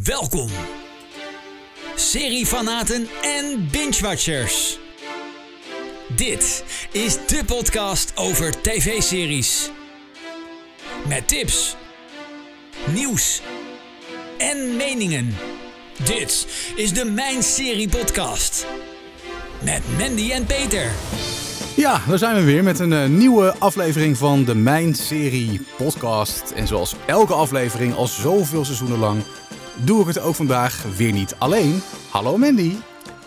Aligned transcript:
Welkom, 0.00 0.48
seriefanaten 1.94 3.06
en 3.22 3.68
binge-watchers. 3.70 4.78
Dit 6.16 6.64
is 6.92 7.14
de 7.26 7.42
podcast 7.46 8.12
over 8.14 8.60
tv-series. 8.60 9.70
Met 11.08 11.28
tips, 11.28 11.76
nieuws 12.92 13.42
en 14.38 14.76
meningen. 14.76 15.34
Dit 16.04 16.46
is 16.76 16.92
de 16.92 17.04
Mijn 17.04 17.42
Serie 17.42 17.88
Podcast. 17.88 18.66
Met 19.64 19.82
Mandy 19.98 20.30
en 20.30 20.46
Peter. 20.46 20.90
Ja, 21.76 22.00
daar 22.08 22.18
zijn 22.18 22.36
we 22.36 22.44
weer 22.44 22.62
met 22.62 22.78
een 22.78 22.92
eh, 22.92 23.06
nieuwe 23.06 23.54
aflevering 23.58 24.16
van 24.16 24.44
de 24.44 24.54
Mijn 24.54 24.94
Serie 24.94 25.60
podcast. 25.76 26.50
En 26.50 26.66
zoals 26.66 26.94
elke 27.06 27.34
aflevering 27.34 27.94
al 27.94 28.06
zoveel 28.06 28.64
seizoenen 28.64 28.98
lang, 28.98 29.22
doe 29.84 30.00
ik 30.00 30.06
het 30.06 30.20
ook 30.20 30.34
vandaag 30.34 30.84
weer 30.96 31.12
niet 31.12 31.34
alleen. 31.38 31.82
Hallo 32.10 32.36
Mandy. 32.36 32.74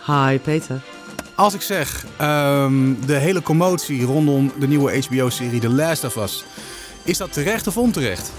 Hi 0.06 0.38
Peter. 0.38 0.80
Als 1.34 1.54
ik 1.54 1.60
zeg, 1.60 2.06
ehm, 2.16 2.94
de 3.06 3.14
hele 3.14 3.42
commotie 3.42 4.04
rondom 4.04 4.52
de 4.58 4.66
nieuwe 4.66 5.04
HBO-serie 5.04 5.60
The 5.60 5.68
Last 5.68 6.04
of 6.04 6.16
Us, 6.16 6.44
is 7.02 7.18
dat 7.18 7.32
terecht 7.32 7.66
of 7.66 7.76
onterecht? 7.76 8.32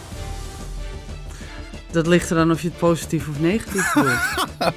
Dat 1.92 2.08
ligt 2.08 2.30
er 2.30 2.36
dan 2.36 2.52
of 2.52 2.62
je 2.62 2.68
het 2.68 2.78
positief 2.78 3.28
of 3.28 3.40
negatief 3.40 3.94
bedoelt. 3.94 4.20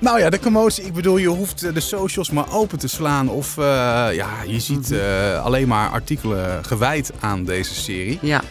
Nou 0.00 0.18
ja, 0.18 0.30
de 0.30 0.38
commotie, 0.38 0.84
ik 0.84 0.92
bedoel, 0.92 1.16
je 1.16 1.28
hoeft 1.28 1.62
eh, 1.62 1.74
de 1.74 1.80
socials 1.80 2.30
maar 2.30 2.52
open 2.52 2.78
te 2.78 2.88
slaan. 2.88 3.28
Of 3.28 3.58
eh, 3.58 3.64
ja, 4.12 4.28
je 4.46 4.60
ziet 4.60 4.90
uh, 4.90 5.44
alleen 5.44 5.68
maar 5.68 5.90
artikelen 5.90 6.64
gewijd 6.64 7.12
aan 7.20 7.44
deze 7.44 7.74
serie. 7.74 8.18
ja, 8.22 8.42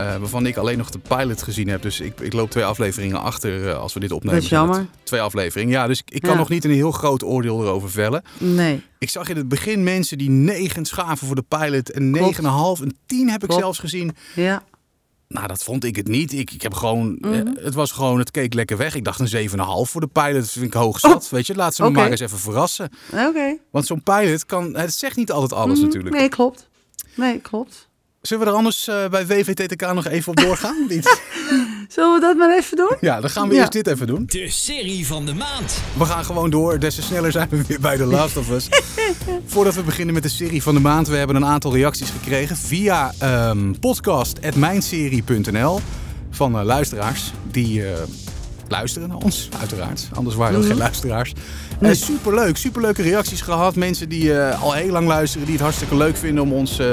Uh, 0.00 0.06
klopt. 0.06 0.18
waarvan 0.20 0.46
ik 0.46 0.56
alleen 0.56 0.78
nog 0.78 0.90
de 0.90 0.98
pilot 0.98 1.42
gezien 1.42 1.68
heb. 1.68 1.82
Dus 1.82 2.00
ik, 2.00 2.20
ik 2.20 2.32
loop 2.32 2.50
twee 2.50 2.64
afleveringen 2.64 3.20
achter 3.20 3.64
uh, 3.64 3.78
als 3.78 3.92
we 3.94 4.00
dit 4.00 4.10
opnemen. 4.12 4.34
Dat 4.34 4.44
is 4.44 4.50
jammer. 4.50 4.86
Twee 5.02 5.20
afleveringen. 5.20 5.72
Ja, 5.72 5.86
dus 5.86 5.98
ik, 6.00 6.10
ik 6.10 6.20
kan 6.20 6.30
Ja. 6.30 6.36
nog 6.36 6.48
niet 6.48 6.64
een 6.64 6.70
heel 6.70 6.90
groot 6.92 7.24
oordeel 7.24 7.62
erover 7.62 7.90
vellen. 7.90 8.22
nee, 8.38 8.82
Ik 8.98 9.10
zag 9.10 9.28
in 9.28 9.36
het 9.36 9.48
begin 9.48 9.82
mensen 9.82 10.18
die 10.18 10.30
negen 10.30 10.84
schaven 10.84 11.26
voor 11.26 11.36
de 11.36 11.44
pilot. 11.48 11.90
En. 11.90 12.16
9,5 12.16 12.82
en 12.82 12.96
10 13.06 13.30
heb 13.30 13.42
ik 13.42 13.48
Klopt. 13.48 13.62
zelfs 13.62 13.78
gezien. 13.78 14.16
ja. 14.34 14.62
Nou, 15.28 15.46
dat 15.46 15.62
vond 15.64 15.84
ik 15.84 15.96
het 15.96 16.08
niet. 16.08 16.32
Ik, 16.32 16.50
ik 16.50 16.62
heb 16.62 16.74
gewoon, 16.74 17.16
Mhm. 17.20 17.32
eh, 17.32 17.64
het 17.64 17.74
was 17.74 17.92
gewoon, 17.92 18.18
het 18.18 18.30
keek 18.30 18.54
lekker 18.54 18.76
weg. 18.76 18.94
Ik 18.94 19.04
dacht 19.04 19.20
een 19.20 19.28
7,5 19.28 19.90
voor 19.90 20.00
de 20.00 20.06
pilot. 20.06 20.34
Dat 20.40 20.50
vind 20.50 20.64
ik 20.64 20.72
hoog 20.72 20.98
zat. 21.00 21.28
Weet 21.30 21.46
je, 21.46 21.54
laat 21.54 21.74
ze 21.74 21.82
me 21.82 21.88
Oh. 21.88 21.94
Maar 21.94 22.10
eens 22.10 22.20
even 22.20 22.38
verrassen. 22.38 22.90
Oké. 23.12 23.56
Want 23.70 23.86
zo'n 23.86 24.02
pilot 24.02 24.46
kan, 24.46 24.76
het 24.76 24.92
zegt 24.94 25.16
niet 25.16 25.30
altijd 25.32 25.52
alles 25.60 25.76
Mhm. 25.78 25.86
natuurlijk. 25.86 26.14
Nee, 26.16 26.28
klopt. 26.28 26.68
Nee, 27.16 27.38
klopt. 27.40 27.88
Zullen 28.22 28.44
we 28.44 28.50
er 28.50 28.56
anders 28.56 28.88
eh, 28.88 29.08
bij 29.08 29.26
WVTTK 29.26 29.92
nog 29.94 30.06
even 30.06 30.28
op 30.30 30.36
doorgaan? 30.40 30.86
Zullen 31.94 32.14
we 32.14 32.18
dat 32.20 32.36
maar 32.36 32.56
even 32.56 32.76
doen? 32.76 32.96
Ja, 33.00 33.20
dan 33.20 33.30
gaan 33.30 33.48
we 33.48 33.54
Ja. 33.54 33.60
eerst 33.60 33.72
dit 33.72 33.86
even 33.86 34.06
doen. 34.06 34.22
De 34.26 34.48
serie 34.50 35.06
van 35.06 35.26
de 35.26 35.34
maand. 35.34 35.74
We 35.98 36.04
gaan 36.04 36.24
gewoon 36.24 36.50
door. 36.50 36.78
Des 36.78 36.94
te 36.94 37.02
sneller 37.02 37.32
zijn 37.32 37.48
we 37.50 37.62
weer 37.66 37.80
bij 37.80 37.96
The 37.96 38.04
Last 38.04 38.36
of 38.36 38.50
Us. 38.50 38.68
Voordat 39.46 39.74
we 39.74 39.82
beginnen 39.82 40.14
met 40.14 40.22
de 40.22 40.28
serie 40.28 40.62
van 40.62 40.74
de 40.74 40.80
maand. 40.80 41.08
We 41.08 41.16
hebben 41.16 41.36
een 41.36 41.44
aantal 41.44 41.74
reacties 41.74 42.10
gekregen 42.10 42.56
via 42.56 43.12
ehm 43.18 43.72
podcast.mijnserie.nl 43.80 45.80
van 46.30 46.58
eh, 46.58 46.64
luisteraars. 46.64 47.32
Die 47.50 47.86
eh, 47.92 47.98
luisteren 48.68 49.08
naar 49.08 49.18
ons, 49.18 49.48
uiteraard. 49.60 50.08
Anders 50.14 50.36
waren 50.36 50.60
er 50.60 50.66
geen 50.66 50.76
luisteraars. 50.76 51.32
Eh, 51.80 51.92
superleuk, 51.92 52.56
superleuke 52.56 53.02
reacties 53.02 53.40
gehad. 53.40 53.76
Mensen 53.76 54.08
die 54.08 54.38
eh, 54.38 54.62
al 54.62 54.72
heel 54.72 54.90
lang 54.92 55.06
luisteren. 55.06 55.44
Die 55.46 55.54
het 55.54 55.62
hartstikke 55.64 55.96
leuk 55.96 56.16
vinden 56.16 56.42
om 56.42 56.52
ons 56.52 56.78
eh, 56.78 56.86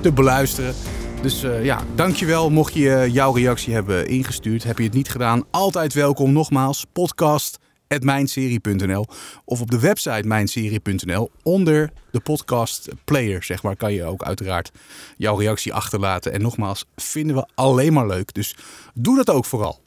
te 0.00 0.12
beluisteren. 0.12 0.74
Dus 1.22 1.42
eh, 1.42 1.64
ja, 1.64 1.84
dankjewel 1.94 2.50
mocht 2.50 2.74
je 2.74 2.94
eh, 2.94 3.12
jouw 3.12 3.32
reactie 3.32 3.74
hebben 3.74 4.06
ingestuurd. 4.06 4.64
Heb 4.64 4.78
je 4.78 4.84
het 4.84 4.92
niet 4.92 5.10
gedaan, 5.10 5.44
altijd 5.50 5.94
welkom. 5.94 6.32
Nogmaals, 6.32 6.86
podcast.mijnserie.nl 6.92 9.06
of 9.44 9.60
op 9.60 9.70
de 9.70 9.80
website 9.80 10.28
mijnserie.nl. 10.28 11.30
Onder 11.42 11.90
de 12.10 12.20
podcast 12.20 12.88
player, 13.04 13.42
zeg 13.42 13.62
maar, 13.62 13.76
kan 13.76 13.92
je 13.92 14.04
ook 14.04 14.22
uiteraard 14.22 14.70
jouw 15.16 15.36
reactie 15.36 15.74
achterlaten. 15.74 16.32
En 16.32 16.42
nogmaals, 16.42 16.84
vinden 16.96 17.36
we 17.36 17.46
alleen 17.54 17.92
maar 17.92 18.06
leuk. 18.06 18.34
Dus 18.34 18.56
doe 18.94 19.16
dat 19.16 19.30
ook 19.30 19.44
vooral. 19.44 19.80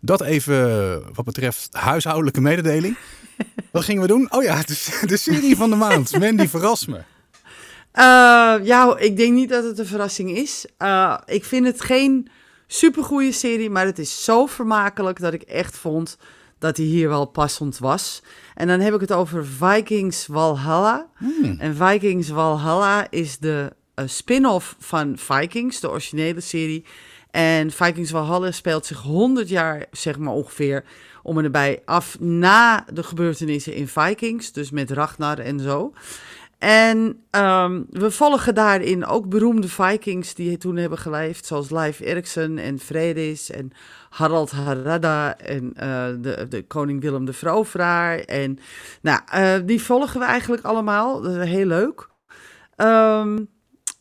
Dat 0.00 0.22
even 0.22 1.02
wat 1.14 1.24
betreft 1.24 1.68
huishoudelijke 1.70 2.40
mededeling. 2.40 2.96
Wat 3.72 3.84
gingen 3.84 4.02
we 4.02 4.08
doen? 4.08 4.32
Oh 4.32 4.42
ja, 4.42 4.62
de, 4.62 5.02
de 5.06 5.16
serie 5.16 5.56
van 5.56 5.70
de 5.70 5.76
maand. 5.76 6.18
Mandy, 6.18 6.48
verras 6.48 6.86
me. 6.86 7.00
Eh, 7.92 8.56
ja, 8.62 8.96
ik 8.98 9.16
denk 9.16 9.34
niet 9.34 9.48
dat 9.48 9.64
het 9.64 9.78
een 9.78 9.86
verrassing 9.86 10.30
is. 10.30 10.66
Eh, 10.76 11.16
ik 11.26 11.44
vind 11.44 11.66
het 11.66 11.80
geen 11.80 12.28
supergoeie 12.66 13.32
serie, 13.32 13.70
maar 13.70 13.86
het 13.86 13.98
is 13.98 14.24
zo 14.24 14.46
vermakelijk 14.46 15.20
dat 15.20 15.32
ik 15.32 15.42
echt 15.42 15.76
vond 15.76 16.16
dat 16.58 16.76
hij 16.76 16.86
hier 16.86 17.08
wel 17.08 17.26
passend 17.26 17.78
was. 17.78 18.22
En 18.54 18.66
dan 18.66 18.80
heb 18.80 18.94
ik 18.94 19.00
het 19.00 19.12
over 19.12 19.46
Vikings 19.46 20.26
Valhalla. 20.30 21.06
En 21.58 21.76
Vikings 21.76 22.28
Valhalla 22.28 23.06
is 23.10 23.38
de 23.38 23.72
eh, 23.94 24.04
spin-off 24.08 24.76
van 24.78 25.18
Vikings, 25.18 25.80
de 25.80 25.90
originele 25.90 26.40
serie. 26.40 26.84
En 27.30 27.70
Vikings 27.70 28.10
Valhalla 28.10 28.50
speelt 28.50 28.86
zich 28.86 28.98
100 28.98 29.48
jaar, 29.48 29.86
zeg 29.90 30.18
maar 30.18 30.32
ongeveer, 30.32 30.84
om 31.22 31.38
en 31.38 31.44
erbij 31.44 31.82
af 31.84 32.16
na 32.20 32.84
de 32.92 33.02
gebeurtenissen 33.02 33.74
in 33.74 33.88
Vikings. 33.88 34.52
Dus 34.52 34.70
met 34.70 34.90
Ragnar 34.90 35.38
en 35.38 35.60
zo. 35.60 35.92
En 36.60 37.24
ehm, 37.30 37.82
we 37.90 38.10
volgen 38.10 38.54
daarin 38.54 39.06
ook 39.06 39.28
beroemde 39.28 39.68
Vikings 39.68 40.34
die 40.34 40.58
toen 40.58 40.76
hebben 40.76 40.98
geleefd, 40.98 41.46
zoals 41.46 41.70
Leif 41.70 42.00
Erikson 42.00 42.58
en 42.58 42.78
Fredis 42.78 43.50
en 43.50 43.72
Harald 44.10 44.50
Harada 44.50 45.38
en 45.38 45.72
eh, 45.76 46.06
de, 46.20 46.46
de 46.48 46.66
koning 46.66 47.00
Willem 47.00 47.24
de 47.24 47.32
Veroveraar. 47.32 48.18
En 48.18 48.58
nou, 49.02 49.20
eh, 49.26 49.54
die 49.64 49.82
volgen 49.82 50.20
we 50.20 50.26
eigenlijk 50.26 50.62
allemaal. 50.64 51.20
Dat 51.20 51.36
is 51.36 51.48
heel 51.48 51.66
leuk. 51.66 52.08
Ehm, 52.76 53.38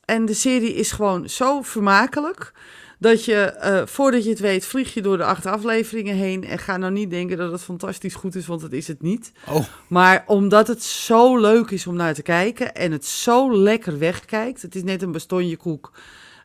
en 0.05 0.25
de 0.25 0.33
serie 0.33 0.73
is 0.73 0.91
gewoon 0.91 1.29
zo 1.29 1.61
vermakelijk. 1.61 2.53
Dat 3.01 3.25
je, 3.25 3.35
eh, 3.35 3.81
voordat 3.85 4.23
je 4.23 4.29
het 4.29 4.39
weet, 4.39 4.65
vlieg 4.65 4.93
je 4.93 5.01
door 5.01 5.17
de 5.17 5.23
acht 5.23 5.45
afleveringen 5.45 6.15
heen. 6.15 6.43
En 6.43 6.59
ga 6.59 6.77
nou 6.77 6.91
niet 6.91 7.09
denken 7.09 7.37
dat 7.37 7.51
het 7.51 7.61
fantastisch 7.61 8.15
goed 8.15 8.35
is, 8.35 8.45
want 8.47 8.61
dat 8.61 8.71
is 8.71 8.87
het 8.87 9.01
niet. 9.01 9.31
Oh, 9.49 9.65
Maar 9.87 10.23
omdat 10.27 10.67
het 10.67 10.83
zo 10.83 11.37
leuk 11.37 11.69
is 11.71 11.87
om 11.87 11.95
naar 11.95 12.13
te 12.13 12.21
kijken 12.21 12.75
en 12.75 12.91
het 12.91 13.05
zo 13.05 13.57
lekker 13.61 13.99
wegkijkt. 13.99 14.61
Het 14.61 14.75
is 14.75 14.83
net 14.83 15.01
een 15.01 15.11
bastonje 15.11 15.57
koek. 15.57 15.91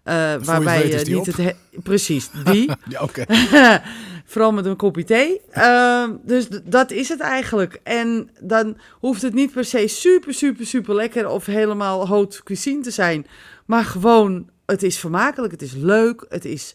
eh, 0.03 0.33
je 0.33 0.39
waarbij 0.45 0.83
weet 0.83 1.07
je 1.07 1.07
niet 1.15 1.17
op. 1.17 1.27
het. 1.27 1.37
he- 1.37 1.81
Precies, 1.83 2.31
die. 2.45 2.71
ja, 2.89 3.03
oké. 3.03 3.25
Vooral 4.27 4.53
met 4.53 4.67
een 4.67 4.77
kopje 4.77 5.05
thee. 5.05 5.41
Ehm, 5.51 6.11
dus 6.23 6.47
dat 6.65 6.91
is 6.91 7.09
het 7.09 7.21
eigenlijk. 7.21 7.81
En 7.83 8.31
dan 8.41 8.77
hoeft 8.93 9.23
het 9.23 9.35
niet 9.35 9.53
per 9.53 9.65
se 9.65 9.89
super, 9.89 10.35
super, 10.35 10.67
super 10.67 10.95
lekker 10.95 11.29
of 11.29 11.47
helemaal 11.47 12.07
haute 12.09 12.43
cuisine 12.43 12.81
te 12.83 12.91
zijn. 12.91 13.27
Maar 13.67 13.85
gewoon, 13.85 14.49
het 14.67 14.83
is 14.83 14.99
vermakelijk, 14.99 15.53
het 15.53 15.63
is 15.63 15.73
leuk, 15.73 16.27
het 16.29 16.45
is 16.45 16.75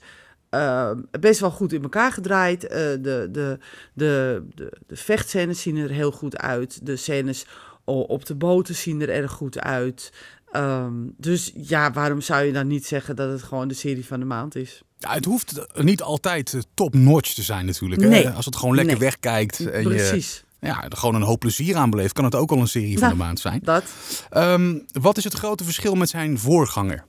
ehm, 0.49 0.99
best 1.19 1.39
wel 1.39 1.51
goed 1.51 1.73
in 1.73 1.83
elkaar 1.83 2.11
gedraaid. 2.11 2.67
Eh, 2.67 2.77
de, 2.79 2.99
de, 3.31 3.57
de, 3.93 4.43
de, 4.55 4.71
de 4.87 4.95
vechtscènes 4.95 5.61
zien 5.61 5.77
er 5.77 5.89
heel 5.89 6.11
goed 6.11 6.37
uit. 6.37 6.85
De 6.85 6.95
scènes 6.95 7.45
op 7.85 8.25
de 8.25 8.35
boten 8.35 8.75
zien 8.75 9.01
er 9.01 9.09
erg 9.09 9.31
goed 9.31 9.59
uit. 9.59 10.11
Ehm, 10.51 10.93
dus 11.17 11.51
ja, 11.55 11.91
waarom 11.91 12.21
zou 12.21 12.43
je 12.43 12.51
dan 12.53 12.67
niet 12.67 12.85
zeggen 12.85 13.15
dat 13.15 13.31
het 13.31 13.43
gewoon 13.43 13.67
de 13.67 13.73
serie 13.73 14.05
van 14.05 14.19
de 14.19 14.25
maand 14.25 14.55
is? 14.55 14.81
Ja, 14.97 15.13
het 15.13 15.25
hoeft 15.25 15.65
niet 15.75 16.01
altijd 16.01 16.53
eh, 16.53 16.61
top-notch 16.73 17.33
te 17.33 17.41
zijn 17.41 17.65
natuurlijk. 17.65 18.01
Hè? 18.01 18.07
Nee. 18.07 18.29
Als 18.29 18.45
het 18.45 18.55
gewoon 18.55 18.75
lekker 18.75 18.93
Nee. 18.93 19.03
wegkijkt 19.03 19.59
en 19.69 19.81
je 19.81 19.87
Precies, 19.87 20.43
ja, 20.59 20.83
er 20.83 20.97
gewoon 20.97 21.15
een 21.15 21.21
hoop 21.21 21.39
plezier 21.39 21.75
aan 21.75 21.89
beleeft, 21.89 22.13
kan 22.13 22.23
het 22.23 22.35
ook 22.35 22.51
al 22.51 22.57
een 22.59 22.67
serie 22.67 22.99
van 22.99 23.09
de 23.09 23.15
maand 23.15 23.39
zijn. 23.39 23.59
dat. 23.63 23.83
Ehm, 24.29 24.77
wat 24.91 25.17
is 25.17 25.23
het 25.23 25.33
grote 25.33 25.63
verschil 25.63 25.95
met 25.95 26.09
zijn 26.09 26.39
voorganger? 26.39 27.03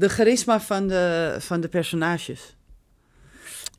De 0.00 0.08
charisma 0.08 0.60
van 0.60 0.86
de, 0.88 1.36
van 1.38 1.60
de 1.60 1.68
personages. 1.68 2.56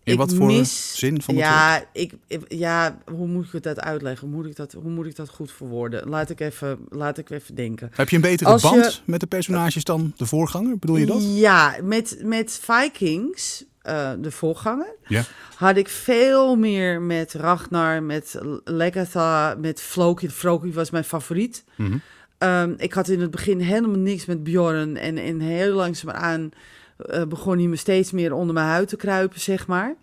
In 0.03 0.11
Ik 0.13 0.17
wat 0.19 0.33
voor 0.33 0.45
mis- 0.45 0.97
zin 0.97 1.21
van 1.21 1.35
het 1.35 1.43
Ja, 1.43 1.83
ik, 1.93 2.13
ik- 2.27 2.45
ja, 2.47 2.97
hoe 3.05 3.27
moet 3.27 3.53
ik 3.53 3.63
dat 3.63 3.79
uitleggen? 3.79 4.27
Hoe 4.27 4.37
moet 4.37 4.45
ik 4.45 4.55
dat, 4.55 4.71
hoe 4.71 4.91
moet 4.91 5.05
ik 5.05 5.15
dat 5.15 5.29
goed 5.29 5.51
verwoorden? 5.51 6.09
Laat 6.09 6.29
ik 6.29 6.39
even, 6.39 6.77
laat 6.89 7.17
ik 7.17 7.29
even 7.29 7.55
denken. 7.55 7.89
Heb 7.93 8.09
je 8.09 8.15
een 8.15 8.21
betere 8.21 8.49
Als 8.49 8.61
je- 8.61 8.69
band 8.69 9.01
met 9.05 9.19
de 9.19 9.27
personages 9.27 9.83
dan 9.83 10.13
de 10.17 10.25
voorganger? 10.25 10.77
Bedoel 10.79 10.97
je 10.97 11.05
dat? 11.05 11.21
Ja, 11.23 11.75
met, 11.83 12.17
met 12.23 12.59
Vikings, 12.61 13.63
eh, 13.81 14.11
de 14.19 14.31
voorganger, 14.31 14.95
Ja. 15.07 15.23
had 15.55 15.77
ik 15.77 15.87
veel 15.89 16.55
meer 16.55 17.01
met 17.01 17.33
Ragnar, 17.33 18.03
met 18.03 18.39
Legatha, 18.63 19.55
met 19.59 19.81
Floki. 19.81 20.29
Floki 20.29 20.73
was 20.73 20.89
mijn 20.89 21.03
favoriet. 21.03 21.63
Mhm. 21.75 21.97
Ehm, 22.41 22.73
ik 22.77 22.93
had 22.93 23.07
in 23.07 23.21
het 23.21 23.31
begin 23.31 23.59
helemaal 23.59 23.99
niks 23.99 24.25
met 24.25 24.43
Bjorn. 24.43 24.97
En, 24.97 25.17
en 25.17 25.39
heel 25.39 25.73
langzaamaan 25.73 26.51
eh 26.97 27.25
begon 27.25 27.57
hij 27.57 27.67
me 27.67 27.75
steeds 27.75 28.11
meer 28.11 28.33
onder 28.33 28.53
mijn 28.53 28.67
huid 28.67 28.87
te 28.87 28.95
kruipen, 28.95 29.39
zeg 29.39 29.67
maar. 29.67 29.95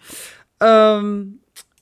Ehm, 0.56 1.24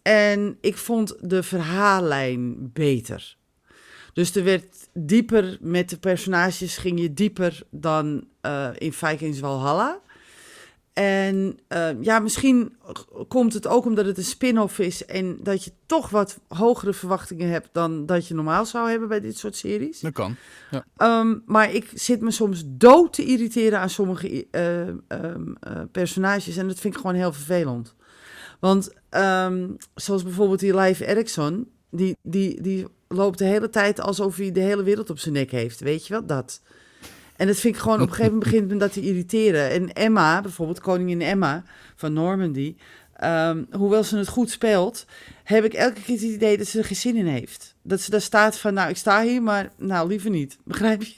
en 0.02 0.58
ik 0.60 0.76
vond 0.76 1.16
de 1.20 1.42
verhaallijn 1.42 2.70
beter. 2.72 3.36
Dus 4.12 4.34
er 4.34 4.44
werd 4.44 4.88
dieper 4.92 5.58
met 5.60 5.90
de 5.90 5.98
personages, 5.98 6.76
ging 6.76 7.00
je 7.00 7.14
dieper 7.14 7.62
dan 7.70 8.26
eh, 8.40 8.68
in 8.78 8.92
Vikings 8.92 9.38
Valhalla. 9.38 10.00
En 10.96 11.58
eh, 11.68 11.88
ja, 12.00 12.18
misschien 12.18 12.76
komt 13.28 13.52
het 13.52 13.66
ook 13.66 13.84
omdat 13.84 14.06
het 14.06 14.18
een 14.18 14.24
spin-off 14.24 14.78
is 14.78 15.04
en 15.04 15.38
dat 15.42 15.64
je 15.64 15.72
toch 15.86 16.10
wat 16.10 16.38
hogere 16.48 16.92
verwachtingen 16.92 17.48
hebt 17.48 17.68
dan 17.72 18.06
dat 18.06 18.26
je 18.26 18.34
normaal 18.34 18.66
zou 18.66 18.90
hebben 18.90 19.08
bij 19.08 19.20
dit 19.20 19.38
soort 19.38 19.56
series. 19.56 20.00
Dat 20.00 20.12
kan. 20.12 20.36
Ehm, 20.96 21.38
maar 21.46 21.72
ik 21.72 21.90
zit 21.94 22.20
me 22.20 22.30
soms 22.30 22.62
dood 22.66 23.12
te 23.12 23.24
irriteren 23.24 23.80
aan 23.80 23.90
sommige 23.90 24.46
eh, 24.50 24.88
ehm, 24.88 24.94
eh, 25.60 25.80
personages 25.92 26.56
en 26.56 26.68
dat 26.68 26.80
vind 26.80 26.94
ik 26.94 27.00
gewoon 27.00 27.16
heel 27.16 27.32
vervelend. 27.32 27.94
Want 28.60 28.92
ehm, 29.08 29.68
zoals 29.94 30.22
bijvoorbeeld 30.22 30.60
die 30.60 30.76
Live 30.76 31.06
Erickson, 31.06 31.70
die, 31.90 32.16
die, 32.22 32.62
die 32.62 32.86
loopt 33.08 33.38
de 33.38 33.44
hele 33.44 33.70
tijd 33.70 34.00
alsof 34.00 34.36
hij 34.36 34.52
de 34.52 34.60
hele 34.60 34.82
wereld 34.82 35.10
op 35.10 35.18
zijn 35.18 35.34
nek 35.34 35.50
heeft. 35.50 35.80
Weet 35.80 36.06
je 36.06 36.12
wel, 36.12 36.26
dat. 36.26 36.60
En 37.36 37.46
dat 37.46 37.56
vind 37.56 37.74
ik 37.74 37.80
gewoon, 37.80 38.00
op 38.00 38.08
een 38.08 38.14
gegeven 38.14 38.32
moment 38.32 38.50
begint 38.50 38.68
me 38.68 38.76
dat 38.76 38.92
te 38.92 39.00
irriteren. 39.00 39.70
En 39.70 39.92
Emma, 39.92 40.40
bijvoorbeeld 40.40 40.80
koningin 40.80 41.20
Emma 41.22 41.64
van 41.96 42.12
Normandy, 42.12 42.76
ehm, 43.16 43.62
hoewel 43.70 44.04
ze 44.04 44.16
het 44.16 44.28
goed 44.28 44.50
speelt, 44.50 45.04
heb 45.44 45.64
ik 45.64 45.72
elke 45.74 46.00
keer 46.00 46.14
het 46.14 46.24
idee 46.24 46.58
dat 46.58 46.66
ze 46.66 46.78
er 46.78 46.84
geen 46.84 46.96
zin 46.96 47.16
in 47.16 47.26
heeft. 47.26 47.74
Dat 47.82 48.00
ze 48.00 48.10
daar 48.10 48.20
staat 48.20 48.58
van, 48.58 48.74
nou, 48.74 48.88
ik 48.90 48.96
sta 48.96 49.22
hier, 49.22 49.42
maar 49.42 49.70
nou, 49.76 50.08
liever 50.08 50.30
niet. 50.30 50.58
Begrijp 50.64 51.02
je? 51.02 51.14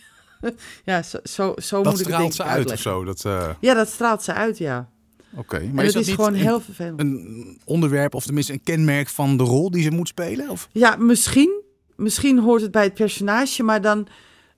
ja, 0.85 1.03
zo, 1.03 1.19
zo, 1.25 1.55
zo 1.57 1.83
Dat 1.83 1.93
moet 1.93 2.01
ik 2.01 2.07
het 2.07 2.15
straalt 2.15 2.21
denk 2.21 2.33
ze 2.33 2.43
uit 2.43 2.73
of 2.73 2.79
zo. 2.81 3.05
Dat, 3.05 3.25
eh, 3.25 3.49
Ja, 3.61 3.75
dat 3.75 3.89
straalt 3.89 4.23
ze 4.23 4.33
uit, 4.33 4.59
ja. 4.59 4.89
Oké, 5.37 5.59
Maar 5.59 5.75
maar 5.75 5.85
is 5.85 5.95
het 5.95 5.99
dat 6.05 6.09
is 6.09 6.15
gewoon 6.15 6.35
een, 6.35 6.41
heel 6.41 6.61
vervelend. 6.61 7.01
een 7.01 7.61
onderwerp 7.65 8.15
of 8.15 8.25
tenminste 8.25 8.53
een 8.53 8.63
kenmerk 8.63 9.09
van 9.09 9.37
de 9.37 9.45
rol 9.45 9.71
die 9.71 9.83
ze 9.83 9.91
moet 9.91 10.09
spelen? 10.09 10.51
Of? 10.51 10.69
Ja, 10.73 10.97
misschien. 10.97 11.63
Misschien 11.97 12.39
hoort 12.39 12.63
het 12.63 12.71
bij 12.71 12.83
het 12.85 12.95
personage, 12.95 13.63
maar 13.63 13.81
dan 13.81 14.07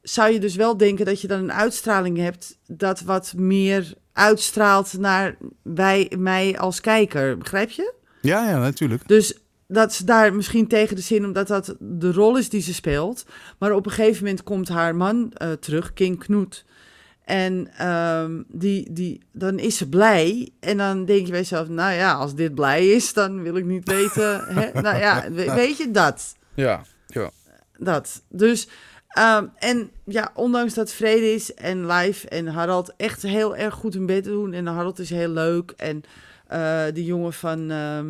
zou 0.03 0.33
je 0.33 0.41
dus 0.41 0.55
wel 0.57 0.77
denken 0.77 1.05
dat 1.05 1.21
je 1.21 1.27
dan 1.29 1.39
een 1.39 1.53
uitstraling 1.53 2.17
hebt 2.19 2.59
dat 2.67 3.01
wat 3.01 3.33
meer 3.37 3.93
uitstraalt 4.13 4.93
naar 4.99 5.37
wij, 5.63 6.13
mij 6.19 6.59
als 6.59 6.81
kijker. 6.81 7.39
Begrijp 7.39 7.71
je? 7.71 7.93
Ja, 8.23 8.51
ja, 8.51 8.59
natuurlijk. 8.59 9.09
Dus 9.09 9.39
dat 9.67 9.93
ze 9.95 10.05
daar 10.05 10.35
misschien 10.35 10.67
tegen 10.69 10.97
de 10.97 11.03
zin, 11.03 11.25
omdat 11.25 11.47
dat 11.47 11.75
de 11.79 12.13
rol 12.13 12.37
is 12.39 12.49
die 12.49 12.61
ze 12.63 12.75
speelt. 12.75 13.25
Maar 13.59 13.73
op 13.73 13.87
een 13.87 13.93
gegeven 13.93 14.25
moment 14.25 14.43
komt 14.43 14.69
haar 14.69 14.95
man 14.97 15.33
eh, 15.33 15.53
terug, 15.53 15.93
King 15.93 16.19
Knoet. 16.19 16.65
En 17.25 17.69
ehm, 17.77 18.43
die, 18.49 18.93
die, 18.93 19.21
dan 19.33 19.59
is 19.59 19.77
ze 19.77 19.89
blij. 19.89 20.51
En 20.61 20.77
dan 20.77 21.05
denk 21.05 21.25
je 21.25 21.31
bij 21.31 21.41
jezelf, 21.41 21.69
nou 21.69 21.93
ja, 21.93 22.13
als 22.13 22.35
dit 22.35 22.55
blij 22.55 22.89
is, 22.89 23.13
dan 23.13 23.43
wil 23.43 23.57
ik 23.57 23.65
niet 23.65 23.89
weten. 23.89 24.45
hè? 24.55 24.81
Nou 24.81 24.99
ja, 24.99 25.31
we- 25.31 25.55
weet 25.55 25.77
je 25.77 25.91
dat? 25.91 26.35
Ja, 26.55 26.83
ja. 27.07 27.31
Dat. 27.79 28.23
Dus, 28.29 28.69
ehm, 29.11 29.47
en 29.59 29.91
ja, 30.05 30.31
ondanks 30.35 30.75
dat 30.75 30.93
Vrede 30.93 31.33
is 31.33 31.55
en 31.55 31.87
Live 31.87 32.29
en 32.29 32.47
Harald 32.47 32.93
echt 32.97 33.23
heel 33.23 33.57
erg 33.57 33.75
goed 33.75 33.95
hun 33.95 34.07
bed 34.07 34.25
doen. 34.25 34.53
En 34.53 34.67
Harald 34.67 34.99
is 34.99 35.11
heel 35.11 35.29
leuk. 35.29 35.71
En 35.77 36.03
eh, 36.47 36.85
die 36.95 37.05
jongen 37.05 37.33
van, 37.33 37.71
ehm, 37.71 38.07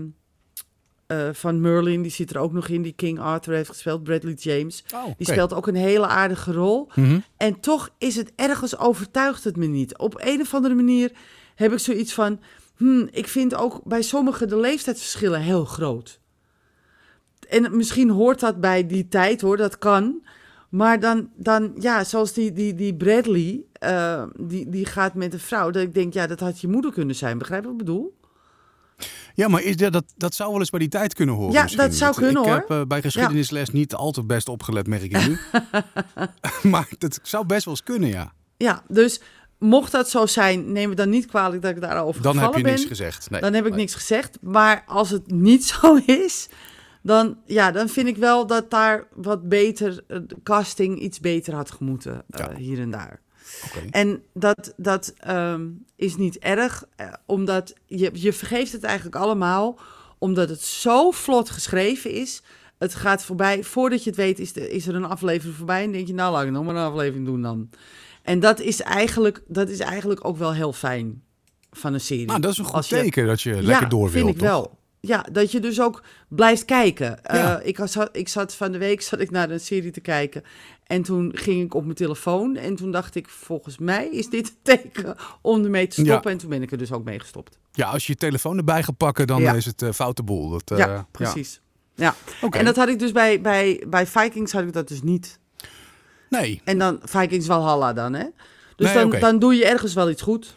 eh, 1.06 1.28
van 1.32 1.60
Merlin, 1.60 2.02
die 2.02 2.10
zit 2.10 2.30
er 2.30 2.38
ook 2.38 2.52
nog 2.52 2.68
in, 2.68 2.82
die 2.82 2.92
King 2.92 3.18
Arthur 3.18 3.54
heeft 3.54 3.68
gespeeld, 3.68 4.02
Bradley 4.02 4.32
James. 4.32 4.84
Oh, 4.94 5.04
Die 5.16 5.26
speelt 5.26 5.52
ook 5.54 5.66
een 5.66 5.74
hele 5.74 6.06
aardige 6.06 6.52
rol. 6.52 6.88
Mhm. 6.94 7.18
En 7.36 7.60
toch 7.60 7.90
is 7.98 8.16
het 8.16 8.32
ergens 8.36 8.78
overtuigt 8.78 9.44
het 9.44 9.56
me 9.56 9.66
niet. 9.66 9.98
Op 9.98 10.20
een 10.24 10.40
of 10.40 10.54
andere 10.54 10.74
manier 10.74 11.12
heb 11.54 11.72
ik 11.72 11.78
zoiets 11.78 12.14
van. 12.14 12.40
Hmm, 12.76 13.08
ik 13.10 13.28
vind 13.28 13.54
ook 13.54 13.80
bij 13.84 14.02
sommigen 14.02 14.48
de 14.48 14.56
leeftijdsverschillen 14.56 15.40
heel 15.40 15.64
groot. 15.64 16.20
En 17.48 17.76
misschien 17.76 18.10
hoort 18.10 18.40
dat 18.40 18.60
bij 18.60 18.86
die 18.86 19.08
tijd 19.08 19.40
hoor, 19.40 19.56
dat 19.56 19.78
kan. 19.78 20.22
Maar 20.70 21.00
dan, 21.00 21.28
dan 21.36 21.72
ja, 21.78 22.04
zoals 22.04 22.32
die, 22.32 22.52
die, 22.52 22.74
die 22.74 22.94
Bradley, 22.94 23.60
eh, 23.72 24.22
die, 24.36 24.68
die 24.68 24.86
gaat 24.86 25.14
met 25.14 25.32
een 25.32 25.40
vrouw. 25.40 25.70
Dat 25.70 25.82
ik 25.82 25.94
denk, 25.94 26.12
ja, 26.14 26.26
dat 26.26 26.40
had 26.40 26.60
je 26.60 26.68
moeder 26.68 26.92
kunnen 26.92 27.14
zijn. 27.16 27.38
Begrijp 27.38 27.60
je 27.62 27.68
wat 27.70 27.80
ik 27.80 27.84
bedoel? 27.86 28.18
Ja, 29.34 29.48
maar 29.48 29.62
is 29.62 29.76
dat, 29.76 29.92
dat, 29.92 30.04
dat 30.16 30.34
zou 30.34 30.50
wel 30.50 30.58
eens 30.58 30.70
bij 30.70 30.80
die 30.80 30.88
tijd 30.88 31.14
kunnen 31.14 31.34
horen. 31.34 31.52
Ja, 31.52 31.62
misschien. 31.62 31.82
dat 31.82 31.94
zou 31.94 32.14
kunnen, 32.14 32.42
ik 32.42 32.48
hoor. 32.48 32.56
heb 32.56 32.70
eh, 32.70 32.82
bij 32.82 33.00
geschiedenisles 33.02 33.70
niet 33.70 33.94
al 33.94 34.10
te 34.10 34.24
best 34.24 34.48
opgelet, 34.48 34.86
merk 34.86 35.02
ik 35.02 35.26
nu. 35.26 35.38
maar 36.72 36.88
dat 36.98 37.18
zou 37.22 37.46
best 37.46 37.64
wel 37.64 37.74
eens 37.74 37.82
kunnen, 37.82 38.08
ja. 38.08 38.32
Ja, 38.56 38.82
dus 38.88 39.20
mocht 39.58 39.92
dat 39.92 40.10
zo 40.10 40.26
zijn, 40.26 40.72
neem 40.72 40.88
het 40.88 40.98
dan 40.98 41.08
niet 41.08 41.26
kwalijk 41.26 41.62
dat 41.62 41.70
ik 41.70 41.80
daarover 41.80 42.22
Dan 42.22 42.32
heb 42.38 42.44
gevallen 42.44 42.58
je 42.58 42.64
ben. 42.64 42.74
niks 42.74 42.88
gezegd. 42.88 43.30
Nee. 43.30 43.40
Dan 43.40 43.52
heb 43.54 43.64
ik 43.64 43.70
Nee. 43.70 43.80
niks 43.80 43.94
gezegd. 43.94 44.38
Maar 44.40 44.82
als 44.86 45.10
het 45.10 45.30
niet 45.30 45.64
zo 45.80 45.94
is, 46.06 46.48
dan, 47.02 47.36
ja, 47.46 47.70
dan 47.70 47.88
vind 47.88 48.08
ik 48.08 48.16
wel 48.16 48.46
dat 48.46 48.70
daar 48.70 49.06
wat 49.14 49.48
beter, 49.48 50.04
eh, 50.06 50.18
de 50.26 50.36
casting 50.42 50.98
iets 51.00 51.20
beter 51.20 51.54
had 51.54 51.70
gemoeten 51.70 52.22
eh, 52.30 52.46
Ja. 52.46 52.56
hier 52.56 52.80
en 52.80 52.90
daar. 52.90 53.20
Oké. 53.66 53.86
En 53.90 54.22
dat, 54.34 54.74
dat 54.76 55.14
ehm, 55.16 55.68
is 55.96 56.16
niet 56.16 56.38
erg, 56.38 56.84
eh, 56.96 57.12
omdat 57.26 57.74
je, 57.86 58.10
je 58.12 58.32
vergeeft 58.32 58.72
het 58.72 58.84
eigenlijk 58.84 59.16
allemaal, 59.16 59.78
omdat 60.18 60.48
het 60.48 60.60
zo 60.62 61.10
vlot 61.10 61.50
geschreven 61.50 62.10
is. 62.12 62.42
Het 62.78 62.94
gaat 62.94 63.22
voorbij, 63.24 63.64
voordat 63.64 64.04
je 64.04 64.10
het 64.10 64.18
weet 64.18 64.38
is, 64.38 64.52
de, 64.52 64.70
is 64.70 64.86
er 64.86 64.94
een 64.94 65.04
aflevering 65.04 65.56
voorbij 65.56 65.82
en 65.84 65.92
denk 65.92 66.06
je, 66.06 66.14
nou 66.14 66.32
laat 66.32 66.44
ik 66.44 66.50
nog 66.50 66.64
maar 66.64 66.74
een 66.76 66.90
aflevering 66.90 67.26
doen 67.26 67.42
dan. 67.42 67.68
En 68.22 68.40
dat 68.40 68.60
is 68.60 68.80
eigenlijk, 68.80 69.42
dat 69.46 69.68
is 69.68 69.78
eigenlijk 69.78 70.24
ook 70.24 70.36
wel 70.36 70.52
heel 70.54 70.72
fijn 70.72 71.22
van 71.70 71.94
een 71.94 72.00
serie. 72.00 72.26
Nou, 72.26 72.40
dat 72.40 72.52
is 72.52 72.58
een 72.58 72.64
goed 72.64 72.88
je- 72.88 72.94
teken 72.94 73.26
dat 73.26 73.40
je 73.42 73.62
lekker 73.62 73.88
door 73.88 74.00
wil, 74.10 74.10
vind 74.10 74.28
ik 74.28 74.38
toch? 74.38 74.48
wel. 74.48 74.78
Ja, 75.00 75.26
dat 75.32 75.52
je 75.52 75.60
dus 75.60 75.80
ook 75.80 76.02
blijft 76.28 76.64
kijken. 76.64 77.24
Eh, 77.24 77.56
ik, 77.62 77.78
was, 77.78 77.96
ik 78.12 78.28
zat 78.28 78.54
van 78.54 78.72
de 78.72 78.78
week 78.78 79.02
zat 79.02 79.20
ik 79.20 79.30
naar 79.30 79.50
een 79.50 79.60
serie 79.60 79.90
te 79.90 80.00
kijken. 80.00 80.42
En 80.86 81.02
toen 81.02 81.30
ging 81.34 81.62
ik 81.64 81.74
op 81.74 81.84
mijn 81.84 81.94
telefoon. 81.96 82.56
En 82.56 82.76
toen 82.76 82.90
dacht 82.90 83.14
ik, 83.14 83.28
volgens 83.28 83.78
mij 83.78 84.08
is 84.08 84.28
dit 84.30 84.48
een 84.48 84.54
teken 84.62 85.16
om 85.40 85.64
ermee 85.64 85.86
te 85.86 86.04
stoppen. 86.04 86.30
En 86.30 86.38
toen 86.38 86.48
ben 86.50 86.62
ik 86.62 86.70
er 86.72 86.78
dus 86.78 86.92
ook 86.92 87.04
mee 87.04 87.18
gestopt. 87.20 87.58
Ja, 87.72 87.88
als 87.88 88.06
je 88.06 88.12
je 88.12 88.18
telefoon 88.18 88.56
erbij 88.56 88.82
gaat 88.82 88.96
pakken, 88.96 89.26
dan 89.26 89.42
Ja. 89.42 89.52
is 89.52 89.64
het 89.66 89.82
eh 89.82 89.92
foute 89.92 90.22
boel. 90.22 90.50
Dat, 90.50 90.70
eh, 90.70 90.78
ja, 90.78 91.06
precies. 91.10 91.60
Ja. 91.94 92.14
En 92.50 92.64
dat 92.64 92.76
had 92.76 92.88
ik 92.88 92.98
dus 92.98 93.12
bij, 93.12 93.40
bij, 93.40 93.84
bij 93.88 94.06
Vikings 94.06 94.52
had 94.52 94.62
ik 94.62 94.72
dat 94.72 94.88
dus 94.88 95.02
niet. 95.02 95.38
Nee. 96.28 96.60
En 96.64 96.78
dan 96.78 96.98
Vikings 97.02 97.46
Valhalla 97.46 97.92
dan, 97.92 98.12
hè? 98.12 98.24
Dus 98.76 98.92
Nee, 98.94 99.08
dan, 99.10 99.20
dan 99.20 99.38
doe 99.38 99.54
je 99.54 99.64
ergens 99.66 99.94
wel 99.94 100.10
iets 100.10 100.22
goed. 100.22 100.54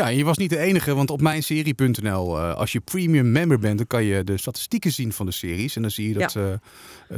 Ja, 0.00 0.08
je 0.08 0.24
was 0.24 0.36
niet 0.38 0.50
de 0.50 0.58
enige, 0.58 0.94
want 0.94 1.10
op 1.10 1.20
mijnserie.nl, 1.20 2.38
eh 2.38 2.54
als 2.54 2.72
je 2.72 2.80
premium 2.80 3.32
member 3.32 3.58
bent, 3.58 3.76
dan 3.78 3.86
kan 3.86 4.04
je 4.04 4.24
de 4.24 4.36
statistieken 4.38 4.92
zien 4.92 5.12
van 5.12 5.26
de 5.26 5.32
series. 5.32 5.76
En 5.76 5.82
dan 5.82 5.90
zie 5.90 6.08
je 6.08 6.14
dat 6.14 6.36
eh, 6.36 6.44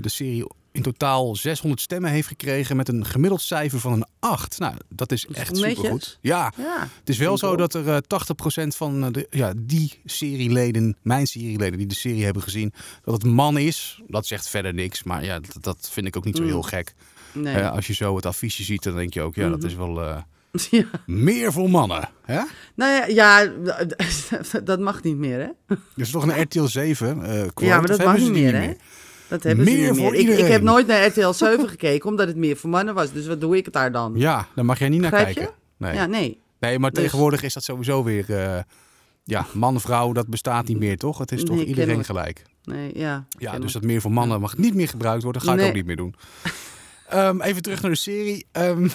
de 0.01 0.09
serie 0.09 0.47
in 0.73 0.83
totaal 0.83 1.37
600 1.37 1.81
stemmen 1.81 2.11
heeft 2.11 2.29
gekregen 2.29 2.77
met 2.77 2.89
een 2.89 3.05
gemiddeld 3.05 3.41
cijfer 3.43 3.81
van 3.81 3.93
een 3.93 4.05
8. 4.19 4.59
Nou, 4.59 4.75
dat 4.89 5.13
is 5.13 5.25
is 5.25 5.37
echt 5.37 5.57
supergoed. 5.57 6.19
Ja, 6.21 6.53
Ja. 6.57 6.89
het 6.99 7.09
is 7.09 7.19
wel 7.19 7.39
zo 7.39 7.57
dat 7.57 7.75
er 7.75 7.89
eh, 7.89 7.97
80% 7.97 8.77
van 8.77 9.05
eh, 9.05 9.11
de, 9.13 9.27
ja, 9.31 9.53
die 9.57 10.01
serieleden, 10.05 10.97
mijn 11.03 11.27
serieleden 11.27 11.79
die 11.79 11.87
de 11.87 11.95
serie 11.95 12.25
hebben 12.25 12.43
gezien, 12.43 12.73
dat 13.05 13.15
het 13.15 13.25
man 13.33 13.59
is. 13.59 14.01
Dat 14.07 14.27
zegt 14.27 14.49
verder 14.49 14.75
niks, 14.75 15.03
maar 15.03 15.25
ja, 15.25 15.41
dat, 15.41 15.57
dat 15.61 15.89
vind 15.93 16.07
ik 16.07 16.17
ook 16.17 16.25
niet 16.25 16.37
zo 16.37 16.43
Mm. 16.43 16.49
heel 16.49 16.63
gek. 16.63 16.95
Nee. 17.33 17.65
Als 17.67 17.87
je 17.87 17.95
zo 17.95 18.17
het 18.17 18.27
affiche 18.27 18.63
ziet, 18.63 18.83
dan 18.83 18.95
denk 18.95 19.15
je 19.15 19.21
ook, 19.23 19.35
ja, 19.35 19.49
dat 19.49 19.59
Mhm. 19.59 19.67
is 19.67 19.75
wel 19.75 20.25
ja. 20.71 20.85
meer 21.07 21.53
voor 21.53 21.71
mannen. 21.71 22.09
Hè? 22.23 22.41
Nou 22.75 22.91
ja, 22.93 23.07
ja, 23.07 23.53
dat 24.65 24.81
mag 24.81 25.03
niet 25.03 25.17
meer, 25.17 25.39
hè? 25.39 25.47
Er 25.69 25.79
is 25.95 26.11
toch 26.11 26.27
een 26.27 26.43
RTL 26.43 26.65
7 26.65 27.23
eh 27.23 27.31
quote, 27.41 27.65
Ja, 27.65 27.79
maar 27.79 27.87
dat 27.87 28.05
mag 28.05 28.19
niet 28.19 28.33
meer, 28.33 28.55
hè? 28.55 28.73
Dat 29.29 29.43
hebben 29.43 29.65
Meer 29.65 29.75
ze 29.87 29.91
niet 29.91 30.01
voor 30.01 30.11
meer. 30.11 30.21
Ik, 30.21 30.27
ik 30.27 30.31
iedereen. 30.31 30.53
heb 30.53 30.63
nooit 30.63 30.87
naar 30.87 31.07
RTL 31.07 31.31
7 31.33 31.69
gekeken, 31.75 32.09
omdat 32.11 32.27
het 32.27 32.37
meer 32.37 32.57
voor 32.57 32.71
mannen 32.71 32.95
was. 32.95 33.13
Dus 33.13 33.27
wat 33.27 33.41
doe 33.41 33.57
ik 33.57 33.65
het 33.65 33.75
daar 33.75 33.93
dan? 33.93 34.13
Ja, 34.17 34.47
daar 34.55 34.65
mag 34.65 34.79
jij 34.79 34.89
niet 34.89 35.01
naar 35.01 35.11
kijken. 35.11 35.49
Nee. 35.77 35.95
Ja, 35.95 36.07
nee. 36.07 36.41
nee, 36.61 36.79
maar 36.79 36.91
Dus- 36.91 37.03
tegenwoordig 37.03 37.43
is 37.43 37.55
dat 37.55 37.65
sowieso 37.65 38.05
weer... 38.05 38.37
eh, 38.37 38.59
ja, 39.25 39.47
man, 39.53 39.81
vrouw, 39.81 40.13
dat 40.13 40.29
bestaat 40.29 40.67
niet 40.67 40.79
meer, 40.79 40.97
toch? 40.97 41.19
Het 41.19 41.33
is 41.33 41.45
toch 41.45 41.57
Nee, 41.57 41.65
iedereen 41.65 42.05
gelijk. 42.05 42.43
nee 42.65 42.91
ja, 42.99 43.27
Ja, 43.39 43.59
dus 43.59 43.73
dat 43.73 43.83
meer 43.83 44.01
voor 44.01 44.13
mannen 44.13 44.41
mag 44.41 44.57
niet 44.57 44.75
meer 44.75 44.89
gebruikt 44.89 45.23
worden. 45.23 45.43
Dat 45.45 45.51
ga 45.55 45.59
ik 45.61 45.69
ook 45.69 45.75
niet 45.75 45.87
meer 45.87 45.97
doen. 45.97 46.15
Ehm, 47.13 47.41
even 47.41 47.63
terug 47.63 47.83
naar 47.83 47.91
de 47.91 47.97
serie. 47.97 48.47
Ehm, 48.53 48.85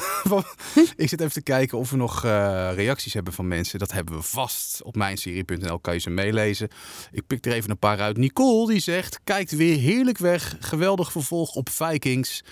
ik 0.95 1.09
zit 1.09 1.21
even 1.21 1.31
te 1.31 1.41
kijken 1.41 1.77
of 1.77 1.89
we 1.89 1.97
nog 1.97 2.25
eh, 2.25 2.69
reacties 2.75 3.13
hebben 3.13 3.33
van 3.33 3.47
mensen. 3.47 3.79
Dat 3.79 3.91
hebben 3.91 4.15
we 4.15 4.21
vast. 4.21 4.81
Op 4.83 4.95
mijnserie.nl 4.95 5.79
kan 5.79 5.93
je 5.93 5.99
ze 5.99 6.09
meelezen. 6.09 6.69
Ik 7.11 7.27
pik 7.27 7.45
er 7.45 7.51
even 7.51 7.69
een 7.69 7.79
paar 7.79 7.99
uit. 7.99 8.17
Nicole 8.17 8.67
die 8.67 8.79
zegt, 8.79 9.19
kijkt 9.23 9.51
weer 9.51 9.77
heerlijk 9.77 10.17
weg. 10.17 10.55
Geweldig 10.59 11.11
vervolg 11.11 11.55
op 11.55 11.69
Vikings. 11.69 12.43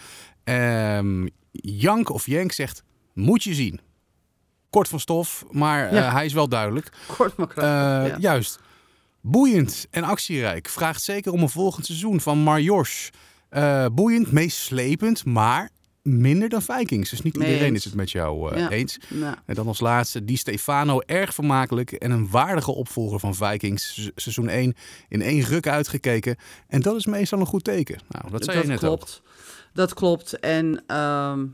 Ehm 0.44 1.28
Jank 1.62 2.10
of 2.10 2.26
Jank 2.26 2.52
zegt, 2.52 2.84
moet 3.14 3.44
je 3.44 3.54
zien. 3.54 3.80
Kort 4.70 4.88
van 4.88 5.00
stof, 5.00 5.46
maar 5.52 5.90
eh, 5.90 6.14
hij 6.14 6.26
is 6.26 6.34
wel 6.34 6.50
duidelijk. 6.50 6.90
Kort 7.18 7.38
maar 7.38 7.48
krachtig. 7.48 7.74
Eh, 7.74 8.08
ja. 8.08 8.18
Juist. 8.20 8.60
Boeiend 9.22 9.88
en 9.92 10.04
actierijk. 10.04 10.70
Vraagt 10.70 11.02
zeker 11.02 11.32
om 11.32 11.42
een 11.42 11.50
volgend 11.50 11.86
seizoen 11.86 12.22
van 12.22 12.38
Marjors. 12.38 13.12
Eh, 13.56 13.86
boeiend, 13.94 14.32
meeslepend, 14.32 15.26
maar 15.26 15.70
minder 16.02 16.50
dan 16.50 16.62
Vikings. 16.62 17.10
Dus 17.10 17.22
niet 17.22 17.36
iedereen 17.38 17.76
is 17.76 17.84
het 17.86 17.94
met 17.96 18.12
jou 18.12 18.52
eh, 18.54 18.58
Ja. 18.60 18.70
eens. 18.70 18.98
En 19.46 19.56
dan 19.56 19.68
als 19.68 19.80
laatste 19.80 20.24
Di 20.26 20.36
Stefano, 20.38 21.00
erg 21.06 21.34
vermakelijk 21.34 21.92
en 21.92 22.12
een 22.12 22.30
waardige 22.30 22.72
opvolger 22.72 23.20
van 23.20 23.36
Vikings. 23.36 23.94
Se- 23.94 24.12
Seizoen 24.16 24.48
1 24.50 24.74
in 25.10 25.22
één 25.22 25.42
ruk 25.42 25.68
uitgekeken. 25.68 26.36
En 26.68 26.82
dat 26.82 26.96
is 26.96 27.06
meestal 27.06 27.40
een 27.40 27.46
goed 27.46 27.64
teken. 27.64 28.00
Nou, 28.10 28.32
dat 28.32 28.44
zei 28.44 28.56
dat 28.58 28.66
je 28.66 28.72
net 28.72 28.80
klopt. 28.80 29.22
Dat 29.74 29.94
klopt. 29.94 30.40
En 30.40 30.84
ehm, 30.88 31.46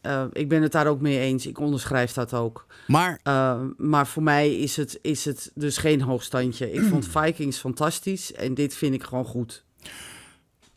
Eh, 0.00 0.24
ik 0.32 0.48
ben 0.48 0.62
het 0.62 0.72
daar 0.72 0.86
ook 0.86 1.00
mee 1.00 1.18
eens. 1.18 1.46
Ik 1.46 1.58
onderschrijf 1.58 2.12
dat 2.12 2.34
ook. 2.34 2.66
Maar 2.86 3.20
Uh, 3.24 3.60
maar 3.76 4.06
voor 4.06 4.22
mij 4.22 4.56
is 4.56 4.76
het, 4.76 4.98
is 5.02 5.24
het 5.24 5.50
dus 5.54 5.76
geen 5.76 6.00
hoogstandje. 6.00 6.72
Ik 6.72 6.82
vond 6.82 7.06
Vikings 7.16 7.58
fantastisch 7.58 8.32
en 8.32 8.54
dit 8.54 8.74
vind 8.74 8.94
ik 8.94 9.02
gewoon 9.02 9.24
goed. 9.24 9.64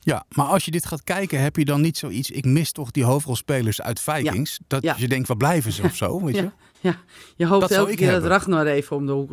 Ja, 0.03 0.25
maar 0.29 0.45
als 0.45 0.65
je 0.65 0.71
dit 0.71 0.85
gaat 0.85 1.03
kijken, 1.03 1.41
heb 1.41 1.55
je 1.55 1.65
dan 1.65 1.81
niet 1.81 1.97
zoiets... 1.97 2.31
Ik 2.31 2.45
mis 2.45 2.71
toch 2.71 2.91
die 2.91 3.03
hoofdrolspelers 3.03 3.81
uit 3.81 3.99
Vikings. 3.99 4.59
Dat 4.67 4.83
Ja. 4.83 4.95
je 4.97 5.07
denkt, 5.07 5.27
waar 5.27 5.37
blijven 5.37 5.71
ze 5.71 5.83
of 5.83 5.95
zo, 5.95 6.21
weet 6.25 6.35
je? 6.35 6.49
Ja, 6.79 6.97
je 7.35 7.45
hoopt 7.45 7.61
Dat 7.61 7.71
elke 7.71 7.95
keer 7.95 8.11
dat. 8.11 8.25
Ragnar 8.25 8.65
even 8.65 8.95
om 8.95 9.05
de 9.05 9.11
hoek. 9.11 9.31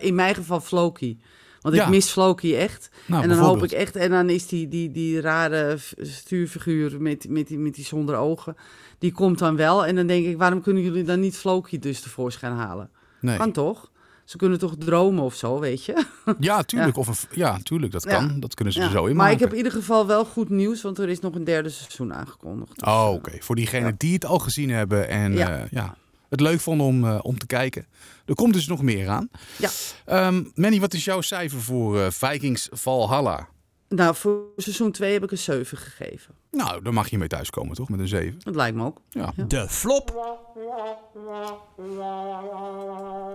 In 0.00 0.14
mijn 0.14 0.34
geval 0.34 0.60
Floki. 0.60 1.18
Want 1.60 1.76
ik 1.76 1.88
mis 1.88 2.10
Floki 2.10 2.54
echt. 2.54 2.88
Nou, 3.06 3.22
en 3.22 3.28
dan 3.28 3.38
hoop 3.38 3.64
ik 3.64 3.72
echt... 3.72 3.96
En 3.96 4.10
dan 4.10 4.30
is 4.30 4.46
die, 4.46 4.68
die, 4.68 4.90
die 4.90 5.20
rare 5.20 5.76
stuurfiguur 5.98 7.00
met, 7.02 7.28
met, 7.28 7.48
die, 7.48 7.58
met 7.58 7.74
die 7.74 7.84
zonder 7.84 8.16
ogen... 8.16 8.56
Die 8.98 9.12
komt 9.12 9.38
dan 9.38 9.56
wel. 9.56 9.86
En 9.86 9.96
dan 9.96 10.06
denk 10.06 10.26
ik, 10.26 10.36
waarom 10.36 10.62
kunnen 10.62 10.82
jullie 10.82 11.04
dan 11.04 11.20
niet 11.20 11.36
Floki 11.36 11.78
dus 11.78 12.00
tevoorschijn 12.00 12.52
halen? 12.52 12.90
Nee. 13.20 13.36
Kan 13.36 13.52
toch? 13.52 13.90
Ze 14.24 14.36
kunnen 14.36 14.58
toch 14.58 14.74
dromen 14.78 15.24
of 15.24 15.34
zo, 15.34 15.60
weet 15.60 15.84
je? 15.84 16.04
Ja, 16.40 16.62
tuurlijk. 16.72 16.96
Of 16.96 17.08
een, 17.08 17.14
ja, 17.30 17.58
tuurlijk, 17.62 17.92
dat 17.92 18.02
Ja. 18.02 18.10
kan. 18.10 18.40
Dat 18.40 18.54
kunnen 18.54 18.74
ze 18.74 18.80
Ja. 18.80 18.86
er 18.86 18.92
zo 18.92 19.04
in 19.06 19.16
maar 19.16 19.24
ik 19.26 19.30
maken. 19.32 19.40
heb 19.40 19.50
in 19.50 19.56
ieder 19.64 19.72
geval 19.72 20.06
wel 20.06 20.24
goed 20.24 20.48
nieuws, 20.48 20.82
want 20.82 20.98
er 20.98 21.08
is 21.08 21.20
nog 21.20 21.34
een 21.34 21.44
derde 21.44 21.68
seizoen 21.68 22.14
aangekondigd. 22.14 22.74
Dus, 22.78 22.88
Oh, 22.88 23.04
eh, 23.08 23.12
oké. 23.14 23.32
Voor 23.40 23.56
diegenen 23.56 23.88
Ja. 23.88 23.94
die 23.98 24.12
het 24.14 24.24
al 24.24 24.38
gezien 24.38 24.70
hebben 24.70 25.08
en 25.08 25.32
Ja. 25.32 25.48
ja. 25.48 25.66
ja, 25.70 25.94
het 26.28 26.40
leuk 26.40 26.60
vonden 26.60 26.86
om, 26.86 27.04
eh, 27.04 27.18
om 27.22 27.38
te 27.38 27.46
kijken. 27.46 27.86
Er 28.26 28.34
komt 28.34 28.52
dus 28.52 28.66
nog 28.66 28.82
meer 28.82 29.08
aan. 29.08 29.28
Ja. 29.58 29.70
Ehm, 30.04 30.42
Manny, 30.54 30.80
wat 30.80 30.94
is 30.94 31.04
jouw 31.04 31.20
cijfer 31.20 31.60
voor 31.60 32.00
eh, 32.00 32.10
Vikings 32.10 32.68
Valhalla? 32.72 33.48
Nou, 33.94 34.14
voor 34.14 34.42
seizoen 34.56 34.92
2 34.92 35.12
heb 35.12 35.22
ik 35.24 35.30
een 35.30 35.38
7 35.38 35.78
gegeven. 35.78 36.34
Nou, 36.50 36.82
daar 36.82 36.92
mag 36.92 37.08
je 37.08 37.18
mee 37.18 37.28
thuiskomen, 37.28 37.76
toch? 37.76 37.88
Met 37.88 38.00
een 38.00 38.08
7. 38.08 38.34
Dat 38.38 38.54
lijkt 38.54 38.76
me 38.76 38.84
ook. 38.84 39.00
Ja. 39.10 39.32
Ja. 39.36 39.44
De 39.44 39.68
flop 39.68 40.10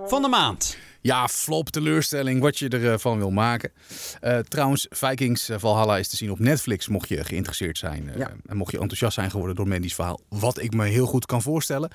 van 0.07 0.21
de 0.21 0.27
maand. 0.27 0.77
Ja, 1.01 1.27
flop, 1.27 1.69
teleurstelling, 1.69 2.41
wat 2.41 2.57
je 2.59 2.69
ervan 2.69 3.17
wil 3.17 3.31
maken. 3.31 3.71
Eh, 4.21 4.37
trouwens, 4.39 4.87
Vikings 4.89 5.49
eh, 5.49 5.59
Valhalla 5.59 5.97
is 5.97 6.07
te 6.07 6.15
zien 6.15 6.31
op 6.31 6.39
Netflix, 6.39 6.87
mocht 6.87 7.09
je 7.09 7.23
geïnteresseerd 7.23 7.77
zijn. 7.77 8.09
eh, 8.09 8.17
Ja. 8.17 8.31
En 8.45 8.57
mocht 8.57 8.71
je 8.71 8.79
enthousiast 8.79 9.13
zijn 9.13 9.31
geworden 9.31 9.55
door 9.55 9.67
Mandy's 9.67 9.95
verhaal. 9.95 10.19
Wat 10.29 10.61
ik 10.61 10.73
me 10.73 10.85
heel 10.87 11.05
goed 11.05 11.25
kan 11.25 11.41
voorstellen. 11.41 11.91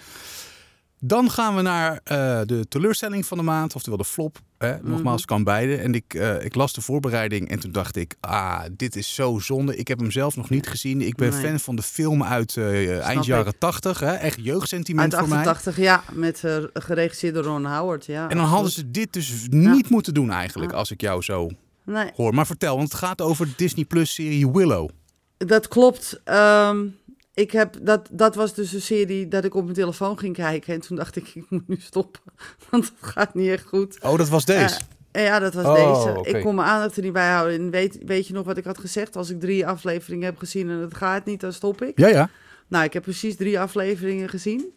Dan 1.07 1.31
gaan 1.31 1.57
we 1.57 1.63
naar 1.63 2.01
eh, 2.05 2.41
de 2.45 2.67
teleurstelling 2.69 3.27
van 3.27 3.39
de 3.39 3.45
maand, 3.45 3.75
oftewel 3.75 3.99
de 3.99 4.05
flop. 4.05 4.39
Hè? 4.59 4.77
Mhm. 4.77 4.91
Nogmaals, 4.91 5.25
kan 5.25 5.45
beide. 5.45 5.77
En 5.77 5.95
ik, 5.95 6.15
eh, 6.15 6.45
ik 6.45 6.55
las 6.55 6.73
de 6.73 6.81
voorbereiding 6.81 7.49
en 7.51 7.59
toen 7.61 7.73
dacht 7.73 7.97
ik, 7.97 8.15
ah, 8.21 8.63
dit 8.73 8.97
is 8.97 9.15
zo 9.15 9.39
zonde. 9.39 9.77
Ik 9.77 9.89
heb 9.89 9.99
hem 9.99 10.11
zelf 10.11 10.37
nog 10.37 10.51
niet 10.51 10.67
gezien. 10.67 11.01
Ik 11.01 11.15
ben 11.15 11.31
Nee. 11.31 11.41
fan 11.41 11.59
van 11.61 11.77
de 11.77 11.83
film 11.83 12.23
uit 12.23 12.57
eh, 12.57 12.99
eind 13.01 13.21
ik. 13.21 13.27
jaren 13.27 13.59
80. 13.59 14.01
Hè? 14.01 14.13
Echt 14.13 14.39
jeugdsentiment 14.43 15.15
Uit 15.15 15.23
voor 15.23 15.35
mij. 15.35 15.39
88, 15.47 15.77
ja, 15.77 16.03
met 16.13 16.43
geregisseerd 16.73 17.35
door 17.35 17.45
Ron 17.45 17.65
Howard. 17.67 18.07
Ja, 18.07 18.29
En 18.29 18.37
dan 18.37 18.47
hadden 18.47 18.71
ze 18.73 18.91
dit 18.91 19.13
dus 19.13 19.47
niet 19.51 19.91
moeten 19.91 20.15
doen 20.15 20.31
eigenlijk, 20.31 20.71
Ja. 20.73 20.77
als 20.79 20.91
ik 20.91 21.01
jou 21.01 21.23
zo 21.23 21.51
Nee, 21.85 22.11
hoor. 22.17 22.35
Maar 22.35 22.47
vertel, 22.47 22.77
want 22.77 22.89
het 22.93 22.99
gaat 23.01 23.21
over 23.21 23.47
de 23.47 23.53
Disney 23.57 23.85
Plus 23.85 24.15
serie 24.15 24.51
Willow. 24.51 24.89
dat 25.37 25.69
klopt. 25.69 26.21
Ehm, 26.25 26.87
ik 27.35 27.51
heb, 27.51 27.77
dat, 27.83 28.09
dat 28.11 28.35
was 28.35 28.55
dus 28.55 28.73
een 28.73 28.81
serie 28.81 29.29
dat 29.29 29.45
ik 29.45 29.55
op 29.55 29.63
mijn 29.63 29.75
telefoon 29.75 30.19
ging 30.19 30.35
kijken. 30.35 30.75
En 30.75 30.81
toen 30.81 30.97
dacht 30.97 31.17
ik, 31.17 31.29
ik 31.35 31.45
moet 31.49 31.69
nu 31.69 31.77
stoppen. 31.81 32.21
Want 32.71 32.85
het 32.85 33.11
gaat 33.11 33.35
niet 33.35 33.51
echt 33.51 33.67
goed. 33.67 33.99
Oh, 34.03 34.19
dat 34.19 34.29
was 34.29 34.45
deze. 34.45 34.79
Eh, 35.11 35.25
ja, 35.25 35.39
dat 35.39 35.55
was 35.55 35.65
Oh, 35.65 35.75
deze. 35.75 36.19
oké. 36.19 36.29
Ik 36.29 36.43
kon 36.43 36.55
mijn 36.55 36.69
aandacht 36.69 36.97
er 36.97 37.03
niet 37.03 37.13
bij 37.13 37.31
houden. 37.31 37.59
En 37.61 37.71
weet, 37.71 37.99
weet 38.05 38.27
je 38.27 38.33
nog 38.33 38.45
wat 38.45 38.57
ik 38.57 38.65
had 38.65 38.79
gezegd? 38.79 39.17
Als 39.17 39.31
ik 39.31 39.41
drie 39.41 39.67
afleveringen 39.67 40.25
heb 40.25 40.39
gezien 40.39 40.71
en 40.71 40.79
het 40.79 40.95
gaat 40.95 41.25
niet, 41.25 41.41
dan 41.41 41.53
stop 41.53 41.83
ik. 41.83 41.99
ja, 41.99 42.09
ja. 42.09 42.31
Nou, 42.69 42.85
ik 42.85 42.93
heb 42.93 43.03
precies 43.03 43.37
drie 43.37 43.61
afleveringen 43.61 44.29
gezien. 44.29 44.73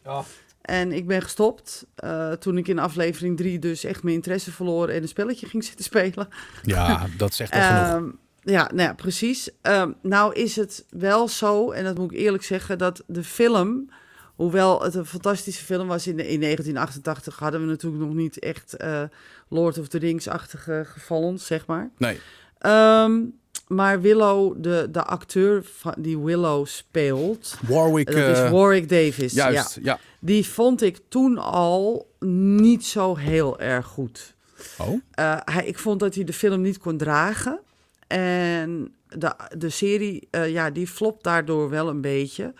En 0.62 0.92
ik 0.92 1.08
ben 1.08 1.22
gestopt 1.22 1.86
eh, 1.96 2.32
toen 2.32 2.58
ik 2.58 2.68
in 2.68 2.80
aflevering 2.80 3.38
drie 3.38 3.60
dus 3.60 3.84
echt 3.84 4.04
mijn 4.04 4.16
interesse 4.16 4.52
verloor 4.52 4.90
en 4.90 5.02
een 5.02 5.08
spelletje 5.08 5.48
ging 5.48 5.64
zitten 5.70 5.86
spelen. 5.86 6.28
Ja, 6.64 7.06
dat 7.18 7.34
zegt 7.34 7.54
wel 7.54 7.62
genoeg. 7.62 7.82
Ehm, 7.94 8.10
ja, 8.51 8.70
nou 8.74 8.88
ja, 8.88 8.94
precies. 8.94 9.50
Ehm, 9.62 9.92
nou 10.01 10.34
is 10.34 10.56
het 10.56 10.86
wel 10.89 11.27
zo, 11.27 11.72
en 11.72 11.84
dat 11.84 11.98
moet 11.98 12.12
ik 12.12 12.18
eerlijk 12.18 12.44
zeggen, 12.44 12.77
dat 12.77 13.04
de 13.08 13.24
film, 13.24 13.89
hoewel 14.36 14.84
het 14.84 14.96
een 14.96 15.06
fantastische 15.06 15.63
film 15.66 15.88
was 15.88 16.08
in, 16.08 16.18
de, 16.18 16.27
in 16.27 16.39
1988, 16.42 17.39
hadden 17.39 17.62
we 17.62 17.68
natuurlijk 17.68 18.04
nog 18.04 18.13
niet 18.13 18.39
echt 18.39 18.74
eh, 18.74 19.04
Lord 19.48 19.77
of 19.77 19.88
the 19.88 19.98
Rings-achtige 19.98 20.84
gevallen, 20.86 21.39
zeg 21.39 21.66
maar. 21.66 21.89
Nee. 21.98 22.20
Ehm, 22.58 23.22
maar 23.68 24.01
Willow, 24.01 24.56
de, 24.58 24.88
de 24.92 25.04
acteur 25.04 25.63
van, 25.63 25.94
die 25.98 26.20
Willow 26.20 26.66
speelt, 26.66 27.58
Warwick. 27.68 28.06
dat 28.06 28.16
eh, 28.16 28.30
is 28.46 28.50
Warwick 28.51 28.89
Davis. 28.89 29.34
Ja. 29.34 29.51
Juist, 29.51 29.80
ja. 29.82 30.00
Die 30.20 30.46
vond 30.46 30.82
ik 30.82 31.00
toen 31.10 31.38
al 31.38 32.08
niet 32.20 32.86
zo 32.86 33.16
heel 33.16 33.60
erg 33.60 33.86
goed. 33.86 34.36
Oh, 34.77 35.01
Eh, 35.12 35.38
hij, 35.46 35.66
ik 35.66 35.77
vond 35.80 36.00
dat 36.00 36.16
hij 36.16 36.24
de 36.24 36.34
film 36.34 36.62
niet 36.62 36.77
kon 36.77 36.98
dragen. 36.98 37.60
En 38.08 38.94
de, 39.08 39.36
de 39.58 39.70
serie, 39.70 40.28
eh, 40.32 40.50
ja, 40.50 40.70
die 40.70 40.88
flopt 40.88 41.24
daardoor 41.24 41.70
wel 41.70 41.90
een 41.90 42.02
beetje. 42.02 42.54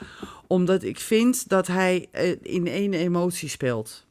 Omdat 0.48 0.84
ik 0.84 1.00
vind 1.00 1.50
dat 1.50 1.68
hij 1.68 2.08
eh, 2.12 2.36
in 2.42 2.68
één 2.68 2.94
emotie 2.94 3.50
speelt. 3.50 4.06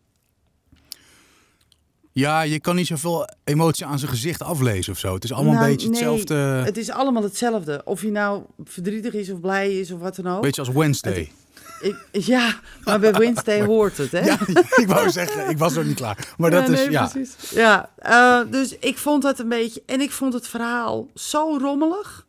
ja, 2.13 2.43
je 2.43 2.61
kan 2.61 2.77
niet 2.77 2.87
zoveel 2.87 3.29
emotie 3.45 3.87
aan 3.87 3.99
zijn 3.99 4.11
gezicht 4.11 4.43
aflezen 4.43 4.93
of 4.93 4.99
zo. 4.99 5.15
Het 5.15 5.25
is 5.25 5.33
allemaal 5.33 5.53
Nou, 5.53 5.65
een 5.65 5.71
beetje 5.71 5.89
nee, 5.89 5.99
hetzelfde. 5.99 6.35
Het 6.65 6.77
is 6.77 6.91
allemaal 6.91 7.23
hetzelfde. 7.23 7.83
Of 7.85 8.01
hij 8.01 8.11
nou 8.11 8.43
verdrietig 8.65 9.13
is 9.13 9.31
of 9.31 9.41
blij 9.41 9.79
is 9.79 9.91
of 9.91 10.01
wat 10.01 10.17
dan 10.17 10.27
ook. 10.27 10.43
beetje 10.43 10.61
als 10.61 10.71
Wednesday. 10.75 11.33
Ik, 11.81 11.97
ja, 12.13 12.55
maar 12.85 13.01
bij 13.01 13.13
Wednesday 13.13 13.65
hoort 13.73 13.97
het, 13.97 14.11
hè? 14.13 14.21
Ja, 14.21 14.39
ik 14.83 14.87
wou 14.87 15.11
zeggen, 15.11 15.49
ik 15.49 15.59
was 15.59 15.75
nog 15.75 15.85
niet 15.85 15.97
klaar. 15.97 16.35
Maar 16.39 16.51
dat 16.51 16.67
Ja, 16.69 16.73
is, 16.75 16.85
ja. 16.89 17.07
precies. 17.09 17.51
Ja, 17.51 17.91
eh, 17.97 18.41
dus 18.51 18.79
ik 18.79 18.99
vond 18.99 19.23
dat 19.23 19.39
een 19.39 19.49
beetje... 19.49 19.83
En 19.87 20.01
ik 20.01 20.13
vond 20.13 20.33
het 20.33 20.49
verhaal 20.49 21.07
zo 21.15 21.59
rommelig... 21.61 22.27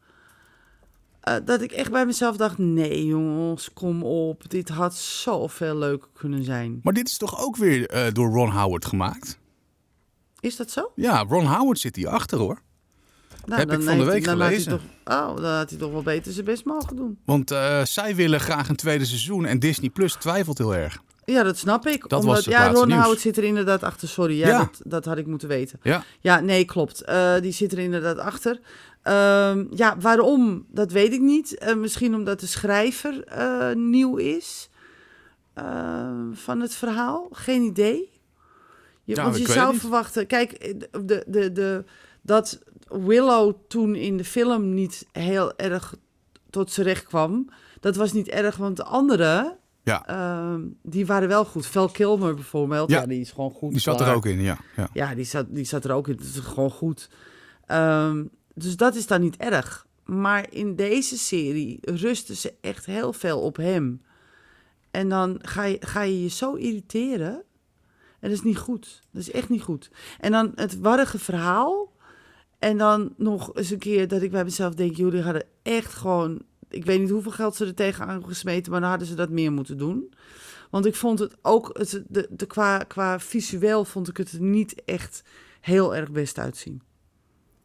eh, 1.22 1.36
dat 1.46 1.62
ik 1.62 1.72
echt 1.72 1.92
bij 1.92 2.06
mezelf 2.06 2.38
dacht... 2.38 2.58
Nee, 2.58 3.06
jongens, 3.06 3.74
kom 3.74 4.04
op. 4.04 4.50
Dit 4.50 4.70
had 4.70 4.96
zoveel 4.96 5.76
leuker 5.78 6.08
kunnen 6.14 6.44
zijn. 6.44 6.80
Maar 6.84 6.94
dit 6.94 7.08
is 7.08 7.18
toch 7.18 7.40
ook 7.46 7.56
weer 7.56 7.88
eh, 7.90 8.12
door 8.14 8.30
Ron 8.32 8.50
Howard 8.52 8.86
gemaakt? 8.86 9.38
Is 10.40 10.56
dat 10.56 10.72
zo? 10.72 10.92
Ja, 10.96 11.26
Ron 11.30 11.46
Howard 11.46 11.80
zit 11.80 11.96
hier 11.96 12.10
achter 12.10 12.38
hoor. 12.38 12.62
Nou, 13.48 13.60
Heb 13.60 13.72
ik 13.72 13.82
van 13.82 13.98
de 13.98 14.04
week 14.04 14.26
hij 14.26 14.34
gelezen. 14.34 14.72
toch, 14.72 14.82
oh, 15.18 15.36
dan 15.36 15.46
had 15.52 15.70
hij 15.70 15.80
toch 15.80 15.92
wel 15.92 16.02
beter 16.02 16.32
zijn 16.32 16.46
best 16.46 16.66
mogen 16.66 16.96
doen. 16.96 17.20
Want 17.26 17.52
eh, 17.52 17.84
zij 17.84 18.16
willen 18.16 18.40
graag 18.40 18.70
een 18.70 18.76
tweede 18.76 19.06
seizoen 19.06 19.46
en 19.46 19.60
Disney 19.60 19.90
Plus 19.90 20.14
twijfelt 20.14 20.58
heel 20.58 20.76
erg. 20.76 21.02
Ja, 21.26 21.44
dat 21.44 21.58
snap 21.58 21.88
ik. 21.88 22.10
Dat 22.10 22.20
omdat, 22.20 22.44
ja, 22.44 22.72
Ron 22.72 22.88
nieuws. 22.88 23.00
Howard 23.02 23.20
zit 23.20 23.38
er 23.38 23.44
inderdaad 23.44 23.84
achter. 23.84 24.08
Sorry, 24.08 24.38
ja, 24.38 24.48
Ja. 24.48 24.58
Dat, 24.58 24.82
dat 24.84 25.06
had 25.06 25.18
ik 25.18 25.28
moeten 25.28 25.48
weten. 25.48 25.80
Ja, 25.84 26.04
Ja, 26.20 26.40
nee, 26.40 26.66
klopt. 26.66 27.02
Eh, 27.02 27.40
die 27.42 27.52
zit 27.52 27.72
er 27.72 27.80
inderdaad 27.80 28.18
achter. 28.18 28.60
Ehm, 29.02 29.66
ja, 29.72 29.98
waarom? 30.00 30.66
Dat 30.72 30.92
weet 30.92 31.14
ik 31.14 31.22
niet. 31.22 31.58
Eh, 31.58 31.76
misschien 31.76 32.16
omdat 32.16 32.40
de 32.40 32.48
schrijver 32.48 33.24
nieuw 33.76 34.16
is 34.16 34.70
eh, 35.54 36.10
van 36.34 36.60
het 36.60 36.74
verhaal. 36.74 37.28
Geen 37.32 37.62
idee. 37.62 38.10
Je, 39.04 39.16
Ja, 39.16 39.24
want 39.24 39.38
je 39.38 39.52
zou 39.52 39.78
verwachten... 39.78 40.28
Kijk, 40.28 40.76
de, 41.06 41.24
de, 41.28 41.52
de, 41.52 41.84
dat 42.22 42.60
Willow 42.90 43.54
toen 43.68 43.96
in 43.96 44.18
de 44.18 44.26
film 44.26 44.74
niet 44.74 45.06
heel 45.12 45.58
erg 45.58 45.96
tot 46.50 46.72
zijn 46.72 46.88
recht 46.88 47.06
kwam... 47.06 47.50
dat 47.80 47.96
was 47.96 48.14
niet 48.14 48.28
erg, 48.28 48.56
want 48.58 48.78
de 48.78 48.84
anderen... 48.84 49.58
ja. 49.84 50.06
ehm, 50.06 50.62
die 50.84 51.06
waren 51.06 51.28
wel 51.28 51.46
goed. 51.46 51.66
Val 51.66 51.90
Kilmer 51.90 52.34
bijvoorbeeld. 52.34 52.90
Ja, 52.90 53.00
Ja. 53.00 53.06
die 53.06 53.20
is 53.20 53.32
gewoon 53.32 53.52
goed. 53.52 53.72
die 53.72 53.80
zat 53.80 54.02
er 54.02 54.14
ook 54.14 54.26
in, 54.26 54.42
ja. 54.42 54.58
ja. 54.76 54.90
Ja, 54.94 55.16
die 55.16 55.26
zat, 55.26 55.46
die 55.50 55.66
zat 55.66 55.86
er 55.86 55.92
ook 55.92 56.08
in. 56.08 56.16
Dat 56.16 56.26
is 56.26 56.40
gewoon 56.40 56.72
goed. 56.72 57.10
Ehm, 57.66 58.24
dus 58.54 58.76
dat 58.78 58.96
is 58.96 59.08
dan 59.08 59.22
niet 59.22 59.38
erg. 59.38 59.86
Maar 60.06 60.46
in 60.50 60.76
deze 60.76 61.18
serie 61.18 61.78
rusten 61.82 62.36
ze 62.36 62.54
echt 62.62 62.86
heel 62.86 63.14
veel 63.14 63.40
op 63.40 63.56
hem. 63.58 64.02
En 64.92 65.10
dan 65.10 65.40
ga 65.42 65.64
je 65.64 65.78
ga 65.80 66.02
je, 66.02 66.22
je 66.24 66.30
zo 66.30 66.54
irriteren. 66.54 67.44
En 68.20 68.30
dat 68.30 68.32
is 68.32 68.44
niet 68.44 68.58
goed. 68.58 69.02
Dat 69.12 69.22
is 69.22 69.32
echt 69.32 69.50
niet 69.50 69.62
goed. 69.62 69.92
En 70.20 70.32
dan 70.32 70.52
het 70.56 70.80
warrige 70.80 71.20
verhaal. 71.20 71.96
En 72.60 72.78
dan 72.78 73.14
nog 73.18 73.56
eens 73.56 73.70
een 73.72 73.78
keer 73.80 74.08
dat 74.08 74.22
ik 74.22 74.32
bij 74.32 74.44
mezelf 74.44 74.74
denk... 74.74 74.96
jullie 74.96 75.22
hadden 75.22 75.44
echt 75.64 75.94
gewoon... 75.94 76.42
Ik 76.70 76.86
weet 76.86 77.00
niet 77.00 77.10
hoeveel 77.10 77.32
geld 77.32 77.56
ze 77.56 77.66
er 77.66 77.74
tegenaan 77.74 78.24
gesmeten... 78.26 78.72
maar 78.72 78.82
dan 78.82 78.90
hadden 78.90 79.08
ze 79.08 79.16
dat 79.16 79.30
meer 79.30 79.52
moeten 79.52 79.78
doen. 79.78 80.14
Want 80.70 80.86
ik 80.86 80.96
vond 80.96 81.20
het 81.20 81.36
ook... 81.42 81.70
Het, 81.78 82.04
de, 82.08 82.28
de, 82.30 82.46
qua, 82.46 82.78
qua 82.78 83.20
visueel 83.20 83.86
vond 83.86 84.08
ik 84.08 84.18
het 84.18 84.32
er 84.32 84.42
niet 84.42 84.84
echt 84.86 85.24
heel 85.62 85.96
erg 85.96 86.12
best 86.12 86.38
uitzien. 86.40 86.82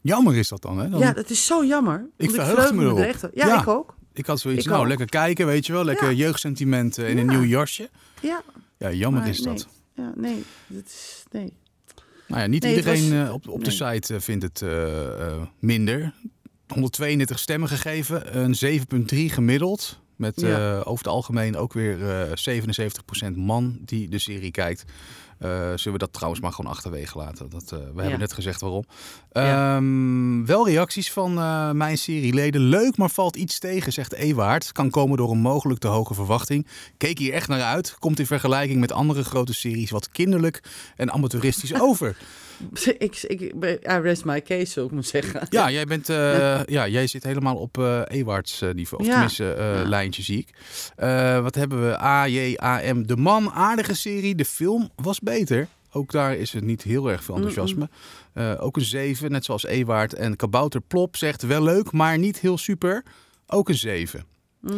Jammer 0.01 0.37
is 0.37 0.49
dat 0.49 0.63
dan, 0.63 0.79
hè? 0.79 0.89
Dan- 0.89 1.01
Ja, 1.01 1.13
dat 1.13 1.31
is 1.31 1.47
zo 1.47 1.65
jammer. 1.65 2.09
verheugde 2.19 2.45
verheug 2.45 2.73
me 2.73 2.81
er 2.83 2.87
erop. 2.87 2.99
echt. 2.99 3.21
Ja, 3.21 3.47
Ja. 3.47 3.61
ik 3.61 3.69
ook. 3.69 3.95
Ik 4.13 4.27
had 4.27 4.41
zoiets, 4.41 4.65
Ik 4.65 4.71
nou, 4.71 4.83
ook. 4.83 4.89
lekker 4.89 5.07
kijken, 5.07 5.47
weet 5.47 5.67
je 5.67 5.73
wel. 5.73 5.85
Lekker 5.85 6.11
Ja. 6.11 6.17
jeugdsentiment 6.17 6.99
eh, 6.99 7.11
in 7.11 7.19
een 7.19 7.27
nieuw 7.27 7.43
jasje. 7.45 7.91
Ja, 8.21 8.43
Ja, 8.79 8.93
jammer 8.93 9.21
maar 9.21 9.31
is 9.31 9.41
dat. 9.41 9.69
Ja, 9.95 10.13
nee. 10.17 10.45
Dat 10.67 10.85
is... 10.85 11.25
Nee. 11.31 11.53
Nou 12.33 12.45
ja, 12.45 12.51
niet 12.51 12.62
Nee, 12.62 12.77
iedereen 12.77 13.11
was- 13.19 13.27
eh, 13.29 13.33
op, 13.35 13.49
op 13.49 13.65
de 13.65 13.75
nee. 13.79 13.95
site 13.95 14.15
eh, 14.15 14.21
vindt 14.21 14.43
het 14.45 14.62
eh, 14.62 15.43
minder. 15.59 16.12
132 16.67 17.39
stemmen 17.39 17.69
gegeven, 17.69 18.39
een 18.39 18.55
7,3 18.55 19.31
gemiddeld. 19.31 20.01
Met 20.17 20.41
Ja. 20.41 20.79
over 20.79 21.05
het 21.05 21.12
algemeen 21.12 21.57
ook 21.57 21.73
weer 21.73 22.09
eh 22.11 22.31
77% 22.35 23.37
man 23.37 23.79
die 23.85 24.09
de 24.09 24.19
serie 24.19 24.51
kijkt. 24.51 24.85
Eh, 25.43 25.49
zullen 25.51 25.93
we 25.93 25.99
dat 25.99 26.13
trouwens 26.13 26.43
maar 26.43 26.53
gewoon 26.53 26.71
achterwege 26.71 27.19
laten? 27.19 27.51
Dat, 27.51 27.73
eh, 27.73 27.79
we 27.95 28.01
hebben 28.01 28.19
net 28.21 28.33
gezegd 28.33 28.61
waarom. 28.61 28.85
Ehm, 29.33 30.45
wel 30.45 30.67
reacties 30.69 31.13
van 31.13 31.39
eh, 31.39 31.71
mijn 31.71 31.99
serieleden. 31.99 32.61
Leuk, 32.61 32.97
maar 32.97 33.11
valt 33.11 33.37
iets 33.37 33.59
tegen, 33.59 33.93
zegt 33.93 34.13
Ewaard. 34.15 34.73
Kan 34.73 34.91
komen 34.91 35.17
door 35.17 35.31
een 35.31 35.39
mogelijk 35.39 35.81
te 35.81 35.89
hoge 35.89 36.15
verwachting. 36.15 36.67
Keek 36.97 37.19
hier 37.19 37.33
echt 37.33 37.49
naar 37.49 37.63
uit. 37.63 37.97
Komt 37.99 38.19
in 38.19 38.27
vergelijking 38.27 38.81
met 38.81 38.93
andere 38.93 39.25
grote 39.25 39.55
series 39.55 39.91
wat 39.91 40.09
kinderlijk 40.11 40.63
en 40.97 41.13
amateuristisch 41.13 41.81
over. 41.89 42.17
ik, 42.99 43.23
ik, 43.23 43.41
I 43.41 43.99
rest 44.03 44.25
my 44.25 44.43
case, 44.43 44.67
zou 44.73 44.87
ik 44.87 44.93
maar 44.93 45.05
zeggen. 45.05 45.47
Ja, 45.51 45.71
jij, 45.71 45.85
bent, 45.85 46.07
ja, 46.67 46.89
jij 46.89 47.07
zit 47.07 47.23
helemaal 47.25 47.57
op 47.57 47.79
Ewaards 48.09 48.61
eh, 48.63 48.71
niveau. 48.71 49.03
Of 49.03 49.09
Ja. 49.09 49.13
tenminste, 49.13 49.55
Ja. 49.59 49.89
lijntje 49.89 50.23
zie 50.23 50.39
ik. 50.39 50.49
Wat 51.43 51.55
hebben 51.55 51.89
we? 51.89 51.97
AJAM. 51.99 53.07
De 53.07 53.17
Man, 53.17 53.51
aardige 53.51 53.95
serie. 53.95 54.35
De 54.35 54.45
film 54.45 54.91
was 54.97 55.19
beter. 55.39 55.69
Ook 55.93 56.12
daar 56.12 56.37
is 56.37 56.53
het 56.53 56.65
niet 56.65 56.83
heel 56.83 57.11
erg 57.11 57.25
veel 57.25 57.35
enthousiasme. 57.35 57.89
Eh, 58.33 58.55
ook 58.59 58.77
een 58.77 58.85
7, 58.85 59.31
net 59.31 59.45
zoals 59.45 59.65
Ewaard. 59.67 60.15
En 60.15 60.37
Kabouter 60.37 60.81
Plop 60.81 61.17
zegt 61.17 61.43
wel 61.43 61.62
leuk, 61.62 61.93
maar 61.93 62.19
niet 62.19 62.41
heel 62.41 62.59
super. 62.59 63.05
Ook 63.47 63.69
een 63.69 63.75
7. 63.79 64.25
Mhm. 64.61 64.75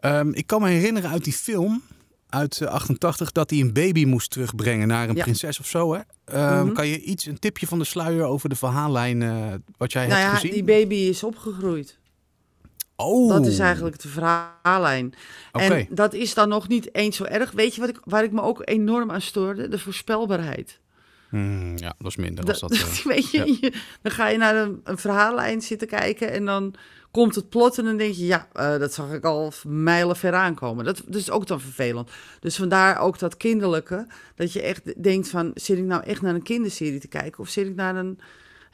Ehm, 0.00 0.30
ik 0.32 0.46
kan 0.46 0.62
me 0.62 0.68
herinneren 0.68 1.10
uit 1.10 1.24
die 1.24 1.32
film 1.32 1.82
uit 2.28 2.60
eh, 2.60 2.68
88 2.68 3.32
dat 3.32 3.50
hij 3.50 3.60
een 3.60 3.72
baby 3.72 4.04
moest 4.04 4.30
terugbrengen 4.30 4.88
naar 4.88 5.08
een 5.08 5.14
Ja. 5.16 5.22
prinses 5.22 5.60
of 5.60 5.66
zo. 5.66 5.94
Hè? 5.94 6.00
Ehm, 6.24 6.64
Mhm. 6.64 6.74
Kan 6.74 6.86
je 6.88 7.00
iets, 7.02 7.26
een 7.26 7.38
tipje 7.38 7.66
van 7.66 7.78
de 7.78 7.84
sluier 7.84 8.24
over 8.24 8.48
de 8.48 8.54
verhaallijn 8.56 9.22
eh, 9.22 9.46
wat 9.76 9.92
jij 9.92 10.06
Nou 10.06 10.18
hebt 10.20 10.32
ja, 10.32 10.38
gezien? 10.38 10.52
die 10.54 10.64
baby 10.64 10.94
is 10.94 11.22
opgegroeid. 11.24 11.98
Oh, 12.96 13.28
Dat 13.28 13.46
is 13.46 13.58
eigenlijk 13.58 14.00
de 14.00 14.08
verhaallijn. 14.08 15.14
En 15.52 15.86
dat 15.90 16.14
is 16.14 16.34
dan 16.34 16.48
nog 16.48 16.68
niet 16.68 16.94
eens 16.94 17.16
zo 17.16 17.24
erg. 17.24 17.50
Weet 17.50 17.74
je 17.74 17.80
wat 17.80 17.90
ik, 17.90 18.00
waar 18.04 18.24
ik 18.24 18.32
me 18.32 18.42
ook 18.42 18.62
enorm 18.64 19.10
aan 19.10 19.20
stoorde? 19.20 19.68
De 19.68 19.78
voorspelbaarheid. 19.78 20.78
Hmm, 21.28 21.76
ja, 21.76 21.94
dat 21.98 22.06
is 22.06 22.16
minder. 22.16 22.44
Als 22.44 22.60
Dat, 22.60 22.70
dat, 22.70 22.78
eh, 22.78 23.04
weet 23.04 23.30
je, 23.30 23.38
ja. 23.38 23.44
je- 23.60 23.72
dan 24.02 24.12
ga 24.12 24.28
je 24.28 24.38
naar 24.38 24.56
een, 24.56 24.80
een 24.84 24.98
verhaallijn 24.98 25.60
zitten 25.62 25.88
kijken 25.88 26.30
en 26.32 26.44
dan 26.44 26.74
komt 27.10 27.34
het 27.34 27.48
plot 27.48 27.78
en 27.78 27.84
dan 27.84 27.96
denk 27.96 28.14
je, 28.14 28.26
ja, 28.26 28.48
eh, 28.52 28.78
dat 28.78 28.94
zag 28.94 29.12
ik 29.12 29.24
al 29.24 29.52
mijlen 29.66 30.16
ver 30.16 30.32
aankomen. 30.34 30.84
Dat, 30.84 31.02
dat 31.06 31.14
is 31.20 31.30
ook 31.30 31.46
dan 31.46 31.60
vervelend. 31.60 32.10
Dus 32.40 32.56
vandaar 32.56 32.98
ook 32.98 33.18
dat 33.18 33.36
kinderlijke, 33.36 34.06
dat 34.34 34.52
je 34.52 34.62
echt 34.62 35.02
denkt 35.02 35.28
van, 35.28 35.50
zit 35.54 35.78
ik 35.78 35.84
nou 35.84 36.02
echt 36.04 36.22
naar 36.22 36.34
een 36.34 36.42
kinderserie 36.42 37.00
te 37.00 37.08
kijken 37.08 37.38
of 37.40 37.48
zit 37.48 37.66
ik 37.66 37.74
naar 37.74 37.96
een... 37.96 38.18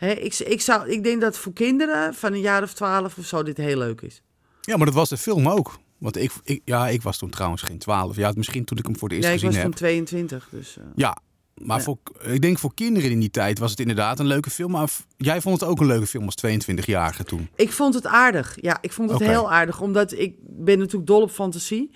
Hè, 0.05 0.11
ik, 0.13 0.35
ik, 0.39 0.61
zou, 0.61 0.89
ik 0.91 1.05
denk 1.05 1.21
dat 1.21 1.39
voor 1.39 1.53
kinderen 1.53 2.15
van 2.15 2.33
een 2.33 2.41
jaar 2.41 2.63
of 2.63 2.73
twaalf 2.73 3.19
of 3.19 3.27
zo 3.27 3.43
dit 3.43 3.57
heel 3.57 3.79
leuk 3.79 4.01
is. 4.01 4.23
ja, 4.61 4.77
maar 4.77 4.87
dat 4.87 4.95
was 4.95 5.09
de 5.09 5.17
film 5.17 5.49
ook. 5.49 5.79
Want 5.99 6.17
ik, 6.17 6.33
ik, 6.45 6.61
ja, 6.65 6.89
ik 6.89 7.03
was 7.03 7.19
toen 7.19 7.31
trouwens 7.31 7.63
geen 7.63 7.79
12. 7.79 8.17
Ja, 8.17 8.33
misschien 8.37 8.65
toen 8.65 8.79
ik 8.79 8.85
hem 8.87 8.97
voor 8.99 9.09
het 9.09 9.17
eerst 9.17 9.29
Ja, 9.29 9.35
ik 9.35 9.41
gezien 9.41 9.55
was 9.55 9.63
heb. 9.63 9.71
toen 9.73 9.81
22, 9.81 10.49
dus... 10.51 10.77
eh, 10.79 10.85
Ja, 10.95 11.17
maar 11.55 11.77
Ja. 11.79 11.83
Voor, 11.83 11.99
ik 12.23 12.43
denk 12.43 12.59
voor 12.59 12.75
kinderen 12.75 13.11
in 13.11 13.21
die 13.21 13.31
tijd 13.31 13.59
was 13.59 13.71
het 13.71 13.81
inderdaad 13.81 14.19
een 14.19 14.27
leuke 14.27 14.51
film. 14.51 14.71
Maar 14.71 14.91
jij 15.17 15.41
vond 15.41 15.61
het 15.61 15.69
ook 15.69 15.81
een 15.81 15.87
leuke 15.87 16.07
film 16.07 16.25
als 16.25 16.35
22-jarige 16.47 17.25
toen. 17.25 17.49
Ik 17.57 17.73
vond 17.73 17.95
het 17.95 18.07
aardig. 18.07 18.57
Ja, 18.61 18.79
ik 18.81 18.93
vond 18.93 19.11
het 19.11 19.21
heel 19.21 19.51
aardig. 19.53 19.81
Omdat 19.81 20.13
ik 20.13 20.35
ben 20.41 20.79
natuurlijk 20.79 21.07
dol 21.07 21.23
op 21.23 21.31
fantasie. 21.31 21.91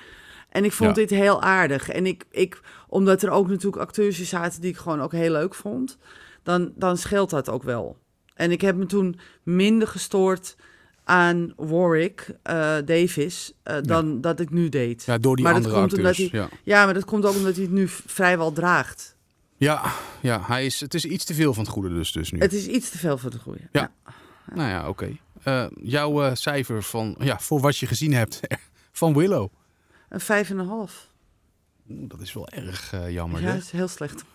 En 0.48 0.64
ik 0.64 0.72
vond 0.72 0.88
Ja. 0.96 1.02
dit 1.06 1.10
heel 1.10 1.42
aardig. 1.42 1.88
En 1.88 2.06
ik, 2.06 2.24
ik, 2.30 2.60
omdat 2.88 3.22
er 3.22 3.30
ook 3.30 3.48
natuurlijk 3.48 3.82
acteurs 3.82 4.18
in 4.18 4.26
zaten 4.26 4.60
die 4.60 4.70
ik 4.70 4.76
gewoon 4.76 5.00
ook 5.00 5.12
heel 5.12 5.32
leuk 5.32 5.54
vond. 5.54 5.98
Dan, 6.46 6.72
dan 6.74 6.96
scheelt 6.96 7.30
dat 7.30 7.48
ook 7.50 7.62
wel. 7.62 7.96
En 8.34 8.50
ik 8.50 8.60
heb 8.60 8.76
me 8.76 8.86
toen 8.86 9.18
minder 9.42 9.88
gestoord 9.88 10.56
aan 11.04 11.52
Warwick 11.56 12.30
eh, 12.42 12.76
Davis 12.84 13.52
eh, 13.62 13.76
dan 13.82 14.20
dat 14.20 14.40
ik 14.40 14.50
nu 14.50 14.68
deed. 14.68 15.04
Ja. 15.04 15.18
Door 15.18 15.36
die 15.36 15.44
Maar 15.44 15.54
dat 15.54 15.64
andere 15.64 15.80
komt 15.80 15.94
omdat 15.96 16.20
acteurs. 16.20 16.50
Ja. 16.64 16.84
maar 16.84 16.94
dat 16.94 17.04
komt 17.04 17.24
ook 17.24 17.34
omdat 17.34 17.54
hij 17.54 17.62
het 17.62 17.72
nu 17.72 17.88
vrijwel 17.88 18.52
draagt. 18.52 19.16
Ja, 19.56 19.92
ja 20.20 20.42
hij 20.46 20.66
is, 20.66 20.80
het 20.80 20.94
is 20.94 21.04
iets 21.04 21.24
te 21.24 21.34
veel 21.34 21.54
van 21.54 21.64
het 21.64 21.72
goede 21.72 21.88
dus, 21.88 22.12
dus 22.12 22.30
nu. 22.30 22.38
Het 22.38 22.52
is 22.52 22.66
iets 22.66 22.90
te 22.90 22.98
veel 22.98 23.18
voor 23.18 23.30
de 23.30 23.38
goeie. 23.38 23.68
Ja. 23.72 23.92
Nou 24.54 24.68
ja, 24.68 24.88
oké. 24.88 25.16
Eh, 25.42 25.66
jouw 25.82 26.34
cijfer 26.34 26.82
van, 26.82 27.16
ja, 27.18 27.38
voor 27.38 27.60
wat 27.60 27.76
je 27.76 27.86
gezien 27.86 28.12
hebt 28.12 28.40
van 29.00 29.14
Willow. 29.14 29.48
Een 30.08 30.20
vijf 30.20 30.50
en 30.50 30.58
een 30.58 30.66
half. 30.66 31.10
Dat 31.84 32.20
is 32.20 32.32
wel 32.32 32.48
erg 32.48 32.94
jammer. 33.08 33.40
Ja, 33.40 33.46
hè? 33.46 33.52
dat 33.52 33.62
is 33.62 33.70
heel 33.70 33.88
slecht. 33.88 34.24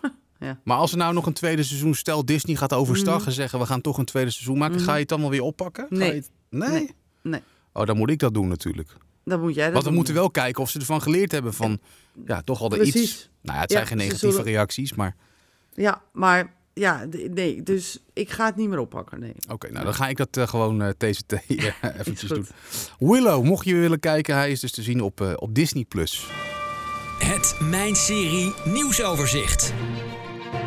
Maar 0.64 0.76
als 0.76 0.92
er 0.92 0.98
nou 0.98 1.14
nog 1.14 1.26
een 1.26 1.32
tweede 1.32 1.62
seizoen, 1.62 1.94
stel 1.94 2.24
Disney 2.24 2.56
gaat 2.56 2.72
overstag 2.72 3.18
Mhm. 3.18 3.26
en 3.28 3.32
zeggen 3.32 3.58
we 3.58 3.66
gaan 3.66 3.80
toch 3.80 3.98
een 3.98 4.04
tweede 4.04 4.30
seizoen 4.30 4.58
maken, 4.58 4.76
Mhm. 4.76 4.84
ga 4.84 4.92
je 4.94 5.00
het 5.00 5.08
dan 5.08 5.20
wel 5.20 5.30
weer 5.30 5.42
oppakken? 5.42 5.86
Nee. 5.88 6.14
je 6.14 6.22
nee? 6.50 6.70
Nee. 6.70 6.90
Nee. 7.22 7.40
Oh, 7.72 7.86
dan 7.86 7.96
moet 7.96 8.10
ik 8.10 8.18
dat 8.18 8.34
doen 8.34 8.48
natuurlijk. 8.48 8.88
Dan 9.24 9.40
moet 9.40 9.54
jij 9.54 9.64
dat 9.64 9.72
Want 9.72 9.82
we 9.84 9.88
doen. 9.88 9.98
moeten 9.98 10.14
wel 10.14 10.30
kijken 10.30 10.62
of 10.62 10.70
ze 10.70 10.78
ervan 10.78 11.02
geleerd 11.02 11.32
hebben 11.32 11.54
van, 11.54 11.78
ja, 12.26 12.40
toch 12.42 12.60
al 12.60 12.68
de 12.68 12.82
iets. 12.84 13.30
Nou 13.42 13.56
ja, 13.56 13.62
het 13.62 13.70
Ja, 13.70 13.76
zijn 13.76 13.86
geen 13.88 13.96
negatieve 13.96 14.30
zullen- 14.30 14.44
reacties, 14.52 14.94
maar 14.94 15.16
Ja, 15.74 16.02
maar 16.12 16.54
ja, 16.74 17.06
nee, 17.30 17.62
dus 17.62 17.98
ik 18.12 18.30
ga 18.30 18.46
het 18.46 18.56
niet 18.56 18.68
meer 18.68 18.78
oppakken, 18.78 19.20
nee. 19.20 19.32
oké, 19.48 19.70
nou 19.70 19.84
dan 19.84 19.94
ga 19.94 20.08
ik 20.08 20.16
dat 20.16 20.36
eh, 20.36 20.46
gewoon 20.48 20.82
eh 20.82 20.88
TCT 20.88 21.32
Is 21.48 21.72
eventjes 21.98 22.30
doen. 22.30 22.46
Willow, 22.98 23.44
mocht 23.44 23.64
je 23.64 23.74
willen 23.74 24.00
kijken, 24.00 24.34
hij 24.34 24.50
is 24.50 24.60
dus 24.60 24.72
te 24.72 24.82
zien 24.82 25.00
op, 25.02 25.20
eh, 25.20 25.32
op 25.36 25.54
Disney+. 25.54 25.84
Plus. 25.84 26.26
Het 27.18 27.56
Mijn 27.60 27.94
Serie 27.96 28.52
nieuwsoverzicht. 28.64 29.72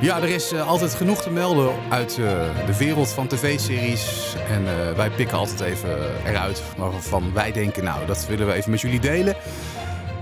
Ja, 0.06 0.22
er 0.22 0.30
is 0.30 0.52
eh, 0.52 0.68
altijd 0.68 0.94
genoeg 0.94 1.22
te 1.22 1.30
melden 1.30 1.74
uit 1.90 2.18
eh, 2.18 2.66
de 2.66 2.78
wereld 2.78 3.10
van 3.10 3.28
tv-series. 3.28 4.36
En 4.50 4.68
eh, 4.68 4.96
wij 4.96 5.10
pikken 5.10 5.38
altijd 5.38 5.60
even 5.60 6.26
eruit 6.26 6.64
waarvan 6.78 7.34
wij 7.34 7.52
denken, 7.52 7.84
nou, 7.84 8.06
dat 8.06 8.28
willen 8.28 8.48
we 8.48 8.54
even 8.54 8.72
met 8.72 8.82
jullie 8.82 9.00
delen. 9.00 9.36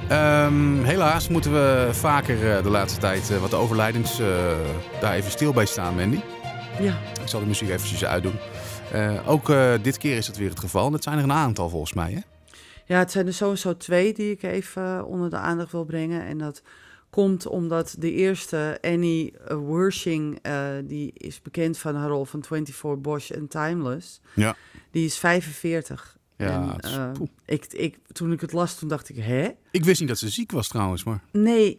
Ehm, 0.09 0.83
helaas 0.83 1.27
moeten 1.27 1.51
we 1.51 1.89
vaker 1.91 2.63
de 2.63 2.69
laatste 2.69 2.99
tijd 2.99 3.39
wat 3.39 3.53
overlijdens 3.53 4.17
daar 5.01 5.13
even 5.13 5.31
stil 5.31 5.53
bij 5.53 5.65
staan, 5.65 5.95
Mandy. 5.95 6.19
Ja, 6.79 6.97
Ik 7.21 7.27
zal 7.27 7.39
de 7.39 7.45
muziek 7.45 7.69
eventjes 7.69 8.05
uitdoen. 8.05 8.39
Ook 9.25 9.53
dit 9.81 9.97
keer 9.97 10.17
is 10.17 10.25
dat 10.25 10.37
weer 10.37 10.49
het 10.49 10.59
geval. 10.59 10.87
En 10.87 10.93
het 10.93 11.03
zijn 11.03 11.17
er 11.17 11.23
een 11.23 11.31
aantal 11.31 11.69
volgens 11.69 11.93
mij, 11.93 12.11
hè? 12.11 12.19
ja 12.85 12.99
het 12.99 13.11
zijn 13.11 13.27
er 13.27 13.33
sowieso 13.33 13.77
twee 13.77 14.13
die 14.13 14.31
ik 14.31 14.43
even 14.43 15.05
onder 15.05 15.29
de 15.29 15.37
aandacht 15.37 15.71
wil 15.71 15.85
brengen. 15.85 16.25
En 16.25 16.37
dat 16.37 16.61
komt 17.13 17.47
omdat 17.47 17.95
de 17.99 18.11
eerste, 18.11 18.77
Annie 18.81 19.37
eh, 19.37 19.57
Wershing, 19.67 20.39
eh, 20.41 20.67
die 20.83 21.11
is 21.13 21.41
bekend 21.41 21.77
van 21.77 21.95
haar 21.95 22.09
rol 22.09 22.25
van 22.25 22.43
24 22.43 23.01
Bosch 23.01 23.31
en 23.31 23.47
Timeless. 23.47 24.21
Ja. 24.35 24.55
Die 24.91 25.05
is 25.05 25.17
45. 25.17 26.17
Ja, 26.37 26.77
en, 26.77 26.79
eh, 26.79 27.11
ik, 27.45 27.65
ik, 27.65 27.97
toen 28.11 28.31
ik 28.31 28.41
het 28.41 28.51
las, 28.51 28.75
toen 28.75 28.89
dacht 28.89 29.09
ik, 29.09 29.15
hè? 29.15 29.49
Ik 29.71 29.85
wist 29.85 29.99
niet 29.99 30.09
dat 30.09 30.17
ze 30.17 30.29
ziek 30.29 30.51
was 30.51 30.67
trouwens, 30.67 31.03
maar... 31.03 31.23
Nee, 31.31 31.77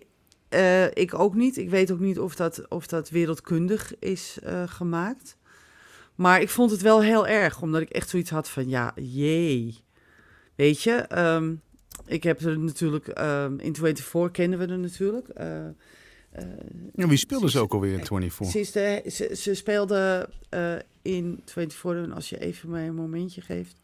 ik 0.92 1.18
ook 1.18 1.34
niet. 1.34 1.56
Ik 1.56 1.70
weet 1.70 1.90
ook 1.90 2.00
niet 2.00 2.18
of 2.18 2.34
dat, 2.34 2.68
of 2.68 2.86
dat 2.86 3.10
wereldkundig 3.10 3.98
is 3.98 4.38
gemaakt. 4.66 5.36
Maar 6.14 6.40
ik 6.40 6.50
vond 6.50 6.70
het 6.70 6.82
wel 6.82 7.02
heel 7.02 7.26
erg, 7.26 7.62
omdat 7.62 7.80
ik 7.80 7.90
echt 7.90 8.08
zoiets 8.08 8.30
had 8.30 8.48
van, 8.48 8.68
ja, 8.68 8.92
jee. 8.94 9.84
Weet 10.54 10.82
je, 10.82 10.92
ehm, 10.92 11.54
ik 12.06 12.22
heb 12.22 12.40
er 12.40 12.58
natuurlijk, 12.58 13.08
ehm, 13.08 13.58
in 13.58 13.74
24 13.76 14.30
kennen 14.32 14.58
we 14.58 14.66
er 14.66 14.78
natuurlijk. 14.78 15.28
eh, 15.28 15.66
eh, 15.66 15.72
Ja, 16.94 17.08
wie 17.08 17.18
speelde 17.18 17.50
ze 17.50 17.58
ook 17.58 17.72
alweer 17.72 17.98
in 17.98 18.06
24? 18.06 18.66
ze, 18.66 19.02
ze, 19.10 19.36
ze 19.36 19.54
speelde 19.54 20.28
eh, 20.48 20.74
in 21.02 21.40
24, 21.44 22.04
en 22.04 22.12
als 22.12 22.28
je 22.28 22.38
even 22.40 22.70
mij 22.70 22.86
een 22.86 22.94
momentje 22.94 23.40
geeft, 23.40 23.76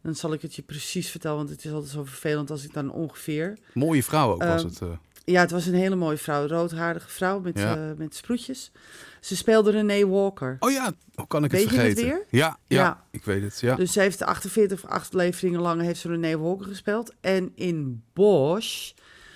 dan 0.00 0.14
zal 0.14 0.32
ik 0.32 0.42
het 0.42 0.54
je 0.54 0.62
precies 0.62 1.10
vertellen, 1.10 1.36
want 1.36 1.48
het 1.50 1.64
is 1.64 1.72
altijd 1.72 1.92
zo 1.92 2.04
vervelend 2.04 2.50
als 2.50 2.64
ik 2.64 2.72
dan 2.72 2.92
ongeveer... 2.92 3.58
Mooie 3.72 4.02
vrouw 4.02 4.32
ook 4.32 4.42
was 4.42 4.64
Ehm, 4.64 4.90
het. 4.90 4.98
Ja, 5.24 5.40
het 5.40 5.50
was 5.50 5.66
een 5.66 5.74
hele 5.74 5.94
mooie 5.94 6.16
vrouw. 6.16 6.46
Roodharige 6.46 7.08
vrouw 7.08 7.40
met, 7.40 7.58
Ja. 7.58 7.76
eh, 7.90 7.96
met 7.96 8.14
sproetjes. 8.14 8.72
Ze 9.20 9.36
speelde 9.36 9.70
Renee 9.70 10.06
Walker. 10.06 10.56
Oh 10.60 10.70
ja, 10.70 10.92
hoe 11.14 11.26
kan 11.26 11.44
ik 11.44 11.50
Weet 11.50 11.60
het 11.64 11.70
je 11.70 11.76
het 11.76 11.86
vergeten? 11.86 12.04
weer? 12.16 12.40
Ja, 12.40 12.58
ja, 12.66 12.80
Ja. 12.82 13.04
ik 13.10 13.24
weet 13.24 13.42
het. 13.42 13.60
Ja. 13.60 13.74
Dus 13.76 13.92
ze 13.92 14.00
heeft 14.00 14.22
48 14.22 14.84
of 14.84 14.90
afleveringen 14.90 15.60
lang 15.60 15.80
heeft 15.80 16.00
ze 16.00 16.08
Renee 16.08 16.38
Walker 16.38 16.66
gespeeld. 16.66 17.14
En 17.20 17.52
in 17.54 18.02
Bosch 18.12 18.92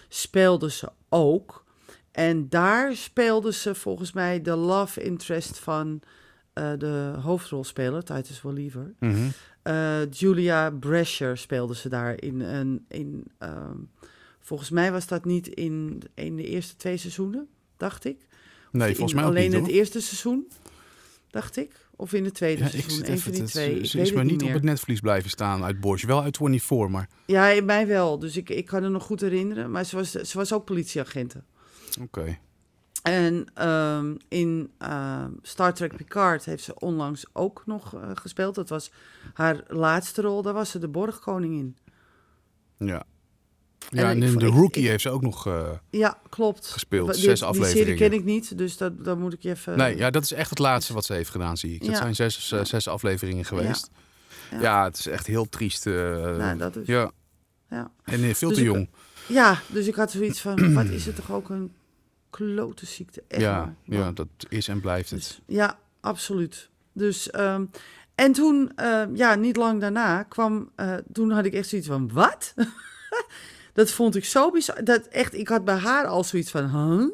speelde 0.09 0.71
ze 0.71 0.89
ook. 1.09 1.65
En 2.13 2.49
daar 2.49 2.95
speelde 2.97 3.53
ze 3.53 3.75
volgens 3.75 4.13
mij 4.13 4.43
de 4.43 4.55
love 4.57 5.03
interest 5.03 5.59
van 5.59 6.01
eh, 6.53 6.73
de 6.79 7.13
hoofdrolspeler, 7.23 8.05
Titus 8.05 8.43
Welliver. 8.43 8.95
Mhm. 8.99 9.29
Eh, 9.63 10.11
Julia 10.11 10.71
Brescher 10.71 11.39
speelde 11.39 11.75
ze 11.75 11.89
daar 11.89 12.23
in. 12.23 12.41
een 12.41 12.85
in 12.89 13.25
ehm, 13.39 13.77
volgens 14.49 14.71
mij 14.71 14.93
was 14.93 15.07
dat 15.07 15.25
niet 15.25 15.47
in, 15.49 16.03
in 16.15 16.37
de 16.37 16.45
eerste 16.47 16.77
twee 16.77 16.97
seizoenen, 16.97 17.49
dacht 17.77 18.05
ik. 18.05 18.27
Nee, 18.73 18.89
In 18.89 18.95
volgens 18.95 19.15
mij 19.15 19.25
ook 19.25 19.31
alleen 19.31 19.45
niet, 19.45 19.53
het 19.53 19.63
hoor. 19.67 19.71
eerste 19.75 20.01
seizoen, 20.01 20.49
dacht 21.31 21.57
ik. 21.57 21.87
Of 21.97 22.13
in 22.13 22.25
het 22.25 22.35
tweede 22.35 22.63
Ja, 22.63 22.69
seizoen, 22.69 23.03
even, 23.03 23.19
van 23.19 23.33
die 23.33 23.41
het, 23.43 23.51
twee. 23.51 23.87
ze 23.87 24.01
is 24.01 24.13
maar 24.13 24.25
niet 24.25 24.33
niet 24.41 24.43
op 24.49 24.53
het 24.53 24.63
netvlies 24.63 25.01
blijven 25.01 25.31
staan 25.31 25.65
uit 25.65 25.81
Bosch. 25.81 26.05
Wel 26.05 26.23
uit 26.23 26.37
24, 26.37 26.89
maar 26.89 27.09
Ja, 27.27 27.47
in 27.49 27.65
mij 27.65 27.87
wel. 27.87 28.19
Dus 28.19 28.37
ik, 28.37 28.49
ik 28.49 28.67
kan 28.67 28.83
het 28.83 28.93
nog 28.93 29.03
goed 29.03 29.21
herinneren. 29.21 29.71
Maar 29.71 29.85
ze 29.85 29.97
was, 29.97 30.11
ze 30.11 30.39
was 30.39 30.53
ook 30.53 30.65
politieagenten. 30.65 31.45
oké. 32.01 32.39
En 33.03 33.47
ehm, 33.55 34.15
in 34.29 34.71
ehm, 34.79 35.31
Star 35.43 35.75
Trek 35.75 35.97
Picard 35.97 36.45
heeft 36.45 36.65
ze 36.65 36.79
onlangs 36.79 37.25
ook 37.33 37.63
nog 37.67 37.95
eh, 37.95 38.11
gespeeld. 38.15 38.55
Dat 38.55 38.69
was 38.69 38.91
haar 39.35 39.65
laatste 39.69 40.23
rol. 40.23 40.43
Daar 40.43 40.55
was 40.55 40.71
ze 40.71 40.79
de 40.79 40.89
borgkoningin. 40.89 41.77
Ja. 42.77 43.05
Ja, 43.91 44.11
En 44.11 44.23
en, 44.23 44.33
ik- 44.33 44.39
de 44.41 44.47
Rookie 44.47 44.83
ik- 44.83 44.89
heeft 44.89 45.03
ze 45.03 45.11
ook 45.11 45.23
nog 45.23 45.47
eh, 45.47 45.71
Ja, 45.91 46.19
klopt. 46.29 46.67
gespeeld. 46.67 47.17
Zes 47.17 47.25
dit- 47.25 47.37
Die 47.37 47.45
afleveringen. 47.47 47.85
serie 47.97 48.09
ken 48.11 48.13
ik 48.19 48.25
niet, 48.25 48.59
dus 48.59 48.77
dat, 48.77 49.05
dat 49.05 49.19
moet 49.19 49.33
ik 49.33 49.43
je 49.43 49.51
even... 49.51 49.77
Nee, 49.79 49.97
ja, 49.97 50.11
dat 50.11 50.23
is 50.23 50.33
echt 50.33 50.51
het 50.51 50.59
laatste 50.59 50.93
wat 50.93 51.05
ze 51.05 51.13
heeft 51.13 51.31
gedaan, 51.31 51.57
zie 51.57 51.75
ik. 51.75 51.81
Dat 51.81 51.91
Ja. 51.91 51.97
zijn 51.97 52.15
zes, 52.15 52.53
eh, 52.53 52.65
zes 52.65 52.89
afleveringen 52.89 53.45
geweest. 53.45 53.91
Ja. 54.51 54.61
Ja. 54.61 54.85
het 54.85 54.99
is 54.99 55.07
echt 55.07 55.27
heel 55.27 55.49
triest. 55.49 55.87
eh, 55.87 55.93
Nou, 56.37 56.59
dat 56.59 56.77
is- 56.77 56.87
Ja, 56.87 57.11
Ja. 57.71 57.91
en 58.05 58.35
veel 58.35 58.49
Dus 58.49 58.59
te 58.59 58.65
ik- 58.65 58.71
jong. 58.71 58.89
ja, 59.27 59.61
dus 59.67 59.87
ik 59.87 59.95
had 59.95 60.11
zoiets 60.11 60.41
van, 60.41 60.73
wat 60.75 60.87
is 60.87 61.07
het 61.07 61.17
toch 61.17 61.33
ook 61.33 61.49
een 61.51 61.73
klote 62.31 62.87
ziekte. 62.87 63.23
Echt 63.29 63.41
Ja, 63.43 63.75
ja, 63.85 64.13
dat 64.13 64.29
is 64.49 64.69
en 64.69 64.81
blijft 64.81 65.11
het. 65.11 65.19
Dus, 65.21 65.41
ja, 65.57 65.79
absoluut. 66.01 66.69
Dus, 66.93 67.31
ehm, 67.31 67.65
en 68.15 68.33
toen, 68.33 68.73
ja, 69.15 69.35
niet 69.35 69.57
lang 69.57 69.81
daarna 69.81 70.23
kwam, 70.23 70.71
toen 71.13 71.31
had 71.31 71.45
ik 71.45 71.53
echt 71.55 71.69
zoiets 71.69 71.89
van, 71.89 72.13
wat? 72.13 72.55
dat 73.79 73.91
vond 73.91 74.17
ik 74.17 74.25
zo 74.25 74.51
bizar. 74.51 74.85
Dat 74.85 75.07
echt, 75.07 75.35
ik 75.35 75.49
had 75.49 75.65
bij 75.65 75.77
haar 75.77 76.07
al 76.07 76.25
zoiets 76.25 76.51
van, 76.51 76.71
huh? 76.71 77.09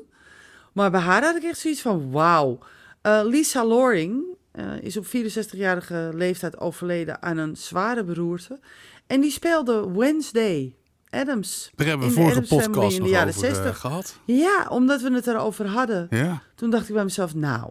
Maar 0.73 0.91
bij 0.91 1.01
haar 1.01 1.23
had 1.23 1.37
ik 1.37 1.43
echt 1.43 1.59
zoiets 1.59 1.81
van, 1.81 2.11
wauw. 2.11 2.59
Eh, 3.03 3.21
Lisa 3.25 3.65
Loring 3.65 4.23
eh, 4.53 4.81
is 4.81 4.97
op 4.97 5.07
64-jarige 5.07 6.11
leeftijd 6.15 6.59
overleden 6.59 7.23
aan 7.23 7.37
een 7.37 7.57
zware 7.57 8.05
beroerte. 8.05 8.61
En 9.07 9.21
die 9.21 9.31
speelde 9.31 9.91
Wednesday 9.93 10.77
Adams. 11.11 11.71
Daar 11.75 11.87
hebben 11.87 12.09
we 12.09 12.15
vorige 12.15 12.41
podcast 12.41 12.97
in 12.97 13.03
de 13.03 13.09
jaren 13.09 13.29
over 13.29 13.49
eh, 13.49 13.55
60. 13.55 13.79
gehad. 13.79 14.19
Ja, 14.25 14.67
omdat 14.69 15.01
we 15.01 15.13
het 15.13 15.27
erover 15.27 15.67
hadden. 15.67 16.07
Ja. 16.11 16.43
Toen 16.55 16.71
dacht 16.71 16.89
ik 16.89 16.95
bij 16.95 17.05
mezelf, 17.05 17.35
nou, 17.35 17.71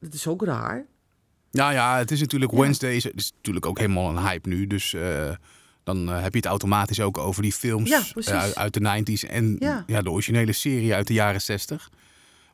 dat 0.00 0.14
is 0.14 0.26
ook 0.26 0.44
raar. 0.44 0.86
Ja, 1.50 1.70
ja, 1.70 1.98
het 1.98 2.10
is 2.10 2.20
natuurlijk 2.20 2.52
Ja. 2.52 2.58
Wednesday. 2.58 2.94
Is, 2.94 3.06
is 3.06 3.32
natuurlijk 3.36 3.66
ook 3.66 3.78
helemaal 3.78 4.08
een 4.08 4.26
hype 4.26 4.48
nu. 4.48 4.66
Dus 4.66 4.94
dan 5.86 6.08
eh, 6.08 6.22
heb 6.22 6.32
je 6.32 6.38
het 6.38 6.46
automatisch 6.48 7.00
ook 7.00 7.18
over 7.18 7.42
die 7.42 7.52
films 7.52 7.88
Ja, 7.88 8.02
eh, 8.14 8.50
uit, 8.50 8.74
de 8.74 8.80
90s 8.80 9.28
en 9.30 9.56
ja. 9.58 9.84
Ja. 9.86 10.02
de 10.02 10.10
originele 10.10 10.52
serie 10.52 10.94
uit 10.94 11.06
de 11.06 11.12
jaren 11.12 11.40
60. 11.40 11.90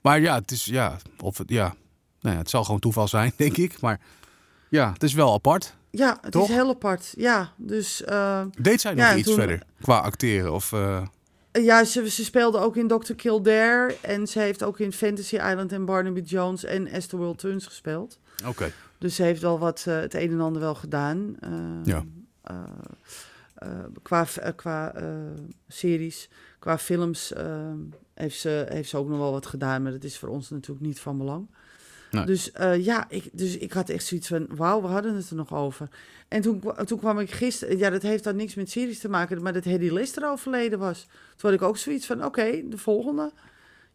Maar 0.03 0.21
ja, 0.21 0.35
het 0.35 0.51
is 0.51 0.65
ja, 0.65 0.97
of 1.21 1.39
het, 1.39 1.51
ja, 1.51 1.75
nou 2.21 2.35
ja, 2.35 2.41
het 2.41 2.51
zal 2.51 2.65
gewoon 2.65 2.81
toeval 2.81 3.09
zijn, 3.09 3.33
denk 3.37 3.57
ik. 3.57 3.81
Maar 3.81 4.01
ja, 4.69 4.93
het 4.93 5.03
is 5.03 5.13
wel 5.13 5.33
apart. 5.33 5.75
Ja, 5.91 6.19
het 6.21 6.33
Toch? 6.33 6.49
is 6.49 6.55
heel 6.55 6.69
apart. 6.69 7.15
Ja, 7.17 7.53
dus 7.57 8.05
eh, 8.05 8.43
Deed 8.61 8.81
zij 8.81 8.95
nog 8.95 9.15
iets 9.15 9.27
toen- 9.29 9.35
verder 9.37 9.63
qua 9.81 9.99
acteren? 9.99 10.53
Of, 10.53 10.71
ja, 11.53 11.85
ze, 11.85 12.11
ze 12.11 12.25
speelde 12.25 12.59
ook 12.59 12.77
in 12.77 12.89
Dr. 12.89 13.13
Kildare. 13.15 13.97
En 14.01 14.27
ze 14.27 14.39
heeft 14.39 14.63
ook 14.63 14.79
in 14.79 14.93
Fantasy 14.93 15.35
Island 15.35 15.73
en 15.73 15.85
Barnaby 15.85 16.21
Jones 16.21 16.65
en 16.65 16.87
Esther 16.87 17.19
Will 17.19 17.35
Turns 17.35 17.67
gespeeld. 17.67 18.19
Oké. 18.47 18.73
Dus 18.99 19.15
ze 19.15 19.23
heeft 19.23 19.41
wel 19.41 19.59
wat 19.59 19.85
het 19.85 20.15
een 20.15 20.31
en 20.31 20.41
ander 20.41 20.61
wel 20.63 20.75
gedaan. 20.75 21.37
eh, 21.41 21.51
Ja. 21.85 22.05
Qua 24.03 24.27
eh, 24.41 24.53
qua 24.57 24.95
eh, 24.95 25.05
series, 25.69 26.29
qua 26.59 26.79
films 26.79 27.33
eh, 27.33 27.73
heeft, 28.15 28.41
ze, 28.41 28.67
heeft 28.69 28.89
ze 28.89 28.97
ook 28.97 29.09
nog 29.09 29.19
wel 29.19 29.33
wat 29.33 29.47
gedaan. 29.47 29.83
Maar 29.83 29.93
dat 29.93 30.05
is 30.05 30.19
voor 30.19 30.29
ons 30.29 30.51
natuurlijk 30.51 30.87
niet 30.87 31.01
van 31.01 31.19
belang. 31.19 31.49
Nee. 32.13 32.25
Dus 32.25 32.53
eh, 32.53 32.85
ja, 32.85 33.07
ik, 33.09 33.29
dus 33.33 33.57
ik 33.59 33.73
had 33.73 33.89
echt 33.89 34.05
zoiets 34.05 34.29
van, 34.29 34.47
wauw, 34.57 34.83
we 34.83 34.87
hadden 34.87 35.15
het 35.15 35.31
er 35.31 35.37
nog 35.37 35.55
over. 35.55 35.89
En 36.29 36.43
toen, 36.43 36.63
toen 36.85 36.99
kwam 36.99 37.19
ik 37.19 37.31
gisteren, 37.31 37.79
ja, 37.79 37.91
dat 37.91 38.03
heeft 38.03 38.25
dan 38.25 38.37
niks 38.37 38.55
met 38.55 38.71
series 38.71 38.99
te 38.99 39.09
maken, 39.09 39.43
maar 39.43 39.53
dat 39.53 39.65
Hedy 39.65 39.91
Lister 39.91 40.31
overleden 40.31 40.79
was. 40.79 41.07
Toen 41.37 41.51
had 41.51 41.53
ik 41.53 41.63
ook 41.63 41.77
zoiets 41.77 42.07
van, 42.07 42.25
oké, 42.25 42.63
de 42.69 42.79
volgende. 42.79 43.33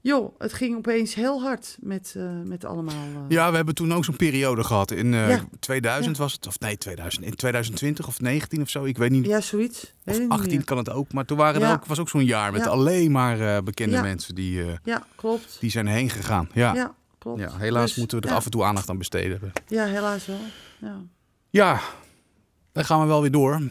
Joh, 0.01 0.35
het 0.39 0.53
ging 0.53 0.77
opeens 0.77 1.13
heel 1.13 1.41
hard 1.41 1.77
met, 1.79 2.13
eh, 2.17 2.23
met 2.43 2.65
allemaal... 2.65 2.93
eh, 2.93 3.19
Ja, 3.27 3.49
we 3.49 3.55
hebben 3.55 3.75
toen 3.75 3.93
ook 3.93 4.05
zo'n 4.05 4.15
periode 4.15 4.63
gehad. 4.63 4.91
In 4.91 5.13
eh, 5.13 5.29
Ja. 5.29 5.45
2000 5.59 6.17
was 6.17 6.33
het, 6.33 6.47
of 6.47 6.59
nee, 6.59 6.77
2000, 6.77 7.25
in 7.25 7.35
2020 7.35 8.07
of 8.07 8.19
19 8.21 8.61
of 8.61 8.69
zo. 8.69 8.83
Ik 8.83 8.97
weet 8.97 9.09
niet. 9.11 9.25
ja, 9.25 9.41
zoiets. 9.41 9.79
Weet 10.03 10.15
of 10.15 10.21
ik 10.21 10.21
niet 10.21 10.31
18 10.31 10.55
meer. 10.55 10.63
kan 10.65 10.77
het 10.77 10.89
ook. 10.89 11.13
Maar 11.13 11.25
toen 11.25 11.37
waren 11.37 11.61
er 11.61 11.71
ook, 11.73 11.85
was 11.85 11.99
ook 11.99 12.09
zo'n 12.09 12.25
jaar 12.25 12.51
met 12.51 12.67
alleen 12.67 13.11
maar 13.11 13.39
eh, 13.55 13.61
bekende 13.63 14.01
mensen 14.01 14.35
die, 14.35 14.63
eh, 14.63 14.73
Ja, 14.83 15.05
klopt. 15.15 15.57
die 15.59 15.69
zijn 15.69 15.87
heen 15.87 16.09
gegaan. 16.09 16.49
Ja. 16.53 16.73
Ja, 16.75 16.95
klopt. 17.17 17.39
Ja, 17.39 17.51
helaas 17.57 17.85
Dus, 17.87 17.95
moeten 17.95 18.21
we 18.21 18.27
er 18.27 18.33
af 18.33 18.45
en 18.45 18.51
toe 18.51 18.63
aandacht 18.63 18.89
aan 18.89 18.97
besteden. 18.97 19.51
Ja, 19.67 19.85
helaas 19.85 20.25
wel. 20.25 20.39
Ja. 20.79 21.01
Ja, 21.49 21.79
dan 22.71 22.85
gaan 22.85 23.01
we 23.01 23.07
wel 23.07 23.21
weer 23.21 23.31
door. 23.31 23.61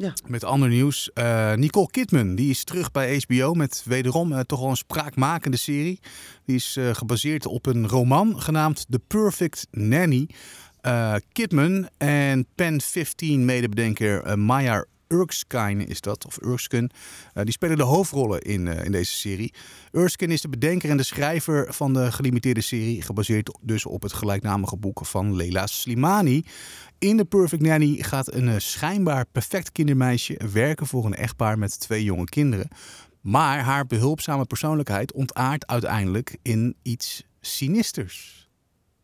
Ja. 0.00 0.12
Met 0.26 0.44
ander 0.44 0.68
nieuws. 0.68 1.10
Eh, 1.12 1.54
Nicole 1.54 1.90
Kidman, 1.90 2.34
die 2.34 2.50
is 2.50 2.64
terug 2.64 2.90
bij 2.90 3.22
HBO 3.26 3.54
met 3.54 3.82
wederom 3.84 4.32
eh, 4.32 4.40
toch 4.40 4.60
wel 4.60 4.70
een 4.70 4.76
spraakmakende 4.76 5.56
serie. 5.56 6.00
Die 6.44 6.56
is 6.56 6.76
eh, 6.76 6.94
gebaseerd 6.94 7.46
op 7.46 7.66
een 7.66 7.88
roman 7.88 8.40
genaamd 8.40 8.86
The 8.88 9.00
Perfect 9.06 9.66
Nanny. 9.70 10.28
Kidman 11.32 11.88
en 11.96 12.46
Pen 12.54 12.80
15 12.80 13.44
medebedenker 13.44 14.38
Maya 14.38 14.84
Erskine 15.08 15.84
is 15.84 16.00
dat, 16.00 16.26
of 16.26 16.38
Erskine. 16.38 16.90
Eh, 17.34 17.42
die 17.44 17.52
spelen 17.52 17.76
de 17.76 17.82
hoofdrollen 17.82 18.42
in, 18.42 18.68
eh, 18.68 18.84
in 18.84 18.92
deze 18.92 19.12
serie. 19.12 19.54
Erskine 19.92 20.32
is 20.32 20.40
de 20.40 20.48
bedenker 20.48 20.90
en 20.90 20.96
de 20.96 21.02
schrijver 21.02 21.74
van 21.74 21.92
de 21.92 22.12
gelimiteerde 22.12 22.60
serie, 22.60 23.02
gebaseerd 23.02 23.58
dus 23.62 23.86
op 23.86 24.02
het 24.02 24.12
gelijknamige 24.12 24.76
boek 24.76 25.06
van 25.06 25.36
Leila 25.36 25.66
Slimani. 25.66 26.44
In 26.98 27.16
The 27.16 27.24
Perfect 27.24 27.62
Nanny 27.62 27.96
gaat 28.02 28.32
een 28.32 28.48
eh, 28.48 28.58
schijnbaar 28.58 29.26
perfect 29.32 29.72
kindermeisje 29.72 30.40
werken 30.52 30.86
voor 30.86 31.04
een 31.04 31.14
echtpaar 31.14 31.58
met 31.58 31.80
twee 31.80 32.04
jonge 32.04 32.24
kinderen. 32.24 32.68
Maar 33.20 33.60
haar 33.60 33.86
behulpzame 33.86 34.44
persoonlijkheid 34.44 35.12
ontaart 35.12 35.66
uiteindelijk 35.66 36.36
in 36.42 36.76
iets 36.82 37.22
sinisters. 37.40 38.47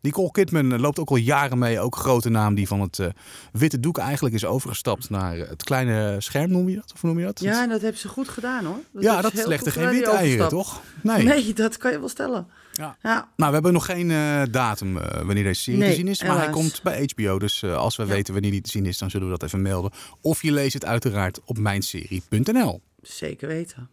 Nicole 0.05 0.31
Kidman 0.31 0.73
eh, 0.73 0.79
loopt 0.79 0.99
ook 0.99 1.11
al 1.11 1.17
jaren 1.17 1.59
mee, 1.59 1.81
ook 1.81 1.97
grote 1.97 2.29
naam 2.29 2.55
die 2.55 2.67
van 2.67 2.81
het 2.81 2.99
eh, 2.99 3.07
witte 3.53 3.81
doek 3.81 3.99
eigenlijk 3.99 4.35
is 4.35 4.45
overgestapt 4.45 5.11
naar 5.11 5.39
eh, 5.39 5.49
het 5.49 5.63
kleine 5.63 6.17
scherm, 6.19 6.51
noem 6.51 6.69
je 6.69 6.75
dat? 6.77 6.93
Of 6.95 7.03
noem 7.03 7.19
je 7.19 7.25
dat? 7.25 7.41
ja, 7.41 7.63
en 7.63 7.69
dat 7.69 7.81
hebben 7.81 8.01
ze 8.01 8.09
goed 8.09 8.29
gedaan 8.29 8.65
hoor. 8.65 8.79
Dat 8.93 9.03
ja, 9.03 9.21
dat 9.21 9.47
legt 9.47 9.67
er 9.67 9.73
goed 9.73 9.83
geen 9.83 9.91
witte 9.91 10.11
eieren, 10.11 10.49
toch? 10.49 10.83
Nee. 11.03 11.23
Nee, 11.25 11.53
dat 11.53 11.77
kan 11.77 11.93
je 11.93 11.99
wel 11.99 12.09
stellen. 12.09 12.47
Ja. 12.73 12.97
Ja, 13.03 13.15
Nou, 13.37 13.49
we 13.49 13.55
hebben 13.55 13.73
nog 13.73 13.85
geen 13.87 14.09
datum 14.51 14.95
wanneer 15.25 15.45
deze 15.45 15.61
serie 15.61 15.81
Nee, 15.81 15.89
te 15.89 15.95
zien 15.95 16.09
is. 16.09 16.23
Maar 16.23 16.37
hij 16.39 16.51
komt 16.51 16.83
bij 16.83 17.11
HBO. 17.15 17.39
Dus 17.39 17.65
als 17.65 17.97
we 17.97 18.03
Ja. 18.03 18.09
weten 18.09 18.33
wanneer 18.33 18.51
die 18.51 18.61
te 18.61 18.71
zien 18.71 18.87
is, 18.87 18.99
dan 18.99 19.11
zullen 19.11 19.27
we 19.27 19.33
dat 19.39 19.43
even 19.43 19.63
melden. 19.63 19.91
Of 20.21 20.43
je 20.43 20.53
leest 20.53 20.73
het 20.75 20.85
uiteraard 20.85 21.41
op 21.45 21.59
mijnserie.nl. 21.59 22.83
zeker 23.03 23.49
weten. 23.49 23.89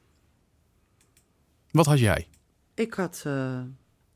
Wat 1.71 1.85
had 1.85 1.99
jij? 1.99 2.27
Ik 2.75 2.93
had, 2.93 3.25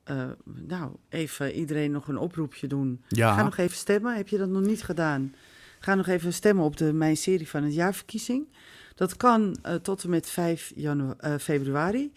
eh, 0.06 0.30
nou, 0.44 0.92
even 1.10 1.52
iedereen 1.52 1.92
nog 1.92 2.08
een 2.08 2.18
oproepje 2.18 2.68
doen. 2.68 3.02
Ja. 3.08 3.34
Ga 3.36 3.44
nog 3.44 3.58
even 3.58 3.78
stemmen. 3.78 4.16
Heb 4.16 4.28
je 4.28 4.38
dat 4.38 4.50
nog 4.50 4.62
niet 4.62 4.84
gedaan? 4.84 5.34
Ga 5.80 5.96
nog 5.96 6.08
even 6.08 6.34
stemmen 6.34 6.66
op 6.66 6.78
de 6.78 6.94
Mijn 6.94 7.18
Serie 7.18 7.50
van 7.50 7.64
het 7.64 7.74
Jaarverkiezing. 7.74 8.48
Dat 8.96 9.18
kan 9.18 9.58
eh, 9.62 9.74
tot 9.76 10.04
en 10.04 10.10
met 10.10 10.30
5 10.30 10.72
janu- 10.76 11.14
eh, 11.18 11.36
februari. 11.40 12.12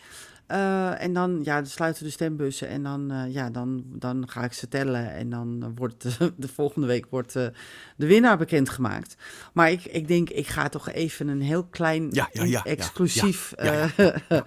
Eh, 0.48 1.02
en 1.02 1.12
dan, 1.12 1.40
ja, 1.42 1.54
dan 1.54 1.66
sluiten 1.66 2.04
de 2.04 2.10
stembussen 2.10 2.68
en 2.68 2.82
dan, 2.82 3.10
eh, 3.10 3.32
ja, 3.34 3.50
dan, 3.50 3.82
dan 3.86 4.28
ga 4.28 4.44
ik 4.44 4.52
ze 4.52 4.68
tellen. 4.68 5.12
En 5.14 5.30
dan 5.30 5.58
eh, 5.62 5.68
wordt 5.74 6.02
de, 6.02 6.32
de 6.36 6.48
volgende 6.48 6.86
week 6.86 7.06
wordt, 7.10 7.32
de 7.32 7.52
winnaar 7.96 8.38
bekendgemaakt. 8.38 9.16
Maar 9.52 9.70
ik, 9.70 9.84
ik 9.84 10.08
denk, 10.08 10.30
ik 10.30 10.46
ga 10.46 10.68
toch 10.68 10.90
even 10.90 11.28
een 11.28 11.40
heel 11.40 11.64
klein 11.64 12.08
Ja, 12.10 12.28
ja, 12.32 12.42
ja, 12.42 12.48
ja, 12.48 12.64
exclusief... 12.64 13.52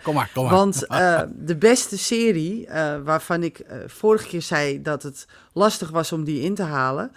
kom 0.04 0.14
maar, 0.14 0.30
kom 0.34 0.44
maar. 0.44 0.54
want 0.54 0.80
de 1.52 1.58
beste 1.60 1.98
serie, 1.98 2.68
waarvan 3.04 3.44
ik 3.44 3.66
vorige 3.86 4.28
keer 4.28 4.42
zei 4.42 4.82
dat 4.82 5.04
het 5.04 5.28
lastig 5.54 5.90
was 5.90 6.12
om 6.12 6.24
die 6.24 6.42
in 6.42 6.56
te 6.56 6.64
halen. 6.64 7.12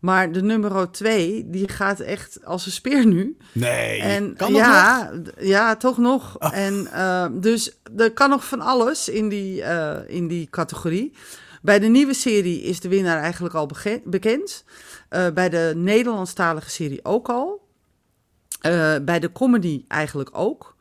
Maar 0.00 0.32
de 0.32 0.42
nummer 0.42 0.90
2, 0.90 1.50
die 1.50 1.68
gaat 1.68 2.00
echt 2.00 2.44
als 2.44 2.66
een 2.66 2.72
speer 2.72 3.06
nu. 3.06 3.36
nee, 3.52 4.00
En 4.00 4.36
kan 4.36 4.52
nog? 4.52 4.60
ja, 4.60 5.12
ja, 5.38 5.76
toch 5.76 5.98
nog. 5.98 6.36
En 6.66 6.86
eh, 6.92 7.26
dus 7.32 7.78
er 7.96 8.12
kan 8.12 8.30
nog 8.30 8.44
van 8.44 8.60
alles 8.60 9.08
in 9.08 9.28
die, 9.28 9.62
eh, 9.62 10.16
in 10.16 10.28
die 10.28 10.50
categorie. 10.50 11.12
Bij 11.62 11.78
de 11.78 11.86
nieuwe 11.86 12.14
serie 12.14 12.62
is 12.62 12.80
de 12.80 12.88
winnaar 12.88 13.20
eigenlijk 13.20 13.54
al 13.54 13.68
bekend. 14.04 14.64
Eh, 15.08 15.26
bij 15.34 15.48
de 15.48 15.72
Nederlandstalige 15.76 16.70
serie 16.70 17.04
ook 17.04 17.28
al. 17.28 17.68
Eh, 18.60 18.94
bij 19.02 19.18
de 19.20 19.32
comedy 19.32 19.84
eigenlijk 19.88 20.30
ook. 20.32 20.76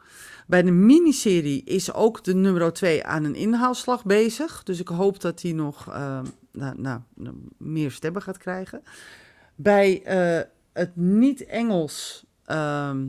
Bij 0.47 0.63
de 0.63 0.71
miniserie 0.71 1.63
is 1.63 1.93
ook 1.93 2.23
de 2.23 2.35
nummer 2.35 2.73
2 2.73 3.05
aan 3.05 3.23
een 3.23 3.35
inhaalslag 3.35 4.03
bezig. 4.03 4.63
Dus 4.63 4.79
ik 4.79 4.87
hoop 4.87 5.21
dat 5.21 5.41
hij 5.41 5.51
nog 5.51 5.87
eh, 5.89 6.19
nou, 6.55 6.81
nou, 6.81 6.99
nou, 7.13 7.35
meer 7.57 7.91
stemmen 7.91 8.21
gaat 8.21 8.37
krijgen. 8.37 8.83
Bij 9.55 10.03
eh, 10.03 10.47
het 10.73 10.95
niet-Engels, 10.95 12.25
ehm, 12.45 13.05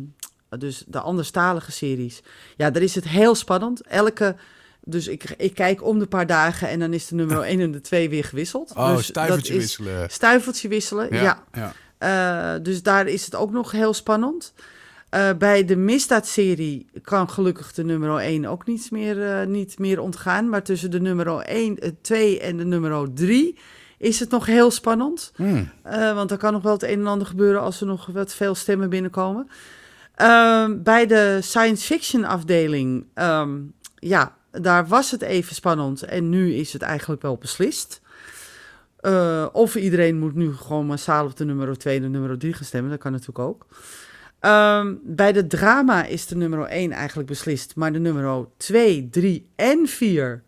dus 0.58 0.84
de 0.86 1.00
anderstalige 1.00 1.72
series, 1.72 2.22
ja, 2.56 2.70
daar 2.70 2.82
is 2.82 2.94
het 2.94 3.08
heel 3.08 3.34
spannend. 3.34 3.82
Elke, 3.82 4.36
dus 4.84 5.08
ik, 5.08 5.34
ik 5.36 5.54
kijk 5.54 5.84
om 5.84 5.98
de 5.98 6.06
paar 6.06 6.26
dagen 6.26 6.68
en 6.68 6.78
dan 6.78 6.92
is 6.92 7.06
de 7.06 7.14
nummer 7.14 7.40
1 7.52 7.60
en 7.60 7.72
de 7.72 7.80
2 7.80 8.08
weer 8.08 8.24
gewisseld. 8.24 8.72
Oh, 8.74 8.96
dus 8.96 9.06
stuivertje 9.06 9.52
dat 9.52 9.62
is 9.62 9.66
wisselen. 9.66 10.10
Stuivertje 10.10 10.68
wisselen, 10.68 11.14
ja. 11.14 11.22
Ja, 11.22 11.44
ja. 11.52 11.72
Eh, 11.98 12.62
dus 12.62 12.82
daar 12.82 13.06
is 13.06 13.24
het 13.24 13.34
ook 13.34 13.50
nog 13.50 13.70
heel 13.70 13.94
spannend. 13.94 14.52
Eh, 15.16 15.30
bij 15.38 15.64
de 15.64 15.76
misdaadserie 15.76 16.86
kan 17.02 17.30
gelukkig 17.30 17.72
de 17.72 17.84
nummer 17.84 18.20
1 18.20 18.46
ook 18.46 18.66
niets 18.66 18.90
meer, 18.90 19.32
eh, 19.32 19.46
niet 19.46 19.78
meer 19.78 20.00
ontgaan. 20.00 20.48
Maar 20.48 20.62
tussen 20.62 20.90
de 20.90 21.00
nummer 21.00 21.42
1, 21.44 21.78
eh, 21.78 21.90
2 22.00 22.40
en 22.40 22.56
de 22.56 22.64
nummer 22.64 23.12
3 23.14 23.58
is 23.98 24.20
het 24.20 24.30
nog 24.30 24.46
heel 24.46 24.70
spannend. 24.70 25.32
Hmm. 25.36 25.70
Eh, 25.82 26.14
want 26.14 26.30
er 26.30 26.36
kan 26.36 26.52
nog 26.52 26.62
wel 26.62 26.72
het 26.72 26.82
een 26.82 27.00
en 27.00 27.06
ander 27.06 27.26
gebeuren 27.26 27.60
als 27.60 27.80
er 27.80 27.86
nog 27.86 28.06
wat 28.06 28.34
veel 28.34 28.54
stemmen 28.54 28.90
binnenkomen. 28.90 29.48
Ehm, 30.14 30.82
bij 30.82 31.06
de 31.06 31.38
science 31.42 31.86
fiction 31.86 32.24
afdeling, 32.24 33.06
ehm, 33.14 33.58
ja, 33.94 34.36
daar 34.50 34.86
was 34.86 35.10
het 35.10 35.22
even 35.22 35.54
spannend. 35.54 36.02
En 36.02 36.28
nu 36.28 36.54
is 36.54 36.72
het 36.72 36.82
eigenlijk 36.82 37.22
wel 37.22 37.36
beslist. 37.36 38.00
Eh, 38.96 39.46
of 39.52 39.74
iedereen 39.74 40.18
moet 40.18 40.34
nu 40.34 40.52
gewoon 40.52 40.86
massaal 40.86 41.24
op 41.24 41.36
de 41.36 41.44
nummer 41.44 41.78
2 41.78 41.96
en 41.96 42.02
de 42.02 42.08
nummer 42.08 42.38
3 42.38 42.52
gaan 42.52 42.64
stemmen. 42.64 42.90
Dat 42.90 43.00
kan 43.00 43.12
natuurlijk 43.12 43.38
ook. 43.38 43.66
Ehm, 44.40 44.94
bij 45.02 45.32
de 45.32 45.46
drama 45.46 46.04
is 46.04 46.26
de 46.26 46.36
nummer 46.36 46.66
1 46.70 46.92
eigenlijk 46.92 47.28
beslist. 47.28 47.76
Maar 47.76 47.92
de 47.92 47.98
nummer 47.98 48.46
2, 48.56 49.08
3 49.10 49.48
en 49.56 49.86
4 49.88 50.42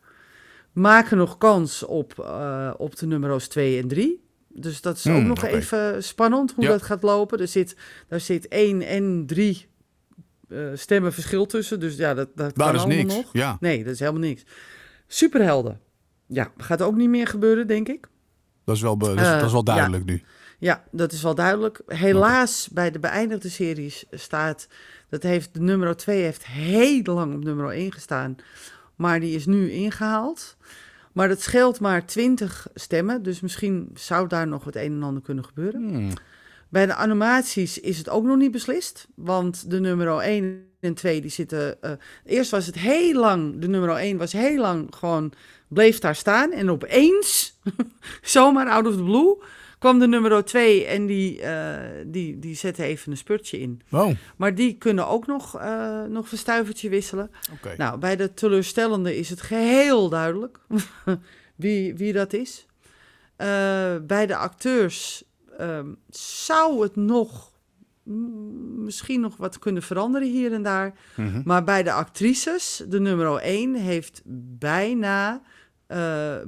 maken 0.73 1.17
nog 1.17 1.39
kans 1.39 1.83
op, 1.83 2.19
eh, 2.19 2.71
op 2.77 2.97
de 2.97 3.07
nummers 3.07 3.49
2 3.49 3.81
en 3.83 3.89
3. 3.89 4.27
Dus 4.49 4.81
dat 4.81 4.97
is 4.97 5.07
ook 5.07 5.17
Hmm, 5.17 5.27
nog 5.27 5.45
even 5.45 6.05
spannend 6.05 6.53
hoe 6.55 6.65
Ja. 6.65 6.71
dat 6.71 6.83
gaat 6.83 7.03
lopen. 7.03 7.39
Er 7.39 7.49
zit, 7.49 7.77
daar 8.09 8.21
zit 8.21 8.47
1 8.49 8.83
en 8.83 9.23
3 9.27 9.67
eh, 10.49 10.59
stemmen 10.75 11.13
verschil 11.13 11.47
tussen. 11.47 11.81
Dus 11.81 11.97
ja, 11.97 12.15
dat, 12.15 12.29
dat 12.35 12.53
kan 12.53 12.75
is 12.75 12.81
allemaal 12.81 12.97
niks. 12.97 13.15
nog. 13.15 13.29
Ja, 13.33 13.57
Nee, 13.61 13.85
dat 13.85 13.93
is 13.93 13.99
helemaal 13.99 14.21
niks. 14.21 14.43
Superhelden. 15.07 15.81
Ja, 16.27 16.51
gaat 16.57 16.83
ook 16.83 16.97
niet 16.97 17.09
meer 17.09 17.27
gebeuren, 17.27 17.67
denk 17.67 17.89
ik. 17.89 18.09
dat 18.65 18.77
is 18.77 18.83
wel, 18.83 18.97
dat 18.99 19.09
is, 19.15 19.23
Eh, 19.23 19.33
dat 19.35 19.45
is 19.45 19.53
wel 19.53 19.63
ja. 19.67 19.73
duidelijk 19.75 20.05
nu. 20.05 20.23
Ja, 20.59 20.85
dat 20.91 21.13
is 21.13 21.23
wel 21.23 21.35
duidelijk. 21.35 21.81
Helaas, 21.87 22.69
bij 22.73 22.91
de 22.91 22.99
beëindigde 22.99 23.49
series 23.49 24.05
staat... 24.11 24.69
Dat 25.09 25.23
heeft, 25.23 25.55
de 25.55 25.61
nummer 25.61 25.97
2 25.97 26.23
heeft 26.23 26.47
heel 26.47 27.03
lang 27.03 27.35
op 27.35 27.45
nummer 27.45 27.71
1 27.71 27.93
gestaan. 27.93 28.37
Maar 28.97 29.21
die 29.21 29.35
is 29.35 29.47
nu 29.47 29.71
ingehaald. 29.71 30.57
Maar 31.13 31.29
dat 31.29 31.41
scheelt 31.41 31.81
maar 31.81 32.07
20 32.07 32.67
stemmen. 32.75 33.23
Dus 33.23 33.41
misschien 33.41 33.91
zou 33.95 34.29
daar 34.29 34.47
nog 34.47 34.65
het 34.65 34.77
een 34.77 34.93
en 34.93 35.03
ander 35.03 35.23
kunnen 35.23 35.45
gebeuren. 35.45 35.89
Hmm. 35.89 36.11
Bij 36.69 36.87
de 36.87 36.95
animaties 36.95 37.81
is 37.81 37.99
het 37.99 38.09
ook 38.09 38.25
nog 38.25 38.37
niet 38.37 38.51
beslist. 38.51 39.09
Want 39.15 39.71
de 39.71 39.81
nummer 39.81 40.19
1 40.19 40.67
en 40.81 40.95
2 40.95 41.21
die 41.21 41.31
zitten... 41.31 41.83
eh, 41.83 41.93
eerst 42.25 42.51
was 42.51 42.67
het 42.67 42.79
heel 42.79 43.21
lang... 43.21 43.61
De 43.61 43.69
nummer 43.69 43.91
1 43.91 44.17
was 44.17 44.33
heel 44.33 44.61
lang 44.61 44.95
gewoon... 44.95 45.33
Bleef 45.69 45.99
daar 45.99 46.17
staan. 46.17 46.53
En 46.53 46.71
opeens, 46.71 47.59
zomaar 48.23 48.69
out 48.69 48.87
of 48.87 48.97
the 48.97 49.03
blue... 49.03 49.37
kwam 49.79 49.99
de 49.99 50.07
nummer 50.07 50.45
2 50.45 50.85
en 50.85 51.07
die, 51.07 51.43
eh, 51.43 52.05
die, 52.07 52.39
die 52.39 52.55
zette 52.55 52.83
even 52.83 53.11
een 53.11 53.19
spurtje 53.19 53.59
in. 53.59 53.81
Maar 54.37 54.55
die 54.55 54.79
kunnen 54.79 55.07
ook 55.07 55.27
nog, 55.27 55.59
eh 55.59 56.03
nog 56.03 56.33
een 56.33 56.39
stuivertje 56.39 56.89
wisselen. 56.89 57.31
Nou, 57.77 57.99
bij 57.99 58.17
de 58.17 58.35
teleurstellende 58.35 59.17
is 59.17 59.31
het 59.31 59.41
geheel 59.41 60.09
duidelijk 60.09 60.61
wie, 61.57 61.95
wie 61.95 62.13
dat 62.13 62.33
is. 62.33 62.67
Eh, 63.37 63.97
bij 64.03 64.27
de 64.27 64.37
acteurs 64.37 65.25
ehm, 65.59 65.93
zou 66.11 66.83
het 66.83 66.97
nog 66.97 67.57
misschien 68.75 69.21
nog 69.21 69.37
wat 69.37 69.59
kunnen 69.59 69.83
veranderen 69.83 70.29
hier 70.29 70.53
en 70.53 70.63
daar. 70.63 70.95
Mhm. 71.17 71.41
Maar 71.45 71.65
bij 71.65 71.83
de 71.83 71.93
actrices, 71.93 72.85
de 72.89 73.01
nummer 73.01 73.37
1 73.37 73.75
heeft 73.75 74.23
bijna, 74.59 75.43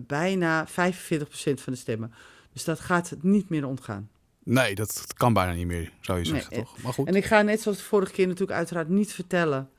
bijna 0.06 0.66
45% 0.66 1.60
van 1.60 1.72
de 1.72 1.78
stemmen. 1.78 2.12
Dus 2.52 2.64
dat 2.64 2.80
gaat 2.80 3.10
het 3.10 3.22
niet 3.22 3.48
meer 3.48 3.66
ontgaan. 3.66 4.08
Nee, 4.44 4.74
dat 4.74 5.04
kan 5.16 5.32
bijna 5.32 5.52
niet 5.52 5.66
meer, 5.66 5.92
zou 6.00 6.18
je 6.18 6.24
zeggen, 6.24 6.52
en- 6.52 6.62
toch? 6.64 6.82
Maar 6.82 6.92
goed, 6.92 7.06
En 7.06 7.14
ik 7.14 7.24
ga 7.24 7.42
net 7.42 7.60
zoals 7.60 7.76
de 7.78 7.84
vorige 7.84 8.12
keer 8.12 8.26
natuurlijk 8.26 8.58
uiteraard 8.58 8.88
niet 8.88 9.12
vertellen 9.12 9.70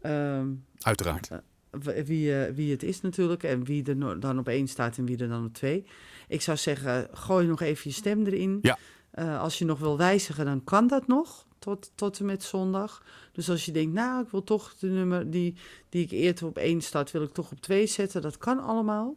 ehm, 0.00 0.48
uiteraard. 0.80 1.28
w- 1.70 2.02
wie, 2.04 2.44
eh, 2.44 2.54
wie 2.54 2.70
het 2.70 2.82
is 2.82 3.00
natuurlijk 3.00 3.42
en 3.42 3.64
wie 3.64 3.84
er 3.84 4.20
dan 4.20 4.38
op 4.38 4.48
één 4.48 4.68
staat 4.68 4.98
en 4.98 5.04
wie 5.04 5.16
er 5.18 5.28
dan 5.28 5.44
op 5.44 5.54
twee. 5.54 5.86
Ik 6.28 6.40
zou 6.42 6.56
zeggen, 6.56 7.08
gooi 7.12 7.46
nog 7.46 7.60
even 7.60 7.82
je 7.84 7.96
stem 7.96 8.26
erin. 8.26 8.58
Ja. 8.62 8.78
Eh, 9.10 9.40
als 9.40 9.58
je 9.58 9.64
nog 9.64 9.78
wil 9.78 9.96
wijzigen, 9.96 10.44
dan 10.44 10.64
kan 10.64 10.86
dat 10.86 11.06
nog 11.06 11.46
tot, 11.58 11.92
tot 11.94 12.18
en 12.18 12.26
met 12.26 12.42
zondag. 12.42 13.02
Dus 13.32 13.50
als 13.50 13.64
je 13.64 13.72
denkt, 13.72 13.92
nou, 13.92 14.22
ik 14.24 14.28
wil 14.30 14.44
toch 14.44 14.74
de 14.74 14.86
nummer 14.88 15.30
die, 15.30 15.54
die 15.88 16.04
ik 16.04 16.10
eerder 16.10 16.46
op 16.46 16.58
één 16.58 16.80
staat, 16.80 17.10
wil 17.10 17.22
ik 17.22 17.32
toch 17.32 17.50
op 17.52 17.60
twee 17.60 17.86
zetten. 17.86 18.22
Dat 18.22 18.38
kan 18.38 18.58
allemaal. 18.62 19.16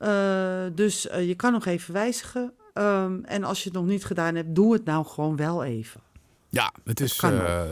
Eh, 0.00 0.64
dus 0.74 1.08
eh, 1.08 1.26
je 1.28 1.34
kan 1.34 1.52
nog 1.52 1.66
even 1.66 1.94
wijzigen. 1.94 2.52
Ehm, 2.72 3.18
en 3.24 3.44
als 3.44 3.58
je 3.62 3.64
het 3.68 3.78
nog 3.78 3.86
niet 3.86 4.04
gedaan 4.04 4.34
hebt, 4.34 4.54
doe 4.54 4.72
het 4.72 4.84
nou 4.84 5.06
gewoon 5.06 5.36
wel 5.36 5.64
even. 5.64 6.00
Ja, 6.48 6.72
het 6.84 7.00
is 7.00 7.18
eh, 7.18 7.62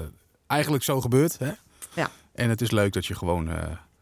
eigenlijk 0.46 0.84
zo 0.84 1.00
gebeurd, 1.00 1.38
hè? 1.38 1.52
Ja. 1.94 2.10
En 2.34 2.48
het 2.48 2.60
is 2.60 2.70
leuk 2.70 2.92
dat 2.92 3.06
je 3.06 3.14
gewoon 3.14 3.46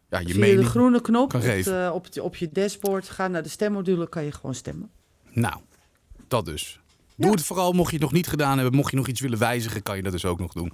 ja, 0.09 0.19
je 0.19 0.33
Via 0.33 0.57
de 0.57 0.65
groene 0.65 1.01
knop 1.01 1.29
kan 1.29 1.41
op, 1.41 1.93
op, 1.95 2.05
het- 2.05 2.21
op 2.21 2.37
je 2.37 2.49
dashboard, 2.53 3.09
ga 3.09 3.29
naar 3.29 3.43
de 3.43 3.49
stemmodule, 3.49 4.09
kan 4.09 4.25
je 4.25 4.33
gewoon 4.33 4.55
stemmen. 4.55 4.91
Nou, 5.31 5.57
dat 6.29 6.45
dus. 6.45 6.81
Doe 7.17 7.27
Ja. 7.27 7.33
het 7.33 7.43
vooral 7.45 7.73
mocht 7.73 7.89
je 7.91 7.95
het 7.97 8.05
nog 8.05 8.13
niet 8.13 8.27
gedaan 8.27 8.57
hebben. 8.59 8.75
Mocht 8.77 8.91
je 8.91 8.97
nog 8.97 9.07
iets 9.07 9.21
willen 9.21 9.39
wijzigen, 9.39 9.83
kan 9.83 9.97
je 9.97 10.03
dat 10.03 10.13
dus 10.13 10.25
ook 10.25 10.39
nog 10.39 10.53
doen. 10.53 10.73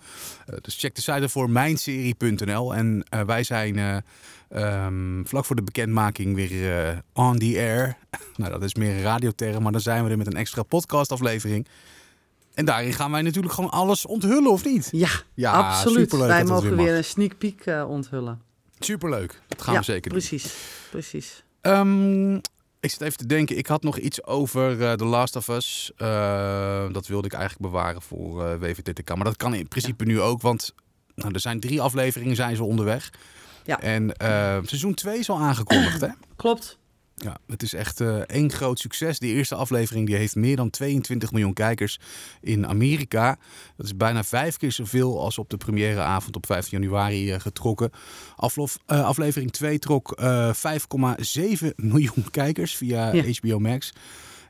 Dus 0.60 0.76
check 0.78 0.94
de 0.94 1.00
site 1.00 1.28
voor 1.28 1.50
mijnserie.nl. 1.50 2.74
En 2.74 3.04
wij 3.26 3.42
zijn 3.42 4.04
eh, 4.52 4.84
ehm, 4.84 5.24
vlak 5.24 5.44
voor 5.44 5.56
de 5.56 5.62
bekendmaking 5.62 6.34
weer 6.34 6.78
eh, 6.86 6.98
on 7.12 7.38
the 7.38 7.54
air. 7.56 7.96
nou, 8.36 8.52
dat 8.52 8.62
is 8.62 8.74
meer 8.74 8.96
een 8.96 9.02
radioterm, 9.02 9.62
maar 9.62 9.72
dan 9.72 9.80
zijn 9.80 10.04
we 10.04 10.10
er 10.10 10.18
met 10.18 10.26
een 10.26 10.36
extra 10.36 10.62
podcastaflevering. 10.62 11.66
En 12.54 12.64
daarin 12.64 12.92
gaan 12.92 13.10
wij 13.10 13.22
natuurlijk 13.22 13.54
gewoon 13.54 13.70
alles 13.70 14.06
onthullen, 14.06 14.50
of 14.50 14.64
niet? 14.64 14.88
Ja, 14.90 15.08
Ja, 15.34 15.52
absoluut. 15.52 16.10
superleuk 16.10 16.28
Wij 16.28 16.44
mogen 16.44 16.76
weer 16.76 16.94
een 16.94 17.04
sneak 17.04 17.38
peek 17.38 17.66
eh, 17.66 17.88
onthullen. 17.88 18.40
Superleuk. 18.78 19.40
Dat 19.48 19.62
gaan 19.62 19.72
ja, 19.72 19.78
we 19.78 19.84
zeker 19.84 20.10
doen. 20.10 20.18
precies, 20.18 20.54
precies. 20.90 21.44
Ehm, 21.60 22.34
ik 22.80 22.90
zit 22.90 23.00
even 23.00 23.16
te 23.18 23.26
denken. 23.26 23.56
Ik 23.56 23.66
had 23.66 23.82
nog 23.82 23.98
iets 23.98 24.24
over 24.24 24.82
eh 24.82 24.92
The 24.92 25.04
Last 25.04 25.36
of 25.36 25.48
Us. 25.48 25.92
Eh, 25.96 26.92
dat 26.92 27.06
wilde 27.06 27.26
ik 27.26 27.32
eigenlijk 27.32 27.72
bewaren 27.72 28.02
voor 28.02 28.58
WVTTK. 28.58 29.14
Maar 29.14 29.24
dat 29.24 29.36
kan 29.36 29.54
in 29.54 29.68
principe 29.68 30.04
nu 30.04 30.20
ook. 30.20 30.40
Want 30.42 30.74
nou, 31.14 31.32
er 31.32 31.40
zijn 31.40 31.60
drie 31.60 31.80
afleveringen 31.80 32.36
zijn 32.36 32.56
ze 32.56 32.64
onderweg. 32.64 33.10
Ja. 33.64 33.81
En 33.81 34.16
eh, 34.16 34.59
seizoen 34.62 34.94
2 34.94 35.18
is 35.18 35.31
al 35.31 35.38
aangekondigd. 35.38 36.01
Hè? 36.01 36.09
Klopt. 36.37 36.81
Ja, 37.22 37.37
het 37.46 37.62
is 37.62 37.75
echt 37.75 38.01
eh, 38.01 38.16
één 38.16 38.53
groot 38.53 38.79
succes. 38.79 39.18
De 39.18 39.27
eerste 39.27 39.55
aflevering 39.55 40.07
die 40.07 40.16
heeft 40.16 40.35
meer 40.35 40.57
dan 40.57 40.70
22 40.70 41.33
miljoen 41.33 41.53
kijkers 41.53 42.01
in 42.40 42.66
Amerika. 42.66 43.38
Dat 43.77 43.87
is 43.87 43.96
bijna 43.96 44.25
vijf 44.25 44.57
keer 44.57 44.72
zoveel 44.72 45.20
als 45.20 45.38
op 45.38 45.51
de 45.51 45.57
premièreavond 45.57 46.37
op 46.37 46.46
15 46.46 46.81
januari 46.81 47.33
eh, 47.33 47.40
getrokken. 47.40 47.90
Aflof, 48.37 48.79
eh, 48.87 49.05
aflevering 49.05 49.53
2 49.53 49.79
trok 49.79 50.12
eh 50.12 50.53
5,7 50.53 51.72
miljoen 51.77 52.31
kijkers 52.31 52.77
via 52.77 53.12
Ja. 53.12 53.25
HBO 53.40 53.59
Max. 53.59 53.92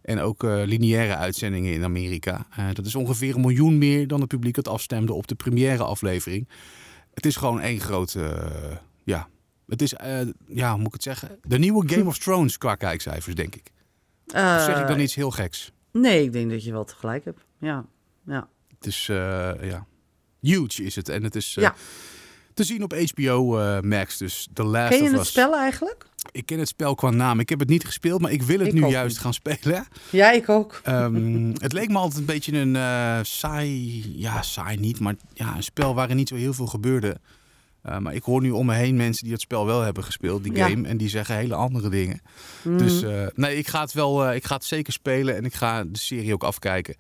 En 0.03 0.21
ook 0.21 0.43
lineaire 0.43 1.17
uitzendingen 1.17 1.73
in 1.73 1.85
Amerika. 1.85 2.47
Dat 2.73 2.87
is 2.87 2.95
ongeveer 2.95 3.35
een 3.35 3.41
miljoen 3.41 3.79
meer 3.79 4.07
dan 4.07 4.21
het 4.21 4.29
publiek 4.29 4.55
dat 4.55 4.69
afstemde 4.69 5.13
op 5.13 5.27
de 5.27 5.35
première 5.35 5.83
aflevering. 5.83 6.49
Het 7.15 7.27
is 7.27 7.37
gewoon 7.37 7.61
één 7.61 7.81
grote, 7.81 8.51
ja, 9.05 9.29
het 9.67 9.83
is, 9.83 9.95
eh, 9.95 10.21
ja, 10.47 10.69
hoe 10.71 10.79
moet 10.79 10.87
ik 10.87 10.93
het 10.93 11.03
zeggen? 11.03 11.39
De 11.43 11.59
nieuwe 11.59 11.89
Game 11.93 12.05
of 12.09 12.19
Thrones 12.19 12.59
qua 12.59 12.75
kijkcijfers, 12.75 13.35
denk 13.35 13.55
ik. 13.55 13.71
Of 14.27 14.33
zeg 14.65 14.81
ik 14.81 14.87
dan 14.87 14.97
Eh, 14.97 15.03
iets 15.03 15.15
heel 15.15 15.31
geks? 15.31 15.73
Nee, 15.93 16.23
ik 16.25 16.33
denk 16.33 16.51
dat 16.51 16.65
je 16.65 16.73
wel 16.73 16.85
tegelijk 16.85 17.25
hebt. 17.25 17.41
Ja, 17.59 17.85
ja. 18.27 18.49
Het 18.79 18.87
is, 18.87 19.09
eh, 19.09 19.51
ja, 19.63 19.87
huge 20.41 20.83
is 20.85 20.95
het. 20.97 21.09
En 21.09 21.23
het 21.23 21.35
is 21.35 21.55
Ja. 21.55 21.75
te 22.55 22.65
zien 22.65 22.83
op 22.83 22.93
HBO 22.95 23.57
Max, 23.83 24.17
dus 24.19 24.49
The 24.53 24.63
Last 24.63 24.89
Ken 24.89 24.99
je 24.99 25.05
of 25.05 25.11
het 25.11 25.21
Us. 25.21 25.29
spel 25.29 25.57
eigenlijk? 25.57 26.07
Ik 26.33 26.47
ken 26.47 26.59
het 26.59 26.69
spel 26.69 26.95
qua 26.95 27.11
naam. 27.11 27.41
Ik 27.41 27.49
heb 27.49 27.59
het 27.59 27.69
niet 27.69 27.85
gespeeld, 27.85 28.21
maar 28.21 28.31
ik 28.31 28.43
wil 28.43 28.59
het 28.59 28.67
Ik 28.69 28.73
nu 28.75 28.87
juist 28.87 29.09
niet. 29.09 29.19
gaan 29.19 29.35
spelen. 29.35 29.87
Ja, 30.11 30.31
ik 30.31 30.49
ook. 30.49 30.81
Ehm, 30.85 31.51
het 31.67 31.73
leek 31.73 31.89
me 31.89 31.97
altijd 31.99 32.21
een 32.21 32.27
beetje 32.27 32.59
een 32.59 32.77
saai, 33.27 34.03
ja 34.21 34.43
saai 34.43 34.77
niet, 34.77 35.01
maar 35.01 35.15
ja, 35.33 35.57
een 35.57 35.63
spel 35.63 35.95
waarin 35.95 36.17
niet 36.17 36.29
zo 36.29 36.35
heel 36.35 36.55
veel 36.55 36.67
gebeurde. 36.67 37.17
Eh, 37.83 37.99
maar 37.99 38.15
ik 38.15 38.23
hoor 38.23 38.41
nu 38.43 38.51
om 38.51 38.67
me 38.67 38.75
heen 38.75 38.97
mensen 38.97 39.23
die 39.25 39.33
het 39.33 39.43
spel 39.43 39.67
wel 39.67 39.81
hebben 39.81 40.05
gespeeld, 40.05 40.43
die 40.43 40.55
Ja. 40.55 40.69
game, 40.69 40.89
en 40.89 40.97
die 40.97 41.09
zeggen 41.09 41.37
hele 41.37 41.55
andere 41.55 41.89
dingen. 41.89 42.21
Mm. 42.63 42.79
Dus 42.79 43.03
eh, 43.03 43.27
nee, 43.35 43.57
ik 43.57 43.69
ga 43.69 43.81
het 43.81 43.93
wel, 43.93 44.25
eh, 44.27 44.35
ik 44.35 44.45
ga 44.45 44.55
het 44.55 44.65
zeker 44.65 44.93
spelen 44.93 45.37
en 45.37 45.45
ik 45.45 45.55
ga 45.55 45.85
de 45.85 45.99
serie 45.99 46.33
ook 46.33 46.45
afkijken. 46.45 46.97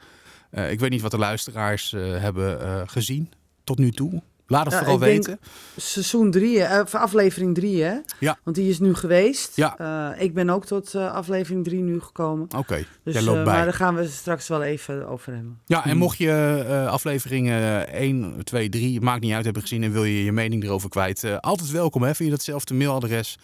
Ik 0.71 0.81
weet 0.81 0.90
niet 0.90 1.01
wat 1.01 1.11
de 1.11 1.18
luisteraars 1.18 1.90
hebben 1.97 2.88
gezien 2.88 3.31
tot 3.64 3.79
nu 3.79 3.90
toe. 3.90 4.23
Laat 4.52 4.64
het 4.64 4.72
Ja, 4.72 4.78
vooral 4.78 4.94
ik 4.94 5.00
denk- 5.02 5.26
weten. 5.26 5.40
Seizoen 5.76 6.30
3, 6.30 6.80
of 6.82 6.94
aflevering 6.94 7.54
3, 7.54 7.82
hè? 7.82 7.94
Ja. 8.20 8.38
Want 8.44 8.56
die 8.56 8.68
is 8.68 8.78
nu 8.78 8.94
geweest. 8.94 9.56
Ja. 9.56 9.78
Eh, 10.14 10.22
ik 10.24 10.34
ben 10.34 10.50
ook 10.50 10.64
tot 10.64 10.94
eh, 10.94 11.12
aflevering 11.12 11.64
3 11.64 11.80
nu 11.82 12.00
gekomen. 12.00 12.48
Oké, 12.56 12.84
Dus, 13.02 13.14
jij 13.14 13.22
loopt 13.22 13.38
eh, 13.38 13.44
bij. 13.44 13.54
maar 13.54 13.64
daar 13.64 13.74
gaan 13.74 13.94
we 13.94 14.08
straks 14.08 14.48
wel 14.48 14.62
even 14.62 15.08
over 15.08 15.34
hebben. 15.34 15.60
Ja, 15.66 15.84
en 15.86 15.96
mocht 15.96 16.18
je 16.18 16.64
eh 16.68 16.86
afleveringen 16.86 17.88
1, 17.92 18.44
2, 18.44 18.68
3, 18.68 19.00
maakt 19.00 19.20
niet 19.20 19.32
uit, 19.32 19.44
hebben 19.44 19.62
gezien 19.62 19.82
en 19.82 19.92
wil 19.92 20.04
je 20.04 20.24
je 20.24 20.32
mening 20.32 20.64
erover 20.64 20.88
kwijt, 20.88 21.24
eh, 21.24 21.36
altijd 21.38 21.70
welkom 21.70 22.02
hè, 22.02 22.14
via 22.14 22.30
datzelfde 22.30 22.74
mailadres 22.74 23.38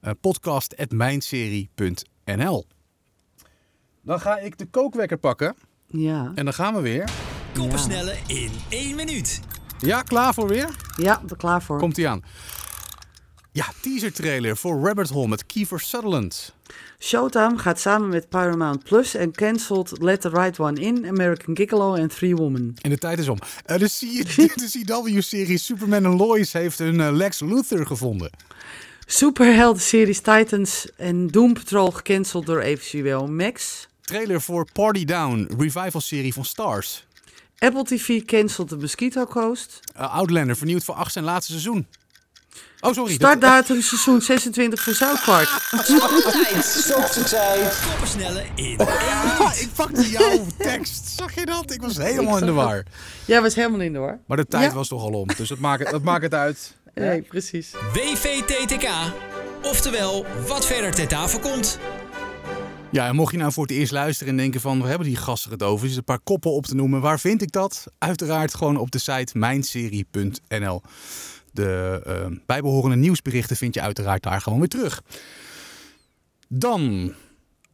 eh 0.00 0.10
podcast.mijnserie.nl 0.20 2.66
Dan 4.02 4.20
ga 4.20 4.38
ik 4.38 4.58
de 4.58 4.66
kookwekker 4.66 5.18
pakken 5.18 5.54
Ja, 5.86 6.32
en 6.34 6.44
dan 6.44 6.54
gaan 6.54 6.74
we 6.74 6.80
weer. 6.80 7.08
Koppersnellen 7.54 8.16
in 8.26 8.50
één 8.68 8.96
minuut. 8.96 9.40
Ja, 9.80 10.02
klaar 10.02 10.34
voor 10.34 10.48
weer? 10.48 10.68
ja 10.96 11.20
ben 11.26 11.36
klaar 11.36 11.62
voor. 11.62 11.78
Komt 11.78 11.98
ie 11.98 12.08
aan. 12.08 12.22
Ja, 13.52 13.66
teaser 13.80 14.12
trailer 14.12 14.56
voor 14.56 14.86
Rabbit 14.86 15.08
Hole 15.08 15.28
met 15.28 15.46
Kiefer 15.46 15.80
Sutherland. 15.80 16.54
Showtime 16.98 17.58
gaat 17.58 17.80
samen 17.80 18.08
met 18.08 18.28
Paramount 18.28 18.84
Plus 18.84 19.14
en 19.14 19.32
cancelt 19.32 20.02
Let 20.02 20.20
the 20.20 20.28
Right 20.28 20.58
One 20.58 20.80
In, 20.80 21.06
American 21.06 21.56
Gigolo 21.56 21.94
en 21.94 22.08
Three 22.08 22.36
Women. 22.36 22.74
En 22.80 22.90
de 22.90 22.98
tijd 22.98 23.18
is 23.18 23.28
om. 23.28 23.38
Uh, 23.66 23.78
de, 23.78 23.88
de 24.54 24.84
CW-serie 24.84 25.58
Superman 25.58 26.04
en 26.04 26.16
Lois 26.16 26.52
heeft 26.52 26.78
een 26.78 27.00
uh, 27.00 27.08
Lex 27.12 27.40
Luthor 27.40 27.86
gevonden. 27.86 28.30
Superhelden-series 29.06 30.20
Titans 30.20 30.88
en 30.96 31.26
Doom 31.26 31.52
Patrol 31.52 31.90
gecanceld 31.90 32.46
door 32.46 32.60
eventueel 32.60 33.26
Max. 33.26 33.86
Trailer 34.00 34.40
voor 34.40 34.66
Party 34.72 35.04
Down, 35.04 35.48
revival-serie 35.58 36.32
van 36.32 36.44
Stars. 36.44 37.06
Apple 37.58 37.84
TV 37.84 38.24
cancelt 38.24 38.68
de 38.68 38.76
Mosquito 38.76 39.24
Coast. 39.24 39.80
Uh, 39.96 40.14
Outlander 40.14 40.56
vernieuwd 40.56 40.84
voor 40.84 40.94
achtste 40.94 41.18
en 41.18 41.24
laatste 41.24 41.52
seizoen. 41.52 41.86
Oh, 42.80 42.92
sorry. 42.92 43.12
Startdatum 43.12 43.82
seizoen 43.82 44.20
26 44.20 44.82
voor 44.82 44.94
South 44.94 45.22
Park. 45.24 45.48
Stop 46.60 47.12
de 47.12 47.24
tijd. 47.28 47.82
Koppersnelle 47.90 48.44
in 48.54 48.80
Ik 49.60 49.68
pakte 49.74 50.10
jouw 50.10 50.46
tekst. 50.58 51.08
Zag 51.16 51.34
je 51.34 51.46
dat? 51.46 51.72
Ik 51.72 51.80
was 51.80 51.96
helemaal 51.96 52.38
in 52.38 52.46
de 52.46 52.52
war. 52.52 52.82
Jij 53.24 53.42
was 53.42 53.54
helemaal 53.54 53.80
in 53.80 53.92
de 53.92 53.98
war. 53.98 54.18
Maar 54.26 54.36
de 54.36 54.46
tijd 54.46 54.70
ja. 54.70 54.74
was 54.74 54.88
toch 54.88 55.02
al 55.02 55.12
om. 55.12 55.28
Dus 55.36 55.48
dat 55.48 55.58
maakt, 55.58 55.90
dat 55.90 56.02
maakt 56.02 56.22
het 56.22 56.34
uit. 56.34 56.74
Nee, 56.94 57.22
precies. 57.22 57.70
WVTTK. 57.92 58.88
Oftewel, 59.62 60.26
wat 60.46 60.66
verder 60.66 60.94
ter 60.94 61.08
tafel 61.08 61.38
komt. 61.38 61.78
Ja, 62.96 63.06
en 63.06 63.14
mocht 63.14 63.32
je 63.32 63.38
nou 63.38 63.52
voor 63.52 63.62
het 63.62 63.72
eerst 63.72 63.92
luisteren 63.92 64.32
en 64.32 64.38
denken 64.38 64.60
van... 64.60 64.82
we 64.82 64.88
hebben 64.88 65.06
die 65.06 65.16
gasten 65.16 65.50
het 65.50 65.62
over, 65.62 65.86
is 65.86 65.96
een 65.96 66.04
paar 66.04 66.20
koppen 66.20 66.50
op 66.50 66.66
te 66.66 66.74
noemen. 66.74 67.00
Waar 67.00 67.20
vind 67.20 67.42
ik 67.42 67.52
dat? 67.52 67.86
Uiteraard 67.98 68.54
gewoon 68.54 68.76
op 68.76 68.90
de 68.90 68.98
site 68.98 69.38
mijnserie.nl. 69.38 70.82
De 71.52 72.02
uh, 72.06 72.38
bijbehorende 72.46 72.96
nieuwsberichten 72.96 73.56
vind 73.56 73.74
je 73.74 73.80
uiteraard 73.80 74.22
daar 74.22 74.40
gewoon 74.40 74.58
weer 74.58 74.68
terug. 74.68 75.02
Dan 76.48 77.12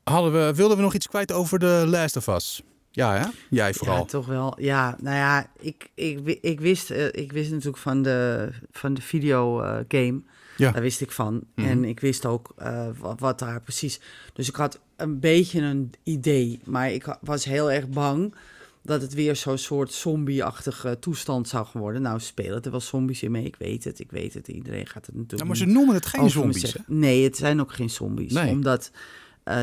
hadden 0.04 0.32
we, 0.32 0.54
wilden 0.54 0.76
we 0.76 0.82
nog 0.82 0.94
iets 0.94 1.08
kwijt 1.08 1.32
over 1.32 1.58
de 1.58 1.84
Last 1.86 2.16
of 2.16 2.26
Us. 2.26 2.62
Ja, 2.90 3.16
hè? 3.16 3.26
Jij 3.50 3.74
vooral. 3.74 3.96
Ja, 3.96 4.04
toch 4.04 4.26
wel. 4.26 4.54
Ja, 4.60 4.96
nou 5.00 5.16
ja, 5.16 5.46
ik, 5.58 5.90
ik, 5.94 6.38
ik, 6.40 6.60
wist, 6.60 6.90
uh, 6.90 7.06
ik 7.06 7.32
wist 7.32 7.50
natuurlijk 7.50 7.82
van 7.82 8.02
de, 8.02 8.48
van 8.70 8.94
de 8.94 9.02
videogame. 9.02 10.22
Ja. 10.62 10.72
Daar 10.72 10.82
wist 10.82 11.00
ik 11.00 11.12
van. 11.12 11.34
Mm 11.34 11.42
-hmm. 11.54 11.64
En 11.64 11.84
ik 11.84 12.00
wist 12.00 12.26
ook 12.26 12.54
uh, 12.62 12.88
wat, 12.98 13.20
wat, 13.20 13.38
daar 13.38 13.60
precies... 13.60 14.00
Dus 14.32 14.48
ik 14.48 14.54
had 14.54 14.80
een 14.96 15.20
beetje 15.20 15.60
een 15.60 15.92
idee. 16.02 16.60
Maar 16.64 16.92
ik 16.92 17.16
was 17.20 17.44
heel 17.44 17.70
erg 17.72 17.88
bang 17.88 18.34
dat 18.82 19.02
het 19.02 19.14
weer 19.14 19.36
zo'n 19.36 19.58
soort 19.58 19.92
zombie-achtige 19.92 20.98
toestand 20.98 21.48
zou 21.48 21.66
worden. 21.72 22.02
Nou, 22.02 22.20
spelen 22.20 22.62
er 22.62 22.70
wel 22.70 22.80
zombies 22.80 23.22
in 23.22 23.30
mee. 23.30 23.44
Ik 23.44 23.56
weet 23.58 23.84
het, 23.84 24.00
ik 24.00 24.10
weet 24.10 24.34
het. 24.34 24.48
Iedereen 24.48 24.86
gaat 24.86 25.06
het 25.06 25.14
natuurlijk 25.14 25.42
ja, 25.42 25.46
Maar 25.46 25.56
ze 25.56 25.66
noemen 25.66 25.94
het 25.94 26.06
geen 26.06 26.30
zombies, 26.30 26.76
Nee, 26.86 27.24
het 27.24 27.36
zijn 27.36 27.60
ook 27.60 27.72
geen 27.72 27.90
zombies. 27.90 28.32
Nee. 28.32 28.50
Omdat 28.50 28.90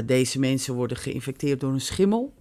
deze 0.06 0.40
mensen 0.40 0.74
worden 0.74 0.98
geïnfecteerd 0.98 1.60
door 1.60 1.74
een 1.74 1.82
schimmel. 1.82 2.34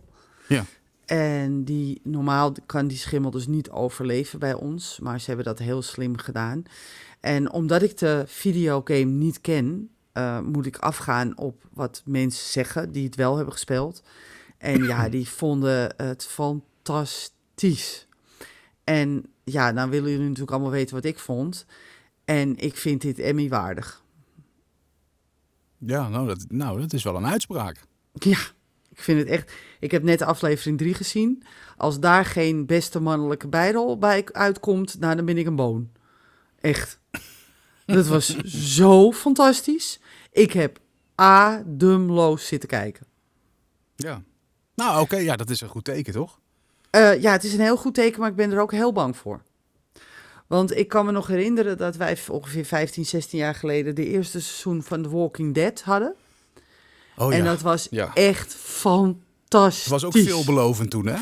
Ja. 0.48 0.64
En 1.08 1.64
die, 1.64 2.00
normaal 2.02 2.52
kan 2.66 2.86
die 2.86 2.98
schimmel 2.98 3.30
dus 3.30 3.46
niet 3.46 3.70
overleven 3.70 4.38
bij 4.38 4.54
ons, 4.54 4.98
maar 5.02 5.20
ze 5.20 5.26
hebben 5.26 5.44
dat 5.44 5.58
heel 5.58 5.82
slim 5.82 6.16
gedaan. 6.16 6.62
En 7.20 7.52
omdat 7.52 7.82
ik 7.82 7.98
de 7.98 8.24
videogame 8.26 9.04
niet 9.04 9.40
ken, 9.40 9.90
uh, 10.12 10.40
moet 10.40 10.66
ik 10.66 10.76
afgaan 10.76 11.36
op 11.36 11.64
wat 11.72 12.02
mensen 12.04 12.46
zeggen 12.50 12.92
die 12.92 13.04
het 13.04 13.14
wel 13.14 13.34
hebben 13.36 13.52
gespeeld. 13.52 14.02
En 14.58 14.84
ja, 14.84 15.08
die 15.18 15.28
vonden 15.28 15.94
het 15.96 16.26
fantastisch. 16.26 18.06
En 18.84 19.24
ja, 19.44 19.72
dan 19.72 19.90
willen 19.90 20.10
jullie 20.10 20.24
natuurlijk 20.24 20.52
allemaal 20.52 20.70
weten 20.70 20.94
wat 20.94 21.04
ik 21.04 21.18
vond. 21.18 21.66
En 22.24 22.56
ik 22.56 22.76
vind 22.76 23.00
dit 23.00 23.18
Emmy 23.18 23.48
waardig. 23.48 24.02
Ja, 25.78 26.08
nou 26.08 26.26
dat, 26.26 26.44
nou, 26.48 26.80
dat 26.80 26.92
is 26.92 27.02
wel 27.02 27.16
een 27.16 27.26
uitspraak. 27.26 27.84
Ja, 28.12 28.38
ik 28.90 29.00
vind 29.00 29.18
het 29.18 29.28
echt. 29.28 29.52
Ik 29.80 29.90
heb 29.90 30.02
net 30.02 30.22
aflevering 30.22 30.78
3 30.78 30.94
gezien. 30.94 31.42
Als 31.76 32.00
daar 32.00 32.24
geen 32.24 32.66
beste 32.66 33.00
mannelijke 33.00 33.48
bijrol 33.48 33.98
bij 33.98 34.28
uitkomt, 34.32 34.98
nou, 35.00 35.16
dan 35.16 35.24
ben 35.24 35.38
ik 35.38 35.46
een 35.46 35.56
boon. 35.56 35.90
Echt. 36.60 37.00
Dat 37.94 38.06
was 38.06 38.36
zo 38.44 39.12
fantastisch. 39.12 40.00
Ik 40.32 40.52
heb 40.52 40.78
ademloos 41.14 42.46
zitten 42.46 42.68
kijken. 42.68 43.06
Ja. 43.96 44.22
Nou, 44.74 44.92
oké, 44.92 45.00
okay, 45.00 45.24
ja, 45.24 45.36
dat 45.36 45.50
is 45.50 45.60
een 45.60 45.68
goed 45.68 45.84
teken, 45.84 46.12
toch? 46.12 46.38
Uh, 46.96 47.20
ja, 47.20 47.32
het 47.32 47.44
is 47.44 47.52
een 47.52 47.60
heel 47.60 47.76
goed 47.76 47.94
teken, 47.94 48.20
maar 48.20 48.30
ik 48.30 48.36
ben 48.36 48.52
er 48.52 48.60
ook 48.60 48.72
heel 48.72 48.92
bang 48.92 49.16
voor. 49.16 49.42
Want 50.46 50.76
ik 50.76 50.88
kan 50.88 51.06
me 51.06 51.12
nog 51.12 51.26
herinneren 51.26 51.76
dat 51.78 51.96
wij 51.96 52.18
ongeveer 52.28 52.64
15, 52.64 53.06
16 53.06 53.38
jaar 53.38 53.54
geleden 53.54 53.94
de 53.94 54.06
eerste 54.06 54.40
seizoen 54.40 54.82
van 54.82 55.02
The 55.02 55.08
Walking 55.08 55.54
Dead 55.54 55.80
hadden. 55.82 56.14
Oh, 57.16 57.32
en 57.34 57.38
ja. 57.38 57.44
dat 57.44 57.60
was 57.60 57.86
Ja. 57.90 58.14
echt 58.14 58.54
fantastisch. 58.54 59.82
Het 59.82 59.92
was 59.92 60.04
ook 60.04 60.12
veelbelovend 60.12 60.90
toen, 60.90 61.06
hè? 61.06 61.16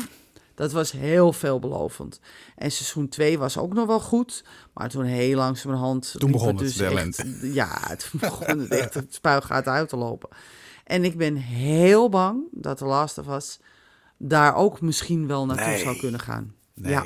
Dat 0.57 0.71
was 0.71 0.91
heel 0.91 1.33
veelbelovend. 1.33 2.19
En 2.55 2.71
seizoen 2.71 3.07
2 3.09 3.37
was 3.37 3.57
ook 3.57 3.73
nog 3.73 3.87
wel 3.87 3.99
goed. 3.99 4.43
Maar 4.73 4.89
toen 4.89 5.03
heel 5.03 5.35
langzamerhand... 5.37 6.15
Toen 6.17 6.31
begon 6.31 6.47
het, 6.47 6.57
dus 6.57 6.75
de 6.75 6.85
echt-. 6.85 7.23
Ja, 7.53 7.95
toen 7.95 8.19
begon 8.29 8.59
het 8.59 8.69
echt 8.69 8.93
het 8.93 9.13
spuigaat 9.13 9.65
uit 9.67 9.89
te 9.89 9.95
lopen. 9.95 10.29
En 10.83 11.03
ik 11.03 11.17
ben 11.17 11.35
heel 11.35 12.09
bang 12.09 12.43
dat 12.51 12.77
The 12.77 12.85
Last 12.85 13.17
of 13.17 13.27
Us 13.27 13.59
daar 14.17 14.55
ook 14.55 14.81
misschien 14.81 15.27
wel 15.27 15.45
naartoe 15.45 15.65
Nee. 15.67 15.79
zou 15.79 15.97
kunnen 15.97 16.19
gaan. 16.19 16.53
Nee. 16.73 16.91
Ja. 16.91 17.03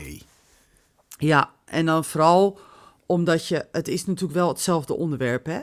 Ja, 1.18 1.52
en 1.66 1.86
dan 1.86 2.06
vooral 2.06 2.60
omdat 3.06 3.48
je... 3.48 3.66
Het 3.72 3.88
is 3.88 4.06
natuurlijk 4.06 4.34
wel 4.34 4.48
hetzelfde 4.48 4.94
onderwerp, 4.96 5.46
hè? 5.46 5.62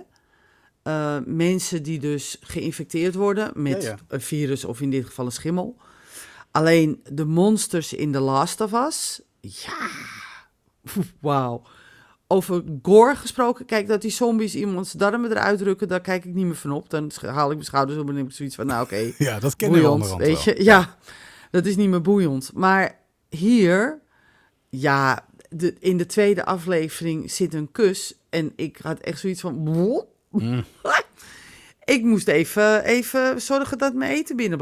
Eh, 0.82 1.16
mensen 1.24 1.82
die 1.82 1.98
dus 1.98 2.36
geïnfecteerd 2.40 3.14
worden 3.14 3.50
met 3.54 3.82
Ja, 3.82 3.88
ja. 3.88 3.96
een 4.08 4.20
virus 4.20 4.64
of 4.64 4.80
in 4.80 4.90
dit 4.90 5.06
geval 5.06 5.24
een 5.24 5.32
schimmel. 5.32 5.76
Alleen 6.50 7.00
de 7.12 7.24
monsters 7.24 7.92
in 7.92 8.12
The 8.12 8.20
Last 8.20 8.60
of 8.60 8.72
Us, 8.72 9.20
ja, 9.40 9.88
wauw. 11.20 11.62
Over 12.26 12.62
gore 12.82 13.16
gesproken, 13.16 13.64
kijk 13.64 13.88
dat 13.88 14.00
die 14.00 14.10
zombies 14.10 14.54
iemands 14.54 14.92
darmen 14.92 15.30
eruit 15.30 15.58
drukken, 15.58 15.88
daar 15.88 16.00
kijk 16.00 16.24
ik 16.24 16.34
niet 16.34 16.46
meer 16.46 16.56
van 16.56 16.70
op. 16.70 16.90
Dan 16.90 17.10
haal 17.20 17.48
ik 17.48 17.54
mijn 17.54 17.64
schouders 17.64 17.98
op 17.98 18.08
en 18.08 18.16
heb 18.16 18.26
ik 18.26 18.32
zoiets 18.32 18.54
van, 18.54 18.66
nou 18.66 18.84
oké, 18.84 18.96
Ja, 19.18 19.38
dat 19.38 19.54
we 19.56 19.66
boeiend, 19.66 19.86
onderhand 19.86 20.20
weet 20.20 20.42
je. 20.42 20.62
Ja, 20.62 20.96
dat 21.50 21.66
is 21.66 21.76
niet 21.76 21.88
meer 21.88 22.00
boeiend. 22.00 22.50
Maar 22.54 22.98
hier, 23.28 24.00
ja, 24.68 25.26
de, 25.48 25.74
in 25.78 25.96
de 25.96 26.06
tweede 26.06 26.44
aflevering 26.44 27.30
zit 27.30 27.54
een 27.54 27.72
kus 27.72 28.18
en 28.30 28.52
ik 28.56 28.78
had 28.82 28.98
echt 28.98 29.20
zoiets 29.20 29.40
van... 29.40 29.54
Mm. 30.30 30.64
ik 31.84 32.02
moest 32.02 32.28
even, 32.28 32.84
even 32.84 33.40
zorgen 33.40 33.78
dat 33.78 33.94
mijn 33.94 34.12
eten 34.12 34.36
binnen 34.36 34.58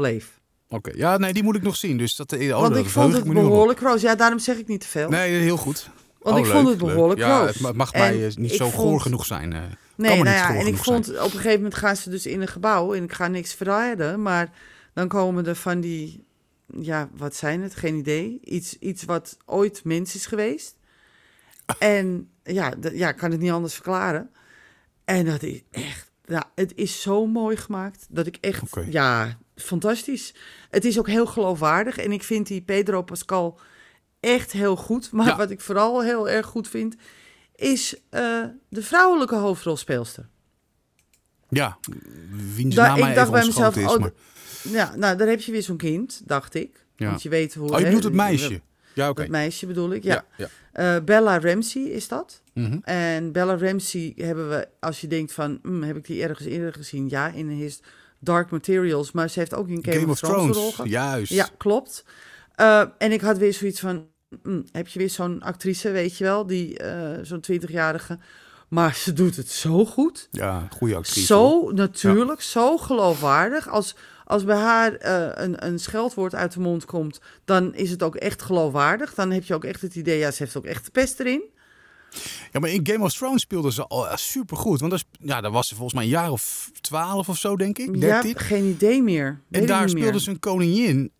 Oké, 0.69 0.91
ja, 0.95 1.17
nee, 1.17 1.33
die 1.33 1.43
moet 1.43 1.55
ik 1.55 1.61
nog 1.61 1.75
zien. 1.75 1.97
Dus 1.97 2.15
dat, 2.15 2.33
oh, 2.33 2.49
Want 2.59 2.73
dat 2.73 2.83
ik 2.83 2.89
vond 2.89 3.13
het 3.13 3.23
behoorlijk 3.23 3.79
roos. 3.79 4.01
Ja, 4.01 4.15
daarom 4.15 4.39
zeg 4.39 4.57
ik 4.57 4.67
niet 4.67 4.81
te 4.81 4.87
veel. 4.87 5.09
Nee, 5.09 5.31
heel 5.39 5.57
goed. 5.57 5.89
Want 6.19 6.35
Oh, 6.39 6.45
ik 6.45 6.51
vond 6.51 6.67
het 6.69 6.81
leuk. 6.81 6.89
behoorlijk 6.93 7.19
ja, 7.19 7.39
roos. 7.39 7.47
Het 7.49 7.59
ma- 7.59 7.71
mag 7.71 7.91
En 7.91 7.99
mij 7.99 8.27
eh, 8.27 8.35
niet 8.35 8.51
zo 8.51 8.69
vond- 8.69 8.73
goor 8.73 9.01
genoeg 9.01 9.25
zijn. 9.25 9.53
eh. 9.53 9.59
Nee, 9.95 10.15
maar 10.15 10.33
nou 10.35 10.53
ja, 10.53 10.59
en 10.61 10.67
ik 10.67 10.77
vond 10.77 11.05
zijn. 11.05 11.17
op 11.17 11.23
een 11.23 11.31
gegeven 11.31 11.55
moment 11.55 11.75
gaan 11.75 11.95
ze 11.95 12.09
dus 12.09 12.25
in 12.25 12.41
een 12.41 12.47
gebouw 12.47 12.93
en 12.93 13.03
ik 13.03 13.13
ga 13.13 13.27
niks 13.27 13.53
verraden, 13.53 14.21
maar 14.21 14.51
dan 14.93 15.07
komen 15.07 15.45
er 15.47 15.55
van 15.55 15.79
die, 15.79 16.25
ja, 16.79 17.09
wat 17.17 17.35
zijn 17.35 17.61
het? 17.61 17.75
Geen 17.75 17.95
idee. 17.95 18.39
Iets, 18.43 18.77
iets 18.79 19.03
wat 19.03 19.37
ooit 19.45 19.83
mens 19.83 20.15
is 20.15 20.25
geweest. 20.25 20.75
En 21.79 22.29
ja, 22.43 22.73
ja, 22.93 23.09
ik 23.09 23.15
kan 23.17 23.31
het 23.31 23.39
niet 23.39 23.51
anders 23.51 23.73
verklaren. 23.73 24.29
En 25.05 25.25
dat 25.25 25.43
is 25.43 25.61
echt, 25.71 26.11
nou, 26.25 26.43
het 26.55 26.71
is 26.75 27.01
zo 27.01 27.25
mooi 27.25 27.57
gemaakt 27.57 28.05
dat 28.09 28.27
ik 28.27 28.37
echt, 28.41 28.61
ja, 28.89 29.37
fantastisch. 29.57 30.33
Het 30.69 30.85
is 30.85 30.99
ook 30.99 31.07
heel 31.07 31.25
geloofwaardig 31.25 31.97
en 31.97 32.11
ik 32.11 32.23
vind 32.23 32.47
die 32.47 32.61
Pedro 32.61 33.01
Pascal 33.01 33.59
echt 34.19 34.51
heel 34.51 34.75
goed. 34.75 35.11
Maar 35.11 35.25
Ja. 35.27 35.35
wat 35.37 35.49
ik 35.51 35.61
vooral 35.61 36.03
heel 36.03 36.29
erg 36.29 36.45
goed 36.45 36.67
vind, 36.67 36.95
is 37.55 37.95
eh, 38.09 38.43
de 38.69 38.81
vrouwelijke 38.83 39.35
hoofdrolspeelster. 39.35 40.27
Ja, 41.49 41.77
wiens 42.55 42.75
naam 42.75 42.97
ik 42.97 43.15
dacht 43.15 43.31
bij 43.31 43.45
mezelf, 43.45 43.65
ontschoten 43.65 43.81
is. 43.81 43.93
oh, 43.93 43.99
maar... 43.99 44.11
Ja, 44.63 44.95
nou, 44.95 45.17
daar 45.17 45.27
heb 45.27 45.41
je 45.41 45.51
weer 45.51 45.63
zo'n 45.63 45.77
kind, 45.77 46.21
dacht 46.25 46.53
ik. 46.53 46.85
Ja. 46.95 47.07
Want 47.09 47.21
je 47.21 47.29
weet 47.29 47.53
hoe... 47.53 47.71
Oh, 47.71 47.79
je 47.79 47.85
bedoelt 47.85 48.03
het 48.03 48.13
meisje? 48.13 48.61
Ja, 48.93 49.09
oké. 49.09 49.21
Dat 49.21 49.29
meisje 49.31 49.65
bedoel 49.65 49.93
ik, 49.93 50.03
ja. 50.03 50.25
ja. 50.37 50.47
Eh, 50.71 51.03
Bella 51.03 51.39
Ramsey 51.39 51.81
is 51.81 52.07
dat. 52.07 52.41
Mhm. 52.53 52.77
En 52.83 53.31
Bella 53.31 53.57
Ramsey 53.57 54.13
hebben 54.15 54.49
we, 54.49 54.67
als 54.79 55.01
je 55.01 55.07
denkt 55.07 55.33
van, 55.33 55.59
hm, 55.63 55.81
heb 55.81 55.95
ik 55.97 56.05
die 56.05 56.23
ergens 56.23 56.47
eerder 56.47 56.73
gezien? 56.73 57.09
Ja, 57.09 57.27
in 57.31 57.47
His 57.49 57.79
Dark 58.19 58.49
Materials. 58.49 59.11
Maar 59.11 59.29
ze 59.29 59.39
heeft 59.39 59.55
ook 59.55 59.67
in 59.67 59.83
Game, 59.85 59.99
Game 59.99 60.11
of 60.11 60.19
Thrones, 60.19 60.55
rol 60.55 60.71
gehad. 60.71 60.89
juist. 60.89 61.31
Ja, 61.31 61.49
klopt. 61.57 62.05
Eh, 62.55 62.83
en 62.97 63.11
ik 63.11 63.21
had 63.21 63.37
weer 63.37 63.53
zoiets 63.53 63.79
van, 63.79 64.07
hm, 64.43 64.61
heb 64.71 64.87
je 64.87 64.99
weer 64.99 65.09
zo'n 65.09 65.41
actrice, 65.41 65.91
weet 65.91 66.17
je 66.17 66.23
wel, 66.23 66.45
die 66.45 66.77
eh, 66.77 67.19
zo'n 67.21 67.43
20-jarige. 67.51 68.19
Maar 68.67 68.95
ze 68.95 69.13
doet 69.13 69.35
het 69.35 69.49
zo 69.49 69.85
goed. 69.85 70.27
Ja, 70.31 70.67
goede 70.69 70.95
actrice. 70.95 71.33
hoor. 71.33 71.61
Zo 71.61 71.71
natuurlijk, 71.71 72.41
zo 72.41 72.77
geloofwaardig. 72.77 73.69
Als, 73.69 73.95
als 74.25 74.43
bij 74.43 74.57
haar 74.57 74.93
eh, 74.93 75.43
een, 75.45 75.65
een 75.65 75.79
scheldwoord 75.79 76.35
uit 76.35 76.53
de 76.53 76.59
mond 76.59 76.85
komt, 76.85 77.19
dan 77.45 77.73
is 77.73 77.89
het 77.89 78.03
ook 78.03 78.15
echt 78.15 78.41
geloofwaardig. 78.41 79.13
Dan 79.13 79.31
heb 79.31 79.43
je 79.43 79.53
ook 79.53 79.63
echt 79.63 79.81
het 79.81 79.95
idee, 79.95 80.17
ja, 80.17 80.31
ze 80.31 80.43
heeft 80.43 80.57
ook 80.57 80.65
echt 80.65 80.85
de 80.85 80.91
pest 80.91 81.19
erin. 81.19 81.41
Ja, 82.51 82.59
maar 82.59 82.69
in 82.69 82.87
Game 82.87 83.03
of 83.03 83.13
Thrones 83.13 83.41
speelden 83.41 83.71
ze 83.71 83.87
al 83.87 84.07
super 84.15 84.57
goed. 84.57 84.79
Want 84.79 84.91
daar, 84.91 84.99
sp- 84.99 85.15
ja, 85.19 85.41
daar 85.41 85.51
was 85.51 85.67
ze 85.67 85.73
volgens 85.75 85.93
mij 85.93 86.03
een 86.03 86.09
jaar 86.09 86.31
of 86.31 86.71
twaalf 86.81 87.29
of 87.29 87.37
zo, 87.37 87.55
denk 87.55 87.77
ik. 87.77 87.99
13. 88.01 88.29
Ja, 88.29 88.39
geen 88.39 88.65
idee 88.65 89.01
meer. 89.03 89.41
Weet 89.47 89.61
en 89.61 89.67
daar 89.67 89.81
niet 89.81 89.89
speelde 89.89 90.11
meer. 90.11 90.19
ze 90.19 90.29
een 90.29 90.39
koningin. 90.39 91.11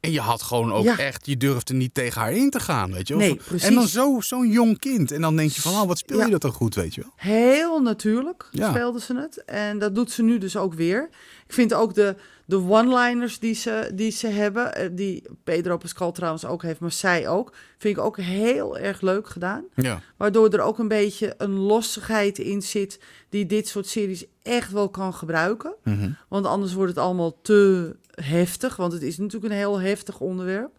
En 0.00 0.12
je 0.12 0.20
had 0.20 0.42
gewoon 0.42 0.72
ook 0.72 0.84
Ja. 0.84 0.98
echt, 0.98 1.26
je 1.26 1.36
durfde 1.36 1.74
niet 1.74 1.94
tegen 1.94 2.20
haar 2.20 2.32
in 2.32 2.50
te 2.50 2.60
gaan, 2.60 2.92
weet 2.92 3.08
je 3.08 3.16
wel. 3.16 3.26
Nee, 3.26 3.36
precies. 3.46 3.68
En 3.68 3.74
dan 3.74 3.88
zo- 3.88 4.20
zo'n 4.20 4.48
jong 4.50 4.78
kind. 4.78 5.10
En 5.10 5.20
dan 5.20 5.36
denk 5.36 5.50
je 5.50 5.60
van, 5.60 5.72
oh, 5.72 5.82
wat 5.86 5.98
speel 5.98 6.20
je 6.24 6.30
dat 6.30 6.40
dan 6.40 6.52
goed, 6.52 6.74
weet 6.74 6.94
je 6.94 7.00
wel. 7.00 7.12
Heel 7.16 7.80
natuurlijk 7.80 8.48
Ja. 8.50 8.68
speelde 8.70 9.00
ze 9.00 9.16
het. 9.16 9.44
En 9.44 9.78
dat 9.78 9.94
doet 9.94 10.10
ze 10.10 10.22
nu 10.22 10.38
dus 10.38 10.56
ook 10.56 10.74
weer. 10.74 11.08
Ik 11.46 11.52
vind 11.52 11.74
ook 11.74 11.94
de, 11.94 12.16
de 12.44 12.56
one-liners 12.56 13.38
die 13.38 13.54
ze, 13.54 13.90
die 13.94 14.10
ze 14.10 14.26
hebben, 14.26 14.74
eh, 14.74 14.88
die 14.92 15.22
Pedro 15.44 15.76
Pascal 15.76 16.12
trouwens 16.12 16.44
ook 16.44 16.62
heeft, 16.62 16.80
maar 16.80 16.92
zij 16.92 17.28
ook, 17.28 17.52
vind 17.78 17.96
ik 17.96 18.02
ook 18.02 18.16
heel 18.20 18.78
erg 18.78 19.00
leuk 19.00 19.28
gedaan. 19.28 19.64
Ja. 19.74 20.00
Waardoor 20.16 20.48
er 20.50 20.60
ook 20.60 20.78
een 20.78 20.88
beetje 20.88 21.34
een 21.38 21.54
lossigheid 21.58 22.38
in 22.38 22.62
zit 22.62 23.00
die 23.28 23.46
dit 23.46 23.68
soort 23.68 23.86
series 23.86 24.24
echt 24.42 24.72
wel 24.72 24.88
kan 24.88 25.14
gebruiken. 25.14 25.74
Mhm. 25.84 26.10
Want 26.28 26.46
anders 26.46 26.72
wordt 26.72 26.90
het 26.90 27.00
allemaal 27.04 27.38
te 27.42 27.96
heftig, 28.22 28.76
want 28.76 28.92
het 28.92 29.02
is 29.02 29.18
natuurlijk 29.18 29.52
een 29.52 29.58
heel 29.58 29.80
heftig 29.80 30.20
onderwerp. 30.20 30.78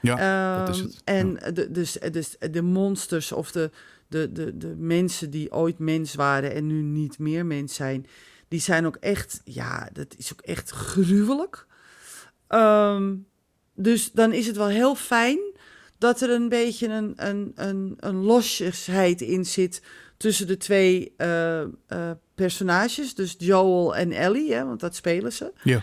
Ja, 0.00 0.64
dat 0.64 0.74
is 0.74 0.80
het. 0.80 1.00
En 1.04 1.38
de, 1.54 1.70
dus, 1.70 1.92
dus 2.10 2.36
de 2.50 2.62
monsters 2.62 3.32
of 3.32 3.52
de, 3.52 3.70
de, 4.08 4.32
de, 4.32 4.56
de 4.56 4.74
mensen 4.76 5.30
die 5.30 5.52
ooit 5.52 5.78
mens 5.78 6.14
waren 6.14 6.52
en 6.54 6.66
nu 6.66 6.82
niet 6.82 7.18
meer 7.18 7.46
mens 7.46 7.74
zijn, 7.74 8.06
die 8.48 8.60
zijn 8.60 8.86
ook 8.86 8.96
echt, 8.96 9.40
ja, 9.44 9.88
dat 9.92 10.14
is 10.16 10.32
ook 10.32 10.40
echt 10.40 10.70
gruwelijk. 10.70 11.66
Ehm, 12.48 13.14
dus 13.74 14.12
dan 14.12 14.32
is 14.32 14.46
het 14.46 14.56
wel 14.56 14.68
heel 14.68 14.94
fijn 14.94 15.38
dat 15.98 16.20
er 16.20 16.30
een 16.30 16.48
beetje 16.48 16.88
een, 16.88 17.12
een, 17.16 17.52
een, 17.54 17.94
een 17.98 18.16
losheid 18.16 19.20
in 19.20 19.46
zit 19.46 19.82
tussen 20.16 20.46
de 20.46 20.56
twee 20.56 21.14
eh, 21.16 21.60
eh, 21.60 21.68
personages, 22.34 23.14
dus 23.14 23.34
Joel 23.38 23.96
en 23.96 24.12
Ellie, 24.12 24.54
hè, 24.54 24.64
want 24.64 24.80
dat 24.80 24.94
spelen 24.94 25.32
ze 25.32 25.52
Ja. 25.62 25.82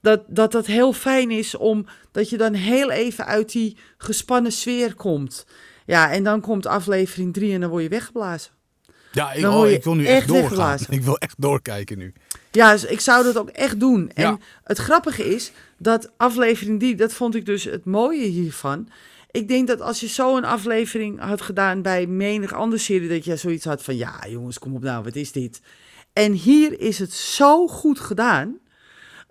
Dat, 0.00 0.22
dat 0.26 0.52
dat 0.52 0.66
heel 0.66 0.92
fijn 0.92 1.30
is 1.30 1.56
om 1.56 1.86
dat 2.12 2.30
je 2.30 2.36
dan 2.36 2.54
heel 2.54 2.90
even 2.90 3.26
uit 3.26 3.52
die 3.52 3.76
gespannen 3.98 4.52
sfeer 4.52 4.94
komt. 4.94 5.46
Ja, 5.86 6.10
en 6.12 6.24
dan 6.24 6.40
komt 6.40 6.66
aflevering 6.66 7.32
3 7.32 7.54
en 7.54 7.60
dan 7.60 7.70
word 7.70 7.82
je 7.82 7.88
weggeblazen. 7.88 8.50
Ja, 9.12 9.32
ik, 9.32 9.46
oh, 9.46 9.68
ik 9.68 9.84
wil 9.84 9.94
nu 9.94 10.04
echt 10.06 10.16
echt 10.16 10.26
doorgaan. 10.28 10.42
weggeblazen. 10.42 10.92
Ik 10.98 11.02
wil 11.02 11.18
echt 11.18 11.34
doorkijken 11.38 11.98
nu. 11.98 12.12
Ja, 12.50 12.72
dus 12.72 12.84
ik 12.84 13.00
zou 13.00 13.24
dat 13.24 13.38
ook 13.38 13.48
echt 13.48 13.80
doen. 13.80 14.10
En 14.14 14.22
Ja. 14.24 14.38
het 14.64 14.78
grappige 14.78 15.34
is 15.34 15.52
dat 15.78 16.10
aflevering 16.16 16.78
3, 16.80 16.94
dat 16.94 17.12
vond 17.12 17.34
ik 17.34 17.46
dus 17.46 17.64
het 17.64 17.84
mooie 17.84 18.24
hiervan. 18.26 18.88
Ik 19.30 19.48
denk 19.48 19.66
dat 19.68 19.80
als 19.80 20.00
je 20.00 20.08
zo 20.08 20.36
een 20.36 20.44
aflevering 20.44 21.20
had 21.20 21.40
gedaan 21.42 21.82
bij 21.82 22.06
menig 22.06 22.52
andere 22.52 22.82
serie, 22.82 23.08
dat 23.08 23.24
je 23.24 23.36
zoiets 23.36 23.64
had 23.64 23.82
van, 23.82 23.96
ja 23.96 24.26
jongens, 24.28 24.58
kom 24.58 24.74
op 24.74 24.82
nou, 24.82 25.04
wat 25.04 25.16
is 25.16 25.32
dit? 25.32 25.60
En 26.12 26.32
hier 26.32 26.80
is 26.80 26.98
het 26.98 27.12
zo 27.12 27.66
goed 27.68 28.00
gedaan. 28.00 28.58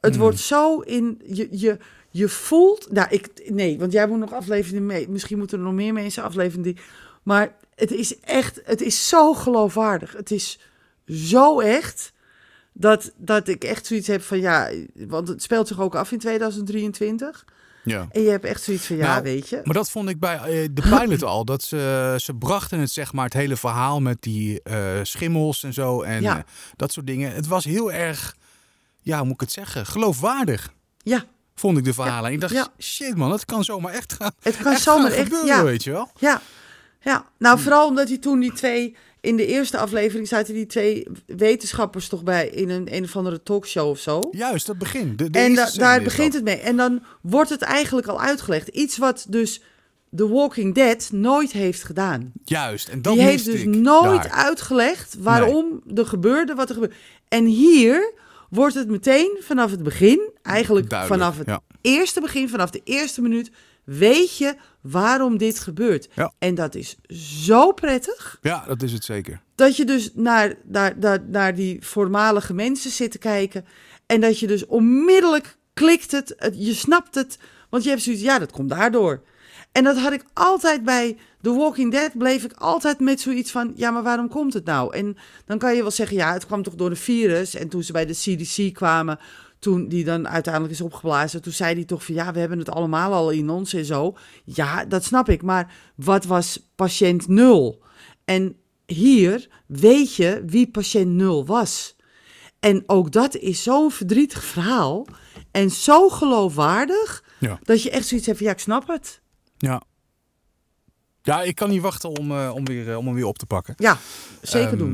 Het 0.02 0.12
Hmm. 0.14 0.22
wordt 0.22 0.40
zo 0.40 0.80
in, 0.80 1.22
je, 1.26 1.48
je, 1.52 1.78
je 2.10 2.30
voelt, 2.30 2.92
nou 2.92 3.08
ik, 3.10 3.30
nee, 3.50 3.80
want 3.80 3.92
jij 3.92 4.08
moet 4.08 4.20
nog 4.20 4.34
aflevering 4.34 4.86
mee, 4.86 5.10
misschien 5.10 5.38
moeten 5.38 5.58
er 5.58 5.64
nog 5.64 5.74
meer 5.74 5.94
mensen 5.94 6.24
aflevering 6.24 6.64
die, 6.64 6.78
maar 7.24 7.56
het 7.76 7.92
is 7.92 8.20
echt, 8.20 8.62
het 8.66 8.82
is 8.82 9.08
zo 9.08 9.34
geloofwaardig. 9.34 10.14
Het 10.14 10.32
is 10.32 10.60
zo 11.06 11.60
echt. 11.60 12.12
Dat, 12.74 13.12
dat 13.18 13.48
ik 13.48 13.64
echt 13.64 13.86
zoiets 13.86 14.08
heb 14.08 14.22
van 14.22 14.40
ja, 14.40 14.70
want 14.94 15.28
het 15.28 15.42
speelt 15.42 15.68
zich 15.68 15.80
ook 15.80 15.96
af 15.96 16.12
in 16.12 16.20
2023. 16.20 17.46
Ja. 17.84 18.08
En 18.12 18.22
je 18.22 18.30
hebt 18.30 18.46
echt 18.46 18.64
zoiets 18.64 18.86
van 18.86 18.96
ja, 18.96 19.08
Nou, 19.12 19.24
weet 19.24 19.50
je. 19.50 19.62
Maar 19.64 19.74
dat 19.74 19.90
vond 19.90 20.10
ik 20.10 20.20
bij 20.20 20.36
eh, 20.38 20.68
de 20.72 20.82
pilot 21.00 21.24
al. 21.24 21.46
Dat 21.46 21.64
ze, 21.64 22.16
ze 22.18 22.34
brachten 22.36 22.80
het, 22.80 22.92
zeg 22.92 23.14
maar, 23.14 23.26
het 23.26 23.34
hele 23.34 23.56
verhaal 23.56 24.02
met 24.02 24.18
die 24.22 24.62
eh, 24.64 25.00
schimmels 25.04 25.64
en 25.64 25.74
zo. 25.74 26.02
En 26.02 26.22
Ja. 26.22 26.38
eh, 26.38 26.44
dat 26.76 26.92
soort 26.92 27.08
dingen. 27.08 27.32
Het 27.32 27.48
was 27.48 27.66
heel 27.66 27.92
erg, 27.92 28.36
ja, 29.02 29.18
hoe 29.18 29.26
moet 29.26 29.34
ik 29.34 29.40
het 29.42 29.52
zeggen, 29.52 29.86
geloofwaardig. 29.86 30.74
Ja, 30.98 31.26
Vond 31.56 31.78
ik 31.78 31.84
de 31.84 31.94
verhalen. 31.94 32.32
Ik 32.32 32.42
dacht, 32.42 32.54
Ja. 32.54 32.68
shit 32.78 33.16
man, 33.16 33.30
dat 33.30 33.46
kan 33.46 33.64
zomaar 33.64 33.94
echt 33.94 34.14
gaan. 34.14 34.32
het 34.42 34.58
kan 34.58 34.72
echt 34.72 34.82
zomaar 34.82 35.12
echt. 35.12 35.24
gebeuren, 35.24 35.48
Ja, 35.48 35.64
weet 35.64 35.84
je 35.84 35.92
wel. 35.92 36.10
ja, 36.20 36.42
ja. 37.02 37.26
Nou, 37.38 37.60
vooral 37.60 37.88
omdat 37.88 38.08
hij 38.08 38.18
toen 38.18 38.40
die 38.40 38.54
twee. 38.54 38.96
In 39.22 39.36
de 39.36 39.46
eerste 39.46 39.78
aflevering 39.78 40.28
zaten 40.28 40.54
die 40.54 40.66
twee 40.66 41.08
wetenschappers 41.26 42.08
toch 42.08 42.24
bij 42.24 42.48
in 42.48 42.70
een 42.70 42.96
een 42.96 43.04
of 43.04 43.16
andere 43.16 43.44
talkshow 43.44 43.90
of 43.90 44.00
zo. 44.00 44.20
Juist, 44.32 44.66
dat 44.66 44.78
begin. 44.78 45.16
De, 45.16 45.30
de 45.30 45.40
en 45.40 45.54
da- 45.56 45.70
daar 45.74 46.02
begint 46.02 46.34
het 46.34 46.44
mee. 46.44 46.58
En 46.60 46.78
dan 46.78 47.04
wordt 47.22 47.50
het 47.50 47.62
eigenlijk 47.62 48.08
al 48.08 48.22
uitgelegd. 48.22 48.68
Iets 48.68 48.98
wat 48.98 49.26
dus 49.30 49.62
The 50.16 50.28
Walking 50.30 50.76
Dead 50.76 51.10
nooit 51.12 51.52
heeft 51.52 51.84
gedaan. 51.84 52.32
Juist, 52.46 52.88
en 52.88 53.02
dat 53.02 53.14
Die 53.14 53.22
heeft 53.24 53.46
dus 53.46 53.64
nooit 53.64 54.24
daar. 54.24 54.32
uitgelegd 54.32 55.16
waarom 55.20 55.82
er 55.96 56.06
gebeurde 56.06 56.56
wat 56.56 56.68
er 56.70 56.74
gebeurde. 56.76 56.96
En 57.28 57.46
hier 57.46 58.14
wordt 58.50 58.76
het 58.76 58.88
meteen 58.88 59.38
vanaf 59.40 59.72
het 59.72 59.84
begin, 59.84 60.32
eigenlijk 60.42 60.90
Duidelijk, 60.90 61.22
vanaf 61.22 61.38
het 61.38 61.48
ja. 61.48 61.62
eerste 61.82 62.22
begin, 62.22 62.50
vanaf 62.50 62.70
de 62.70 62.82
eerste 62.84 63.22
minuut, 63.22 63.52
weet 63.84 64.38
je 64.38 64.56
waarom 64.82 65.38
dit 65.38 65.60
gebeurt. 65.60 66.10
Ja. 66.16 66.34
En 66.40 66.56
dat 66.56 66.76
is 66.76 66.96
zo 67.48 67.72
prettig. 67.72 68.38
Ja, 68.42 68.64
dat 68.68 68.82
is 68.82 68.92
het 68.92 69.04
zeker. 69.04 69.42
Dat 69.56 69.76
je 69.78 69.86
dus 69.86 70.12
naar, 70.14 70.56
naar, 70.64 70.94
naar, 71.00 71.20
naar 71.28 71.56
die 71.56 71.86
voormalige 71.86 72.54
mensen 72.54 72.92
zit 72.92 73.12
te 73.12 73.18
kijken. 73.18 73.66
En 74.06 74.22
dat 74.22 74.40
je 74.40 74.48
dus 74.48 74.66
onmiddellijk 74.66 75.58
klikt 75.74 76.12
het, 76.12 76.34
het- 76.38 76.56
je 76.66 76.74
snapt 76.74 77.16
het. 77.16 77.38
Want 77.70 77.84
je 77.84 77.90
hebt 77.90 78.02
zoiets, 78.02 78.22
ja, 78.22 78.40
dat 78.40 78.52
komt 78.52 78.70
daardoor. 78.70 79.22
En 79.72 79.84
dat 79.84 79.98
had 79.98 80.14
ik 80.14 80.24
altijd 80.34 80.84
bij 80.84 81.18
The 81.42 81.54
Walking 81.54 81.92
Dead, 81.92 82.18
bleef 82.18 82.44
ik 82.44 82.54
altijd 82.54 83.00
met 83.00 83.22
zoiets 83.22 83.52
van, 83.52 83.72
ja, 83.76 83.92
maar 83.92 84.04
waarom 84.04 84.30
komt 84.30 84.54
het 84.54 84.66
nou? 84.66 84.96
En 84.96 85.18
dan 85.46 85.58
kan 85.58 85.76
je 85.76 85.82
wel 85.82 85.92
zeggen, 85.92 86.18
ja, 86.18 86.34
het 86.34 86.46
kwam 86.46 86.64
toch 86.64 86.76
door 86.76 86.90
een 86.90 86.98
virus. 86.98 87.56
En 87.56 87.70
toen 87.70 87.84
ze 87.84 87.92
bij 87.92 88.06
de 88.06 88.14
CDC 88.14 88.74
kwamen, 88.74 89.20
toen 89.60 89.88
die 89.88 90.04
dan 90.04 90.28
uiteindelijk 90.28 90.74
is 90.74 90.82
opgeblazen, 90.82 91.42
toen 91.42 91.54
zei 91.54 91.74
hij 91.74 91.84
toch 91.86 92.06
van, 92.06 92.16
ja, 92.16 92.34
we 92.34 92.40
hebben 92.40 92.60
het 92.60 92.70
allemaal 92.70 93.14
al 93.14 93.30
in 93.30 93.50
ons 93.50 93.74
en 93.74 93.86
zo. 93.86 94.16
Ja, 94.44 94.86
dat 94.86 95.04
snap 95.04 95.30
ik. 95.30 95.42
Maar 95.42 95.74
wat 95.96 96.26
was 96.26 96.70
patiënt 96.76 97.28
nul? 97.28 97.84
En 98.26 98.56
hier 98.86 99.48
weet 99.68 100.16
je 100.16 100.44
wie 100.46 100.72
patiënt 100.72 101.12
nul 101.12 101.46
was. 101.46 101.96
En 102.60 102.84
ook 102.86 103.12
dat 103.12 103.36
is 103.36 103.64
zo'n 103.64 103.92
verdrietig 103.92 104.44
verhaal. 104.44 105.08
En 105.52 105.70
zo 105.70 106.10
geloofwaardig. 106.10 107.24
Ja. 107.40 107.60
Dat 107.64 107.84
je 107.84 107.90
echt 107.90 108.08
zoiets 108.08 108.26
hebt 108.28 108.38
van, 108.38 108.48
ja, 108.48 108.54
ik 108.54 108.60
snap 108.60 108.88
het. 108.88 109.22
Ja. 109.60 109.82
Ja, 111.22 111.42
ik 111.42 111.56
kan 111.56 111.70
niet 111.70 111.82
wachten 111.82 112.10
om, 112.18 112.32
eh, 112.32 112.52
om, 112.56 112.66
weer, 112.66 112.90
eh, 112.92 112.98
om 112.98 113.06
hem 113.06 113.16
weer 113.16 113.26
op 113.26 113.38
te 113.38 113.46
pakken. 113.46 113.74
Ja, 113.78 113.98
zeker 114.42 114.78
doen. 114.78 114.90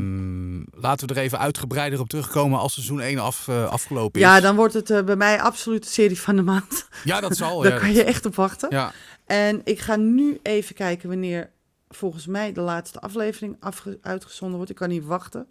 Ehm, 0.71 0.81
Laten 0.81 1.07
we 1.07 1.13
er 1.13 1.21
even 1.21 1.39
uitgebreider 1.39 1.99
op 1.99 2.09
terugkomen 2.09 2.59
als 2.59 2.73
seizoen 2.73 2.99
1 3.01 3.19
af, 3.19 3.47
eh, 3.47 3.65
afgelopen 3.67 4.21
is. 4.21 4.27
Ja, 4.27 4.39
dan 4.39 4.55
wordt 4.55 4.73
het 4.73 5.05
bij 5.05 5.15
mij 5.15 5.41
absoluut 5.41 5.83
de 5.83 5.89
serie 5.89 6.19
van 6.19 6.35
de 6.35 6.41
maand. 6.41 6.87
Ja, 7.03 7.19
dat 7.21 7.35
zal. 7.37 7.59
Daar 7.61 7.71
ja, 7.73 7.77
kan 7.77 7.87
dat- 7.87 7.95
je 7.97 8.03
echt 8.03 8.25
op 8.25 8.35
wachten. 8.35 8.69
Ja, 8.71 8.91
En 9.25 9.61
ik 9.63 9.79
ga 9.79 9.95
nu 9.95 10.39
even 10.43 10.75
kijken 10.75 11.09
wanneer 11.09 11.49
volgens 11.89 12.25
mij 12.27 12.51
de 12.53 12.61
laatste 12.61 12.99
aflevering 12.99 13.57
uitgezonden 14.01 14.55
wordt. 14.55 14.71
Ik 14.71 14.77
kan 14.77 14.89
niet 14.89 15.05
wachten. 15.05 15.47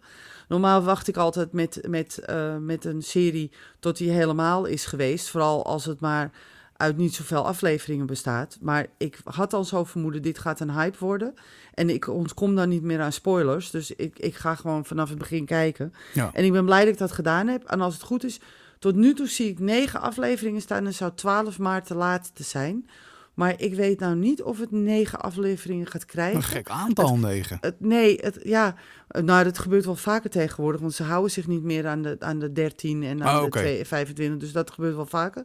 Normaal 0.47 0.81
wacht 0.83 1.07
ik 1.07 1.17
altijd 1.17 1.51
met, 1.51 1.79
met, 1.87 2.19
met 2.59 2.85
een 2.85 3.01
serie 3.01 3.51
tot 3.79 3.97
die 3.97 4.11
helemaal 4.11 4.65
is 4.65 4.85
geweest. 4.85 5.29
Vooral 5.29 5.65
als 5.65 5.85
het 5.85 5.99
maar 5.99 6.31
uit 6.77 6.97
niet 6.97 7.15
zoveel 7.15 7.45
afleveringen 7.45 8.05
bestaat. 8.05 8.57
Maar 8.61 8.87
ik 8.97 9.19
had 9.23 9.53
al 9.53 9.63
zo 9.63 9.83
vermoeden, 9.83 10.21
dit 10.21 10.39
gaat 10.39 10.59
een 10.59 10.71
hype 10.71 10.97
worden. 10.99 11.33
En 11.73 11.89
ik 11.89 12.07
ontkom 12.07 12.55
dan 12.55 12.69
niet 12.69 12.83
meer 12.83 13.01
aan 13.01 13.11
spoilers. 13.11 13.71
Dus 13.71 13.91
ik, 13.91 14.19
ik 14.19 14.35
ga 14.35 14.55
gewoon 14.55 14.85
vanaf 14.85 15.09
het 15.09 15.17
begin 15.17 15.45
kijken. 15.45 15.93
Ja. 16.13 16.29
En 16.33 16.43
ik 16.43 16.51
ben 16.51 16.65
blij 16.65 16.79
dat 16.79 16.93
ik 16.93 16.99
dat 16.99 17.11
gedaan 17.11 17.47
heb. 17.47 17.63
En 17.63 17.81
als 17.81 17.93
het 17.93 18.03
goed 18.03 18.23
is, 18.23 18.39
tot 18.79 18.95
nu 18.95 19.13
toe 19.13 19.27
zie 19.27 19.49
ik 19.49 19.59
negen 19.59 20.01
afleveringen 20.01 20.61
staan. 20.61 20.85
En 20.85 20.93
zou 20.93 21.11
12 21.15 21.59
maart 21.59 21.87
de 21.87 21.95
laatste 21.95 22.43
zijn. 22.43 22.89
Maar 23.33 23.53
ik 23.57 23.73
weet 23.73 23.99
nou 23.99 24.15
niet 24.15 24.43
of 24.43 24.59
het 24.59 24.71
negen 24.71 25.19
afleveringen 25.19 25.87
gaat 25.87 26.05
krijgen. 26.05 26.35
een 26.35 26.43
gek 26.43 26.69
aantal, 26.69 27.17
negen. 27.17 27.57
Het, 27.61 27.79
nee, 27.79 28.17
het, 28.21 28.39
ja, 28.43 28.75
nou, 29.07 29.43
dat 29.43 29.59
gebeurt 29.59 29.85
wel 29.85 29.95
vaker 29.95 30.29
tegenwoordig. 30.29 30.81
Want 30.81 30.93
ze 30.93 31.03
houden 31.03 31.31
zich 31.31 31.47
niet 31.47 31.63
meer 31.63 31.87
aan 31.87 32.01
de, 32.01 32.15
aan 32.19 32.39
de 32.39 32.51
13 32.51 33.03
en 33.03 33.23
aan 33.23 33.27
Ah, 33.27 33.39
de 33.39 33.45
oké. 33.45 33.59
2 33.59 33.85
25. 33.85 34.39
Dus 34.39 34.51
dat 34.51 34.71
gebeurt 34.71 34.95
wel 34.95 35.05
vaker. 35.05 35.43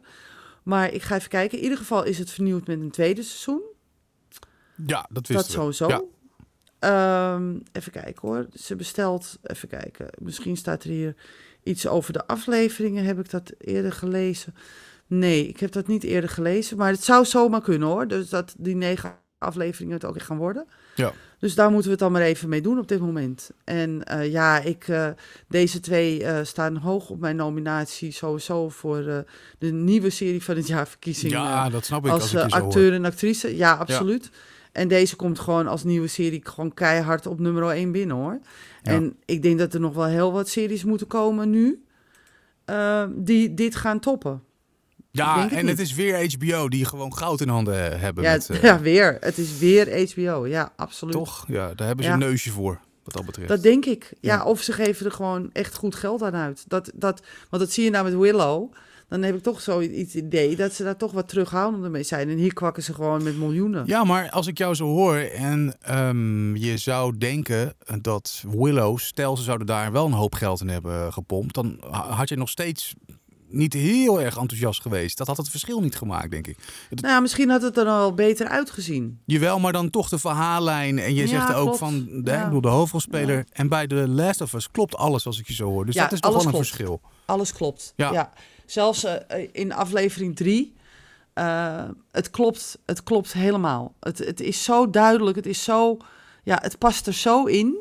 Maar 0.63 0.93
ik 0.93 1.01
ga 1.01 1.15
even 1.15 1.29
kijken. 1.29 1.57
In 1.57 1.63
ieder 1.63 1.77
geval 1.77 2.03
is 2.03 2.17
het 2.17 2.31
vernieuwd 2.31 2.67
met 2.67 2.79
een 2.79 2.91
tweede 2.91 3.23
seizoen. 3.23 3.61
Ja, 4.85 5.07
dat 5.09 5.27
wist 5.27 5.39
Dat 5.39 5.49
sowieso. 5.49 5.87
Ja. 5.87 6.01
Ehm, 6.79 7.59
even 7.71 7.91
kijken 7.91 8.27
hoor. 8.27 8.47
Ze 8.53 8.75
bestelt, 8.75 9.37
even 9.43 9.67
kijken. 9.67 10.07
Misschien 10.19 10.57
staat 10.57 10.83
er 10.83 10.89
hier 10.89 11.15
iets 11.63 11.87
over 11.87 12.13
de 12.13 12.27
afleveringen. 12.27 13.03
Heb 13.03 13.19
ik 13.19 13.29
dat 13.29 13.51
eerder 13.57 13.91
gelezen? 13.91 14.55
Nee, 15.07 15.47
ik 15.47 15.59
heb 15.59 15.71
dat 15.71 15.87
niet 15.87 16.03
eerder 16.03 16.29
gelezen. 16.29 16.77
Maar 16.77 16.91
het 16.91 17.03
zou 17.03 17.25
zomaar 17.25 17.61
kunnen 17.61 17.87
hoor. 17.87 18.07
Dus 18.07 18.29
dat 18.29 18.55
die 18.57 18.75
negen 18.75 19.13
afleveringen 19.37 19.93
het 19.93 20.05
ook 20.05 20.15
echt 20.15 20.25
gaan 20.25 20.37
worden. 20.37 20.67
Ja. 20.95 21.13
Dus 21.41 21.55
daar 21.55 21.71
moeten 21.71 21.85
we 21.85 21.91
het 21.91 21.99
dan 21.99 22.11
maar 22.11 22.21
even 22.21 22.49
mee 22.49 22.61
doen 22.61 22.79
op 22.79 22.87
dit 22.87 22.99
moment. 22.99 23.51
En 23.63 24.03
eh, 24.03 24.31
ja, 24.31 24.59
ik, 24.59 24.87
eh, 24.87 25.07
deze 25.47 25.79
twee 25.79 26.23
eh, 26.23 26.43
staan 26.43 26.75
hoog 26.75 27.09
op 27.09 27.19
mijn 27.19 27.35
nominatie 27.35 28.11
sowieso 28.11 28.69
voor 28.69 29.25
de 29.57 29.71
nieuwe 29.71 30.09
serie 30.09 30.43
van 30.43 30.55
het 30.55 30.67
jaar 30.67 30.87
verkiezingen. 30.87 31.37
Ja, 31.37 31.69
dat 31.69 31.85
snap 31.85 32.05
ik 32.05 32.11
als, 32.11 32.21
als 32.21 32.33
ik 32.33 32.39
je 32.41 32.49
zo 32.49 32.55
hoor. 32.55 32.65
acteur 32.65 32.93
en 32.93 33.05
actrice. 33.05 33.55
Ja, 33.55 33.73
absoluut. 33.73 34.29
En 34.71 34.87
deze 34.87 35.15
komt 35.15 35.39
gewoon 35.39 35.67
als 35.67 35.83
nieuwe 35.83 36.07
serie 36.07 36.41
gewoon 36.43 36.73
keihard 36.73 37.25
op 37.25 37.39
nummer 37.39 37.69
1 37.69 37.91
binnen 37.91 38.15
hoor. 38.15 38.39
Ja. 38.81 38.91
En 38.91 39.15
ik 39.25 39.41
denk 39.41 39.59
dat 39.59 39.73
er 39.73 39.79
nog 39.79 39.93
wel 39.93 40.05
heel 40.05 40.31
wat 40.31 40.49
series 40.49 40.83
moeten 40.83 41.07
komen 41.07 41.49
nu. 41.49 41.83
die 43.15 43.53
dit 43.53 43.75
gaan 43.75 43.99
toppen. 43.99 44.43
Ja, 45.11 45.51
en 45.51 45.67
het 45.67 45.79
is 45.79 45.93
weer 45.93 46.33
HBO 46.37 46.67
die 46.69 46.85
gewoon 46.85 47.15
goud 47.17 47.41
in 47.41 47.47
handen 47.47 47.99
hebben. 47.99 48.23
Ja, 48.23 48.31
met, 48.31 48.49
eh, 48.49 48.61
ja, 48.63 48.79
weer. 48.79 49.17
Het 49.19 49.37
is 49.37 49.57
weer 49.57 50.09
HBO. 50.11 50.47
Ja, 50.47 50.73
absoluut. 50.75 51.13
Toch? 51.13 51.45
Ja, 51.47 51.73
daar 51.73 51.87
hebben 51.87 52.05
ze 52.05 52.11
Ja. 52.11 52.17
een 52.17 52.23
neusje 52.23 52.51
voor, 52.51 52.79
wat 53.03 53.13
dat 53.13 53.25
betreft. 53.25 53.49
Dat 53.49 53.63
denk 53.63 53.85
ik. 53.85 54.13
Ja, 54.21 54.35
Ja. 54.35 54.43
of 54.43 54.61
ze 54.61 54.73
geven 54.73 55.05
er 55.05 55.11
gewoon 55.11 55.49
echt 55.53 55.75
goed 55.75 55.95
geld 55.95 56.21
aan 56.23 56.35
uit. 56.35 56.63
Dat, 56.67 56.91
dat, 56.95 57.21
want 57.49 57.63
dat 57.63 57.71
zie 57.71 57.83
je 57.83 57.89
nou 57.89 58.03
met 58.03 58.15
Willow. 58.17 58.71
Dan 59.07 59.21
heb 59.23 59.35
ik 59.35 59.43
toch 59.43 59.61
zoiets 59.61 60.15
idee 60.15 60.55
dat 60.55 60.73
ze 60.73 60.83
daar 60.83 60.97
toch 60.97 61.11
wat 61.11 61.27
terughoudender 61.27 61.91
mee 61.91 62.03
zijn. 62.03 62.29
En 62.29 62.37
hier 62.37 62.53
kwakken 62.53 62.83
ze 62.83 62.93
gewoon 62.93 63.23
met 63.23 63.37
miljoenen. 63.37 63.83
Ja, 63.85 64.03
maar 64.03 64.29
als 64.29 64.47
ik 64.47 64.57
jou 64.57 64.75
zo 64.75 64.85
hoor 64.85 65.15
en 65.17 65.75
ehm, 65.81 66.55
je 66.55 66.77
zou 66.77 67.17
denken 67.17 67.73
dat 68.01 68.43
Willow, 68.47 68.97
stel 68.97 69.37
ze 69.37 69.43
zouden 69.43 69.67
daar 69.67 69.91
wel 69.91 70.05
een 70.05 70.11
hoop 70.11 70.35
geld 70.35 70.61
in 70.61 70.67
hebben 70.69 71.13
gepompt, 71.13 71.53
dan 71.53 71.81
ha- 71.89 72.09
had 72.09 72.29
je 72.29 72.35
nog 72.37 72.49
steeds 72.49 72.93
niet 73.51 73.73
heel 73.73 74.21
erg 74.21 74.37
enthousiast 74.37 74.81
geweest. 74.81 75.17
Dat 75.17 75.27
had 75.27 75.37
het 75.37 75.49
verschil 75.49 75.81
niet 75.81 75.95
gemaakt, 75.95 76.31
denk 76.31 76.47
ik. 76.47 76.57
Nou, 76.89 77.13
ja, 77.13 77.19
misschien 77.19 77.49
had 77.49 77.61
het 77.61 77.77
er 77.77 77.85
wel 77.85 78.13
beter 78.13 78.47
uitgezien. 78.47 79.19
Jawel, 79.25 79.59
maar 79.59 79.71
dan 79.73 79.89
toch 79.89 80.09
de 80.09 80.19
verhaallijn. 80.19 80.99
En 80.99 81.13
je 81.15 81.21
Ja, 81.21 81.27
zegt 81.27 81.53
ook 81.53 81.63
klopt. 81.63 81.77
van 81.77 82.07
de, 82.23 82.31
Ja. 82.31 82.43
bedoel, 82.45 82.61
de 82.61 82.67
hoofdrolspeler. 82.67 83.45
En 83.51 83.69
bij 83.69 83.87
The 83.87 84.07
Last 84.07 84.41
of 84.41 84.53
Us 84.53 84.71
klopt 84.71 84.95
alles 84.95 85.25
als 85.25 85.39
ik 85.39 85.47
je 85.47 85.53
zo 85.53 85.65
hoor. 85.65 85.85
Dus 85.85 85.95
Ja, 85.95 86.03
dat 86.03 86.11
is 86.11 86.19
toch 86.19 86.33
wel 86.33 86.45
een 86.45 86.55
verschil. 86.55 87.01
Alles 87.25 87.53
klopt. 87.53 87.93
Ja. 87.95 88.33
Zelfs 88.65 89.03
eh, 89.03 89.47
in 89.51 89.73
aflevering 89.73 90.35
3. 90.35 90.73
het, 92.11 92.29
klopt, 92.31 92.77
het 92.85 93.03
klopt 93.03 93.33
helemaal. 93.33 93.93
Het, 93.99 94.17
het 94.17 94.39
is 94.39 94.63
zo 94.63 94.89
duidelijk. 94.89 95.35
Het 95.35 95.45
is 95.45 95.63
zo. 95.63 95.97
Ja, 96.43 96.59
het 96.61 96.77
past 96.77 97.07
er 97.07 97.13
zo 97.13 97.43
in. 97.45 97.77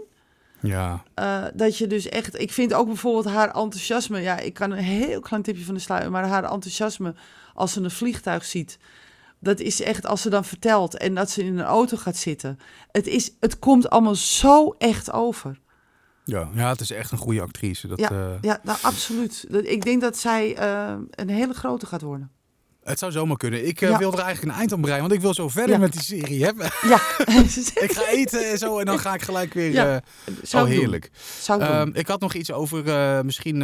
Ja, 0.61 1.03
eh, 1.15 1.45
dat 1.55 1.79
je 1.79 1.87
dus 1.87 2.09
echt. 2.09 2.41
Ik 2.41 2.53
vind 2.53 2.75
ook 2.75 2.87
bijvoorbeeld 2.87 3.35
haar 3.35 3.55
enthousiasme. 3.55 4.21
Ja, 4.21 4.39
ik 4.39 4.55
kan 4.55 4.71
een 4.71 4.85
heel 4.85 5.21
klein 5.21 5.43
tipje 5.43 5.65
van 5.65 5.75
de 5.75 5.81
sluier. 5.81 6.11
Maar 6.11 6.27
haar 6.27 6.45
enthousiasme 6.45 7.15
als 7.55 7.73
ze 7.73 7.81
een 7.81 7.91
vliegtuig 7.91 8.45
ziet. 8.45 8.79
Dat 9.39 9.61
is 9.61 9.83
echt 9.83 10.07
als 10.07 10.23
ze 10.23 10.31
dan 10.31 10.45
vertelt 10.45 10.97
en 10.97 11.15
dat 11.15 11.31
ze 11.31 11.45
in 11.45 11.59
een 11.59 11.65
auto 11.65 11.97
gaat 11.97 12.17
zitten. 12.17 12.59
Het, 12.93 13.07
is, 13.07 13.33
het 13.41 13.59
komt 13.59 13.91
allemaal 13.91 14.15
zo 14.15 14.75
echt 14.79 15.13
over. 15.13 15.61
ja. 16.25 16.49
ja, 16.55 16.69
het 16.69 16.81
is 16.81 16.91
echt 16.91 17.13
een 17.13 17.19
goede 17.19 17.41
actrice. 17.41 17.89
Dat, 17.89 17.99
Ja, 17.99 18.11
eh, 18.11 18.33
ja 18.41 18.61
nou, 18.63 18.79
absoluut. 18.83 19.47
Ik 19.63 19.85
denk 19.85 20.01
dat 20.01 20.19
zij 20.19 20.57
eh, 20.57 20.95
een 21.11 21.29
hele 21.29 21.55
grote 21.55 21.87
gaat 21.87 22.03
worden. 22.03 22.31
Het 22.85 22.99
zou 22.99 23.13
zomaar 23.13 23.37
kunnen. 23.37 23.67
Ik 23.67 23.81
eh, 23.81 23.89
Ja. 23.89 23.99
wil 23.99 24.13
er 24.13 24.19
eigenlijk 24.19 24.53
een 24.53 24.59
eind 24.59 24.73
aan 24.73 24.81
breien, 24.81 25.01
want 25.01 25.13
ik 25.13 25.21
wil 25.21 25.35
zo 25.35 25.49
verder 25.49 25.75
Ja. 25.75 25.79
met 25.79 25.93
die 25.93 26.03
serie. 26.03 26.45
Hè? 26.45 26.51
Ja, 26.89 27.01
ik 27.87 27.93
ga 27.93 28.09
eten 28.09 28.51
en 28.51 28.59
zo 28.59 28.79
en 28.79 28.85
dan 28.87 28.99
ga 28.99 29.15
ik 29.15 29.23
gelijk 29.23 29.55
weer... 29.55 29.73
Ja, 29.73 29.95
eh, 29.95 30.35
zou 30.43 30.65
oh, 30.65 30.71
heerlijk. 30.71 31.11
Zou. 31.41 31.61
Ehm, 31.63 31.91
ik 31.93 32.07
had 32.07 32.21
nog 32.21 32.35
iets 32.35 32.53
over 32.53 32.89
eh, 32.89 33.21
misschien 33.21 33.59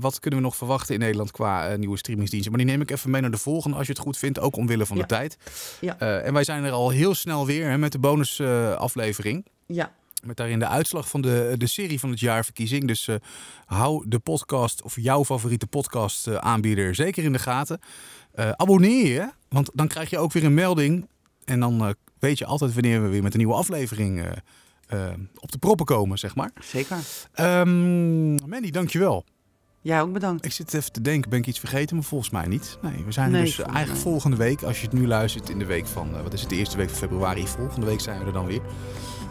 wat 0.00 0.20
kunnen 0.20 0.38
we 0.40 0.44
nog 0.44 0.56
verwachten 0.56 0.94
in 0.94 1.00
Nederland 1.00 1.30
qua 1.30 1.76
nieuwe 1.76 1.98
streamingsdiensten. 1.98 2.52
Maar 2.52 2.60
die 2.60 2.70
neem 2.70 2.80
ik 2.80 2.90
even 2.90 3.10
mee 3.10 3.20
naar 3.20 3.30
de 3.30 3.36
volgende 3.38 3.76
als 3.76 3.86
je 3.86 3.92
het 3.92 4.02
goed 4.02 4.18
vindt, 4.18 4.40
ook 4.40 4.56
omwille 4.56 4.86
van 4.86 4.96
de 4.96 5.06
tijd. 5.06 5.36
Ja. 5.80 5.98
En 5.98 6.32
wij 6.32 6.44
zijn 6.44 6.64
er 6.64 6.72
al 6.72 6.90
heel 6.90 7.14
snel 7.14 7.46
weer 7.46 7.68
hè, 7.70 7.78
met 7.78 7.92
de 7.92 7.98
bonusaflevering. 7.98 8.78
aflevering. 8.78 9.46
ja, 9.66 9.92
Met 10.22 10.36
daarin 10.36 10.58
de 10.58 10.66
uitslag 10.66 11.08
van 11.08 11.20
de, 11.20 11.54
de 11.58 11.66
serie 11.66 12.00
van 12.00 12.10
het 12.10 12.20
jaarverkiezing. 12.20 12.86
Dus 12.86 13.08
hou 13.66 14.04
de 14.08 14.18
podcast 14.18 14.82
of 14.82 14.96
jouw 15.00 15.24
favoriete 15.24 15.66
podcast 15.66 16.36
aanbieder 16.38 16.94
zeker 16.94 17.24
in 17.24 17.32
de 17.32 17.38
gaten. 17.38 17.80
Eh, 18.40 18.50
abonneer 18.50 19.06
je, 19.06 19.30
want 19.48 19.70
dan 19.74 19.88
krijg 19.88 20.10
je 20.10 20.18
ook 20.18 20.32
weer 20.32 20.44
een 20.44 20.54
melding. 20.54 21.08
En 21.44 21.60
dan 21.60 21.80
eh, 21.80 21.90
weet 22.18 22.38
je 22.38 22.44
altijd 22.46 22.72
wanneer 22.74 23.02
we 23.02 23.08
weer 23.08 23.22
met 23.22 23.32
een 23.32 23.38
nieuwe 23.38 23.54
aflevering 23.54 24.22
eh, 24.88 24.98
op 25.36 25.52
de 25.52 25.58
proppen 25.58 25.86
komen, 25.86 26.18
zeg 26.18 26.34
maar. 26.34 26.50
zeker. 26.62 26.96
Ehm 27.32 28.34
Mandy, 28.48 28.70
dankjewel. 28.70 29.24
Jij 29.80 30.00
ook 30.00 30.12
bedankt. 30.12 30.44
Ik 30.44 30.52
zit 30.52 30.74
even 30.74 30.92
te 30.92 31.00
denken, 31.00 31.30
ben 31.30 31.38
ik 31.38 31.46
iets 31.46 31.58
vergeten? 31.58 31.96
Maar 31.96 32.04
volgens 32.04 32.30
mij 32.30 32.46
niet. 32.46 32.78
Nee, 32.82 33.04
we 33.04 33.12
zijn 33.12 33.30
Nee, 33.30 33.44
dus 33.44 33.58
eigenlijk 33.58 33.92
mij. 33.92 34.00
volgende 34.00 34.36
week, 34.36 34.62
als 34.62 34.80
je 34.80 34.84
het 34.84 34.92
nu 34.94 35.06
luistert 35.06 35.48
in 35.48 35.58
de 35.58 35.66
week 35.66 35.86
van, 35.86 36.22
wat 36.22 36.32
is 36.32 36.40
het, 36.40 36.50
de 36.50 36.56
eerste 36.56 36.76
week 36.76 36.88
van 36.88 36.98
februari. 36.98 37.46
Volgende 37.46 37.86
week 37.86 38.00
zijn 38.00 38.18
we 38.18 38.24
er 38.24 38.32
dan 38.32 38.46
weer. 38.46 38.62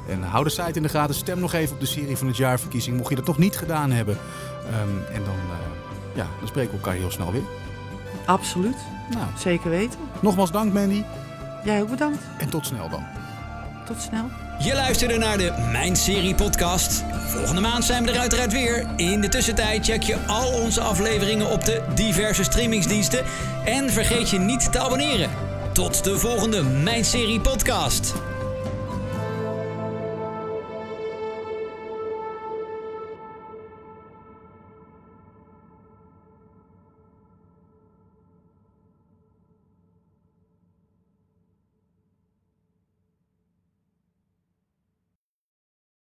En 0.10 0.22
hou 0.22 0.44
de 0.44 0.50
site 0.50 0.72
in 0.74 0.84
de 0.84 0.90
gaten. 0.90 1.16
Stem 1.16 1.40
nog 1.40 1.54
even 1.54 1.74
op 1.74 1.80
de 1.80 1.86
serie 1.86 2.18
van 2.18 2.28
het 2.28 2.38
jaarverkiezing. 2.38 2.98
Mocht 2.98 3.10
je 3.10 3.16
dat 3.16 3.26
nog 3.28 3.38
niet 3.38 3.58
gedaan 3.58 3.92
hebben. 3.92 4.18
Ehm, 4.66 5.14
en 5.14 5.24
dan, 5.24 5.36
ja, 6.16 6.28
dan 6.40 6.48
spreken 6.48 6.72
we 6.72 6.78
elkaar 6.78 6.96
heel 6.96 7.12
snel 7.12 7.32
weer. 7.32 7.44
Absoluut. 8.30 8.76
Nou, 9.10 9.26
Zeker 9.38 9.70
weten. 9.70 10.00
nogmaals 10.22 10.52
dank 10.52 10.74
Mandy. 10.74 11.04
Jij 11.64 11.82
ook 11.82 11.90
bedankt. 11.90 12.24
En 12.38 12.50
tot 12.50 12.66
snel 12.66 12.90
dan. 12.90 13.04
Tot 13.86 14.02
snel. 14.02 14.26
Je 14.60 14.74
luisterde 14.74 15.18
naar 15.18 15.38
de 15.38 15.68
Mijn 15.72 15.96
Serie 15.96 16.36
podcast. 16.36 17.04
Volgende 17.28 17.62
maand 17.62 17.86
zijn 17.86 18.04
we 18.06 18.12
er 18.12 18.20
uiteraard 18.20 18.52
weer. 18.52 18.88
In 18.96 19.22
de 19.22 19.30
tussentijd 19.30 19.86
check 19.86 20.04
je 20.04 20.18
al 20.28 20.52
onze 20.62 20.82
afleveringen 20.82 21.52
op 21.52 21.66
de 21.66 21.82
diverse 21.96 22.44
streamingsdiensten. 22.44 23.26
En 23.66 23.90
vergeet 23.90 24.30
je 24.30 24.40
niet 24.40 24.72
te 24.72 24.80
abonneren. 24.80 25.30
Tot 25.74 26.04
de 26.04 26.18
volgende 26.20 26.64
Mijn 26.64 27.06
Serie 27.06 27.42
podcast. 27.42 28.14